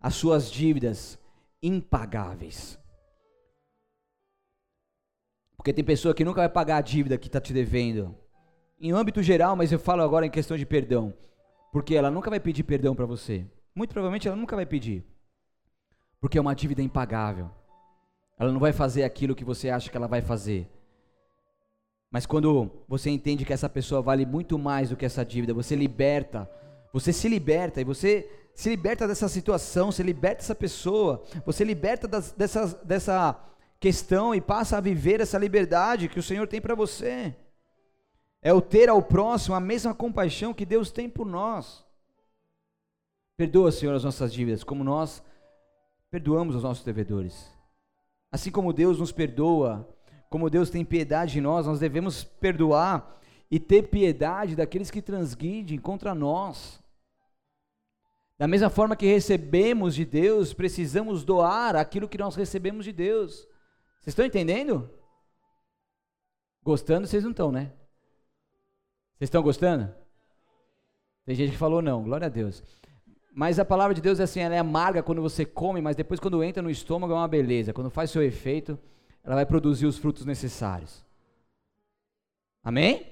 as 0.00 0.14
suas 0.14 0.50
dívidas 0.50 1.18
impagáveis. 1.62 2.78
Porque 5.56 5.72
tem 5.72 5.84
pessoa 5.84 6.14
que 6.14 6.24
nunca 6.24 6.42
vai 6.42 6.48
pagar 6.48 6.76
a 6.76 6.80
dívida 6.80 7.18
que 7.18 7.26
está 7.26 7.40
te 7.40 7.52
devendo. 7.52 8.14
Em 8.78 8.92
âmbito 8.92 9.22
geral, 9.22 9.56
mas 9.56 9.72
eu 9.72 9.78
falo 9.78 10.02
agora 10.02 10.24
em 10.24 10.30
questão 10.30 10.56
de 10.56 10.64
perdão. 10.64 11.12
Porque 11.72 11.96
ela 11.96 12.10
nunca 12.10 12.30
vai 12.30 12.38
pedir 12.38 12.62
perdão 12.62 12.94
para 12.94 13.04
você. 13.04 13.44
Muito 13.74 13.90
provavelmente 13.90 14.28
ela 14.28 14.36
nunca 14.36 14.54
vai 14.54 14.64
pedir. 14.64 15.04
Porque 16.20 16.38
é 16.38 16.40
uma 16.40 16.54
dívida 16.54 16.82
impagável. 16.82 17.50
Ela 18.38 18.52
não 18.52 18.60
vai 18.60 18.72
fazer 18.72 19.02
aquilo 19.02 19.34
que 19.34 19.44
você 19.44 19.70
acha 19.70 19.90
que 19.90 19.96
ela 19.96 20.06
vai 20.06 20.20
fazer. 20.20 20.68
Mas 22.10 22.26
quando 22.26 22.70
você 22.88 23.10
entende 23.10 23.44
que 23.44 23.52
essa 23.52 23.68
pessoa 23.68 24.00
vale 24.02 24.24
muito 24.24 24.58
mais 24.58 24.90
do 24.90 24.96
que 24.96 25.04
essa 25.04 25.24
dívida, 25.24 25.54
você 25.54 25.74
liberta, 25.74 26.48
você 26.92 27.12
se 27.12 27.28
liberta 27.28 27.80
e 27.80 27.84
você 27.84 28.30
se 28.54 28.70
liberta 28.70 29.06
dessa 29.06 29.28
situação, 29.28 29.92
você 29.92 30.02
liberta 30.02 30.42
essa 30.42 30.54
pessoa, 30.54 31.22
você 31.44 31.64
liberta 31.64 32.08
das, 32.08 32.32
dessa, 32.32 32.66
dessa 32.84 33.38
questão 33.78 34.34
e 34.34 34.40
passa 34.40 34.78
a 34.78 34.80
viver 34.80 35.20
essa 35.20 35.36
liberdade 35.38 36.08
que 36.08 36.18
o 36.18 36.22
Senhor 36.22 36.46
tem 36.46 36.60
para 36.60 36.74
você. 36.74 37.34
É 38.40 38.52
o 38.52 38.60
ter 38.60 38.88
ao 38.88 39.02
próximo 39.02 39.54
a 39.54 39.60
mesma 39.60 39.94
compaixão 39.94 40.54
que 40.54 40.64
Deus 40.64 40.90
tem 40.90 41.08
por 41.08 41.26
nós. 41.26 41.84
Perdoa, 43.36 43.70
Senhor, 43.70 43.94
as 43.94 44.04
nossas 44.04 44.32
dívidas, 44.32 44.64
como 44.64 44.82
nós 44.82 45.22
perdoamos 46.10 46.54
os 46.54 46.62
nossos 46.62 46.84
devedores. 46.84 47.55
Assim 48.30 48.50
como 48.50 48.72
Deus 48.72 48.98
nos 48.98 49.12
perdoa, 49.12 49.88
como 50.28 50.50
Deus 50.50 50.70
tem 50.70 50.84
piedade 50.84 51.32
de 51.32 51.40
nós, 51.40 51.66
nós 51.66 51.80
devemos 51.80 52.24
perdoar 52.24 53.18
e 53.50 53.60
ter 53.60 53.88
piedade 53.88 54.56
daqueles 54.56 54.90
que 54.90 55.00
transgridem 55.00 55.78
contra 55.78 56.14
nós. 56.14 56.82
Da 58.38 58.46
mesma 58.46 58.68
forma 58.68 58.96
que 58.96 59.06
recebemos 59.06 59.94
de 59.94 60.04
Deus, 60.04 60.52
precisamos 60.52 61.24
doar 61.24 61.74
aquilo 61.74 62.08
que 62.08 62.18
nós 62.18 62.34
recebemos 62.34 62.84
de 62.84 62.92
Deus. 62.92 63.46
Vocês 64.00 64.08
estão 64.08 64.26
entendendo? 64.26 64.90
Gostando, 66.62 67.06
vocês 67.06 67.22
não 67.22 67.30
estão, 67.30 67.50
né? 67.50 67.72
Vocês 69.16 69.28
estão 69.28 69.42
gostando? 69.42 69.94
Tem 71.24 71.34
gente 71.34 71.52
que 71.52 71.56
falou 71.56 71.80
não, 71.80 72.02
glória 72.02 72.26
a 72.26 72.30
Deus. 72.30 72.62
Mas 73.38 73.58
a 73.58 73.66
palavra 73.66 73.94
de 73.94 74.00
Deus 74.00 74.18
é 74.18 74.22
assim, 74.22 74.40
ela 74.40 74.54
é 74.54 74.58
amarga 74.58 75.02
quando 75.02 75.20
você 75.20 75.44
come, 75.44 75.82
mas 75.82 75.94
depois 75.94 76.18
quando 76.18 76.42
entra 76.42 76.62
no 76.62 76.70
estômago 76.70 77.12
é 77.12 77.16
uma 77.16 77.28
beleza. 77.28 77.70
Quando 77.70 77.90
faz 77.90 78.10
seu 78.10 78.22
efeito, 78.22 78.78
ela 79.22 79.34
vai 79.34 79.44
produzir 79.44 79.84
os 79.84 79.98
frutos 79.98 80.24
necessários. 80.24 81.04
Amém? 82.64 83.06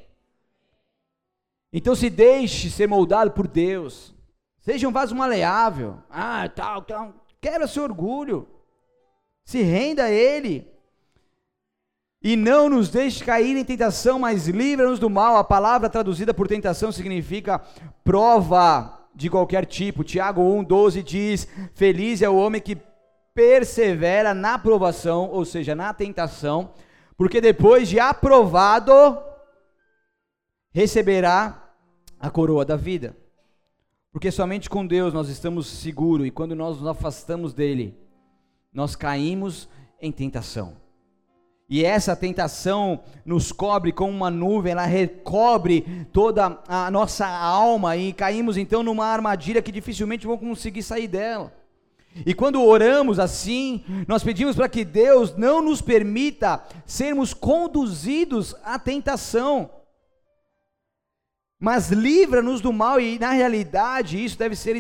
Então 1.71 1.95
se 1.95 2.09
deixe 2.09 2.71
ser 2.71 2.89
moldado 2.89 3.33
por 3.33 3.47
Deus. 3.47 4.15
Seja 4.63 4.89
um 4.89 4.93
vaso 4.93 5.15
maleável. 5.15 5.99
Ah, 6.09 6.49
tal, 6.49 6.81
tal. 6.81 7.27
Quebra 7.39 7.67
seu 7.67 7.83
orgulho. 7.83 8.49
Se 9.45 9.61
renda 9.61 10.05
a 10.05 10.11
Ele. 10.11 10.67
E 12.23 12.35
não 12.35 12.71
nos 12.71 12.89
deixe 12.89 13.23
cair 13.23 13.59
em 13.59 13.65
tentação, 13.65 14.19
mas 14.19 14.49
livra-nos 14.49 14.99
do 14.99 15.11
mal. 15.11 15.37
A 15.37 15.45
palavra 15.45 15.91
traduzida 15.91 16.33
por 16.33 16.49
tentação 16.49 16.91
significa 16.91 17.59
prova 18.03 19.04
de 19.15 19.31
qualquer 19.31 19.65
tipo. 19.67 20.05
Tiago 20.05 20.43
1,12 20.43 21.03
diz: 21.03 21.49
Feliz 21.75 22.23
é 22.23 22.29
o 22.29 22.37
homem 22.37 22.61
que 22.61 22.77
persevera 23.35 24.33
na 24.33 24.59
provação, 24.59 25.29
ou 25.31 25.45
seja, 25.45 25.75
na 25.75 25.93
tentação, 25.93 26.73
porque 27.17 27.41
depois 27.41 27.89
de 27.89 27.99
aprovado, 27.99 28.93
receberá 30.71 31.73
a 32.19 32.31
coroa 32.31 32.65
da 32.65 32.77
vida. 32.77 33.17
Porque 34.13 34.31
somente 34.31 34.71
com 34.71 34.87
Deus 34.87 35.13
nós 35.13 35.29
estamos 35.29 35.67
seguros, 35.67 36.27
e 36.27 36.31
quando 36.31 36.55
nós 36.55 36.79
nos 36.79 36.87
afastamos 36.87 37.53
dele, 37.53 37.99
nós 38.73 38.95
caímos 38.95 39.69
em 40.01 40.13
tentação. 40.13 40.84
E 41.75 41.85
essa 41.85 42.15
tentação 42.15 43.01
nos 43.27 43.51
cobre 43.51 43.91
como 43.91 44.13
uma 44.13 44.31
nuvem, 44.31 44.71
ela 44.71 44.87
recobre 44.87 46.07
toda 46.13 46.63
a 46.69 46.89
nossa 46.89 47.27
alma 47.27 47.97
e 47.97 48.13
caímos 48.13 48.57
então 48.57 48.81
numa 48.85 49.07
armadilha 49.07 49.61
que 49.61 49.73
dificilmente 49.73 50.25
vamos 50.25 50.41
conseguir 50.41 50.85
sair 50.85 51.09
dela. 51.09 51.53
E 52.25 52.33
quando 52.33 52.63
oramos 52.63 53.19
assim, 53.19 53.83
nós 54.07 54.23
pedimos 54.23 54.55
para 54.55 54.69
que 54.69 54.85
Deus 54.85 55.37
não 55.37 55.61
nos 55.61 55.83
permita 55.83 56.63
sermos 56.87 57.35
conduzidos 57.35 58.55
à 58.63 58.79
tentação, 58.79 59.69
mas 61.59 61.91
livra-nos 61.91 62.61
do 62.61 62.73
mal, 62.73 63.01
e 63.01 63.19
na 63.19 63.33
realidade 63.33 64.25
isso 64.25 64.39
deve 64.39 64.55
ser 64.55 64.77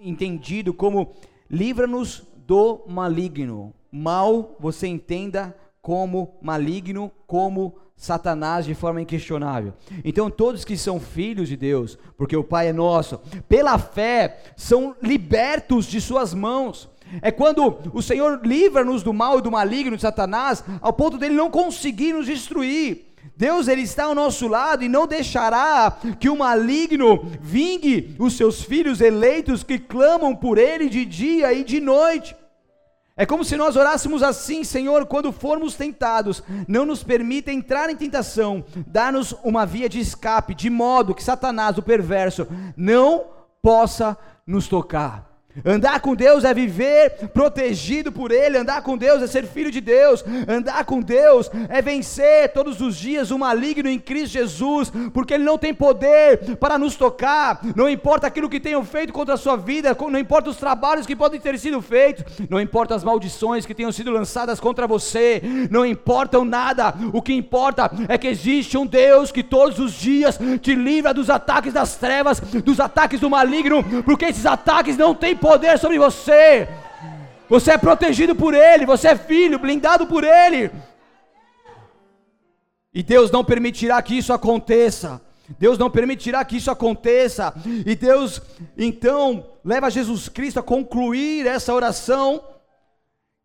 entendido 0.00 0.74
como 0.74 1.14
livra-nos 1.48 2.24
do 2.44 2.82
maligno. 2.88 3.72
Mal, 3.92 4.56
você 4.58 4.88
entenda 4.88 5.56
como 5.82 6.38
maligno, 6.40 7.10
como 7.26 7.74
Satanás 7.96 8.64
de 8.64 8.74
forma 8.74 9.02
inquestionável. 9.02 9.74
Então, 10.04 10.30
todos 10.30 10.64
que 10.64 10.76
são 10.76 11.00
filhos 11.00 11.48
de 11.48 11.56
Deus, 11.56 11.98
porque 12.16 12.36
o 12.36 12.44
Pai 12.44 12.68
é 12.68 12.72
nosso, 12.72 13.20
pela 13.48 13.78
fé, 13.78 14.40
são 14.56 14.96
libertos 15.02 15.86
de 15.86 16.00
Suas 16.00 16.32
mãos. 16.32 16.88
É 17.20 17.30
quando 17.30 17.78
o 17.92 18.00
Senhor 18.00 18.40
livra-nos 18.44 19.02
do 19.02 19.12
mal 19.12 19.38
e 19.38 19.42
do 19.42 19.50
maligno 19.50 19.96
de 19.96 20.02
Satanás, 20.02 20.64
ao 20.80 20.92
ponto 20.92 21.18
dele 21.18 21.34
não 21.34 21.50
conseguir 21.50 22.12
nos 22.12 22.26
destruir. 22.26 23.12
Deus 23.36 23.68
ele 23.68 23.82
está 23.82 24.04
ao 24.04 24.14
nosso 24.14 24.46
lado 24.46 24.84
e 24.84 24.88
não 24.88 25.06
deixará 25.06 25.98
que 26.18 26.28
o 26.28 26.36
maligno 26.36 27.24
vingue 27.40 28.14
os 28.18 28.36
seus 28.36 28.62
filhos 28.62 29.00
eleitos 29.00 29.62
que 29.62 29.78
clamam 29.78 30.34
por 30.34 30.58
ele 30.58 30.88
de 30.88 31.04
dia 31.04 31.52
e 31.52 31.64
de 31.64 31.80
noite. 31.80 32.36
É 33.22 33.24
como 33.24 33.44
se 33.44 33.56
nós 33.56 33.76
orássemos 33.76 34.20
assim, 34.20 34.64
Senhor, 34.64 35.06
quando 35.06 35.30
formos 35.30 35.76
tentados, 35.76 36.42
não 36.66 36.84
nos 36.84 37.04
permita 37.04 37.52
entrar 37.52 37.88
em 37.88 37.94
tentação, 37.94 38.64
dá-nos 38.84 39.30
uma 39.44 39.64
via 39.64 39.88
de 39.88 40.00
escape, 40.00 40.56
de 40.56 40.68
modo 40.68 41.14
que 41.14 41.22
Satanás, 41.22 41.78
o 41.78 41.82
perverso, 41.82 42.48
não 42.76 43.26
possa 43.62 44.18
nos 44.44 44.66
tocar. 44.66 45.31
Andar 45.64 46.00
com 46.00 46.14
Deus 46.14 46.44
é 46.44 46.54
viver 46.54 47.28
protegido 47.28 48.10
por 48.10 48.30
Ele, 48.32 48.56
andar 48.56 48.82
com 48.82 48.96
Deus 48.96 49.22
é 49.22 49.26
ser 49.26 49.44
filho 49.44 49.70
de 49.70 49.82
Deus, 49.82 50.24
andar 50.48 50.84
com 50.86 51.00
Deus 51.00 51.50
é 51.68 51.82
vencer 51.82 52.48
todos 52.52 52.80
os 52.80 52.96
dias 52.96 53.30
o 53.30 53.38
maligno 53.38 53.88
em 53.88 53.98
Cristo 53.98 54.32
Jesus, 54.32 54.90
porque 55.12 55.34
Ele 55.34 55.44
não 55.44 55.58
tem 55.58 55.74
poder 55.74 56.56
para 56.56 56.78
nos 56.78 56.96
tocar, 56.96 57.60
não 57.76 57.88
importa 57.88 58.26
aquilo 58.26 58.48
que 58.48 58.58
tenham 58.58 58.82
feito 58.82 59.12
contra 59.12 59.34
a 59.34 59.36
sua 59.36 59.56
vida, 59.56 59.94
não 60.10 60.18
importa 60.18 60.48
os 60.48 60.56
trabalhos 60.56 61.06
que 61.06 61.14
podem 61.14 61.38
ter 61.38 61.58
sido 61.58 61.82
feitos, 61.82 62.24
não 62.48 62.60
importa 62.60 62.94
as 62.94 63.04
maldições 63.04 63.66
que 63.66 63.74
tenham 63.74 63.92
sido 63.92 64.10
lançadas 64.10 64.58
contra 64.58 64.86
você, 64.86 65.42
não 65.70 65.84
importam 65.84 66.46
nada, 66.46 66.94
o 67.12 67.20
que 67.20 67.34
importa 67.34 67.90
é 68.08 68.16
que 68.16 68.28
existe 68.28 68.78
um 68.78 68.86
Deus 68.86 69.30
que 69.30 69.42
todos 69.42 69.78
os 69.78 69.92
dias 69.92 70.38
te 70.62 70.74
livra 70.74 71.12
dos 71.12 71.28
ataques 71.28 71.74
das 71.74 71.96
trevas, 71.96 72.40
dos 72.40 72.80
ataques 72.80 73.20
do 73.20 73.28
maligno, 73.28 73.84
porque 74.02 74.24
esses 74.24 74.46
ataques 74.46 74.96
não 74.96 75.14
têm 75.14 75.41
poder 75.42 75.76
sobre 75.78 75.98
você. 75.98 76.68
Você 77.48 77.72
é 77.72 77.76
protegido 77.76 78.34
por 78.34 78.54
Ele, 78.54 78.86
você 78.86 79.08
é 79.08 79.16
filho, 79.16 79.58
blindado 79.58 80.06
por 80.06 80.22
Ele. 80.24 80.70
E 82.94 83.02
Deus 83.02 83.30
não 83.30 83.44
permitirá 83.44 84.00
que 84.00 84.16
isso 84.16 84.32
aconteça. 84.32 85.20
Deus 85.58 85.76
não 85.76 85.90
permitirá 85.90 86.44
que 86.44 86.56
isso 86.56 86.70
aconteça. 86.70 87.52
E 87.84 87.94
Deus, 87.94 88.40
então, 88.78 89.46
leva 89.64 89.90
Jesus 89.90 90.28
Cristo 90.28 90.60
a 90.60 90.62
concluir 90.62 91.46
essa 91.46 91.74
oração, 91.74 92.42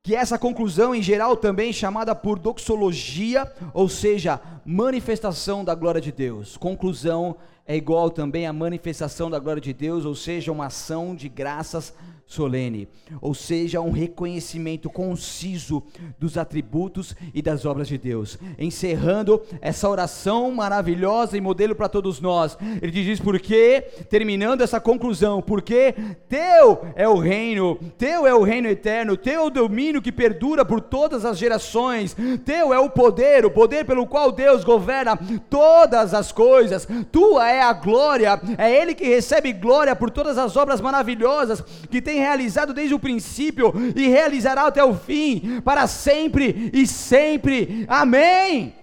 que 0.03 0.15
é 0.15 0.19
essa 0.19 0.37
conclusão, 0.37 0.95
em 0.95 1.01
geral, 1.01 1.35
também 1.35 1.73
chamada 1.73 2.15
por 2.15 2.39
doxologia, 2.39 3.51
ou 3.73 3.89
seja, 3.89 4.39
manifestação 4.65 5.65
da 5.65 5.75
glória 5.75 5.99
de 5.99 6.11
Deus. 6.11 6.55
Conclusão 6.55 7.35
é 7.67 7.75
igual 7.75 8.09
também 8.09 8.47
à 8.47 8.53
manifestação 8.53 9.29
da 9.29 9.37
glória 9.37 9.61
de 9.61 9.73
Deus, 9.73 10.05
ou 10.05 10.15
seja, 10.15 10.51
uma 10.51 10.67
ação 10.67 11.13
de 11.13 11.27
graças 11.27 11.93
solene, 12.27 12.89
ou 13.21 13.33
seja, 13.33 13.79
um 13.79 13.91
reconhecimento 13.91 14.89
conciso 14.89 15.81
dos 16.19 16.37
atributos 16.37 17.15
e 17.33 17.41
das 17.41 17.65
obras 17.65 17.87
de 17.87 17.97
Deus. 17.97 18.37
Encerrando 18.59 19.41
essa 19.61 19.87
oração 19.87 20.51
maravilhosa 20.51 21.37
e 21.37 21.41
modelo 21.41 21.73
para 21.73 21.87
todos 21.87 22.19
nós, 22.19 22.57
ele 22.81 22.91
diz: 22.91 23.21
porque, 23.21 23.81
terminando 24.09 24.61
essa 24.61 24.79
conclusão, 24.79 25.41
porque 25.41 25.95
teu 26.27 26.85
é 26.95 27.07
o 27.07 27.17
reino, 27.17 27.79
teu 27.97 28.27
é 28.27 28.33
o 28.35 28.43
reino 28.43 28.67
eterno, 28.67 29.15
teu 29.15 29.41
é 29.41 29.45
o 29.45 29.49
domínio 29.49 30.01
que 30.01 30.11
perdura 30.11 30.65
por 30.65 30.81
todas 30.81 31.23
as 31.23 31.37
gerações, 31.37 32.13
teu 32.43 32.73
é 32.73 32.79
o 32.79 32.89
poder, 32.89 33.45
o 33.45 33.51
poder 33.51 33.85
pelo 33.85 34.05
qual 34.05 34.33
Deus 34.33 34.65
governa 34.65 35.17
todas 35.49 36.13
as 36.13 36.33
coisas, 36.33 36.85
tua 37.09 37.49
é 37.49 37.61
a 37.61 37.71
glória, 37.71 38.37
é 38.57 38.69
Ele 38.69 38.93
que 38.93 39.07
recebe 39.07 39.53
glória 39.53 39.95
por 39.95 40.11
todas 40.11 40.37
as 40.37 40.57
obras 40.57 40.81
maravilhosas 40.81 41.63
que 41.89 42.01
realizado 42.19 42.73
desde 42.73 42.93
o 42.93 42.99
princípio 42.99 43.73
e 43.95 44.07
realizará 44.07 44.67
até 44.67 44.83
o 44.83 44.93
fim, 44.93 45.61
para 45.63 45.87
sempre 45.87 46.69
e 46.73 46.85
sempre. 46.85 47.85
Amém. 47.87 48.73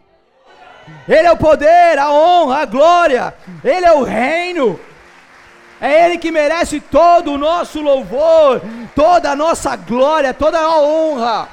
Ele 1.08 1.26
é 1.26 1.32
o 1.32 1.36
poder, 1.36 1.98
a 1.98 2.12
honra, 2.12 2.58
a 2.58 2.64
glória, 2.64 3.34
Ele 3.62 3.86
é 3.86 3.92
o 3.92 4.02
reino. 4.02 4.78
É 5.80 6.06
Ele 6.06 6.18
que 6.18 6.30
merece 6.30 6.80
todo 6.80 7.32
o 7.32 7.38
nosso 7.38 7.80
louvor, 7.80 8.62
toda 8.94 9.30
a 9.30 9.36
nossa 9.36 9.76
glória, 9.76 10.32
toda 10.32 10.58
a 10.58 10.78
honra. 10.80 11.48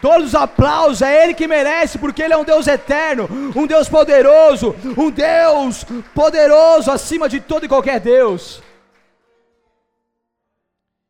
Todos 0.00 0.28
os 0.28 0.34
aplausos 0.34 1.02
é 1.02 1.24
Ele 1.24 1.34
que 1.34 1.48
merece, 1.48 1.98
porque 1.98 2.22
Ele 2.22 2.34
é 2.34 2.36
um 2.36 2.44
Deus 2.44 2.66
eterno, 2.66 3.28
um 3.54 3.66
Deus 3.66 3.88
poderoso, 3.88 4.76
um 4.96 5.10
Deus 5.10 5.84
poderoso 6.14 6.90
acima 6.90 7.28
de 7.28 7.40
todo 7.40 7.64
e 7.64 7.68
qualquer 7.68 7.98
Deus. 7.98 8.62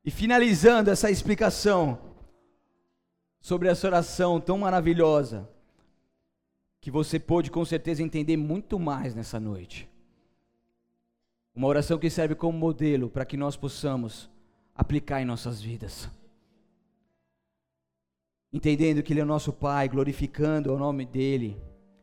E 0.07 0.11
finalizando 0.11 0.89
essa 0.89 1.11
explicação 1.11 1.99
sobre 3.41 3.69
essa 3.69 3.89
oração 3.89 4.41
tão 4.41 4.59
maravilhosa, 4.59 5.49
que 6.81 6.93
você 6.93 7.19
pôde 7.19 7.51
com 7.51 7.65
certeza 7.65 8.05
entender 8.05 8.37
muito 8.37 8.79
mais 8.79 9.17
nessa 9.17 9.41
noite. 9.41 9.91
Uma 11.53 11.67
oração 11.67 11.99
que 11.99 12.09
serve 12.09 12.37
como 12.37 12.57
modelo 12.57 13.11
para 13.11 13.25
que 13.25 13.37
nós 13.37 13.57
possamos 13.57 14.31
aplicar 14.73 15.21
em 15.21 15.25
nossas 15.25 15.61
vidas. 15.61 16.09
Entendendo 18.53 19.03
que 19.03 19.13
Ele 19.13 19.19
é 19.19 19.25
o 19.25 19.27
nosso 19.27 19.53
Pai, 19.53 19.89
glorificando 19.89 20.73
o 20.73 20.79
nome 20.79 21.05
dEle, 21.05 21.61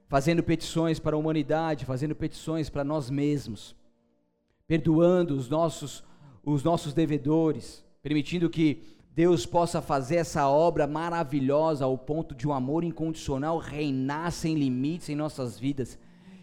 fazendo 0.10 0.44
petições 0.44 1.00
para 1.00 1.16
a 1.16 1.20
humanidade, 1.20 1.86
fazendo 1.86 2.14
petições 2.14 2.70
para 2.70 2.84
nós 2.84 3.10
mesmos, 3.10 3.74
perdoando 4.68 5.36
os 5.36 5.48
nossos, 5.48 6.04
os 6.44 6.64
nossos 6.64 6.94
devedores, 6.94 7.83
permitindo 8.04 8.50
que 8.50 8.84
Deus 9.16 9.46
possa 9.46 9.82
fazer 9.82 10.18
essa 10.18 10.48
obra 10.48 10.86
maravilhosa 10.86 11.86
ao 11.86 11.98
ponto 11.98 12.36
de 12.36 12.48
um 12.48 12.52
amor 12.52 12.84
incondicional 12.84 13.58
reinar 13.58 14.32
sem 14.32 14.56
limites 14.56 15.08
em 15.08 15.16
nossas 15.16 15.58
vidas 15.58 15.98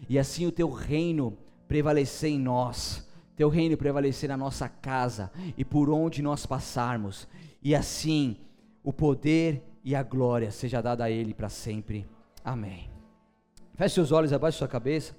e 0.09 0.17
assim 0.17 0.47
o 0.47 0.51
teu 0.51 0.69
reino 0.71 1.37
prevalecer 1.67 2.31
em 2.31 2.39
nós, 2.39 3.07
teu 3.35 3.47
reino 3.47 3.77
prevalecer 3.77 4.27
na 4.27 4.35
nossa 4.35 4.67
casa 4.67 5.31
e 5.55 5.63
por 5.63 5.89
onde 5.89 6.21
nós 6.21 6.45
passarmos, 6.45 7.27
e 7.61 7.75
assim 7.75 8.37
o 8.83 8.91
poder 8.91 9.63
e 9.83 9.95
a 9.95 10.01
glória 10.01 10.51
seja 10.51 10.81
dada 10.81 11.03
a 11.03 11.11
Ele 11.11 11.33
para 11.33 11.49
sempre. 11.49 12.05
Amém. 12.43 12.89
Feche 13.75 13.95
seus 13.95 14.11
olhos, 14.11 14.33
abaixe 14.33 14.57
sua 14.57 14.67
cabeça. 14.67 15.15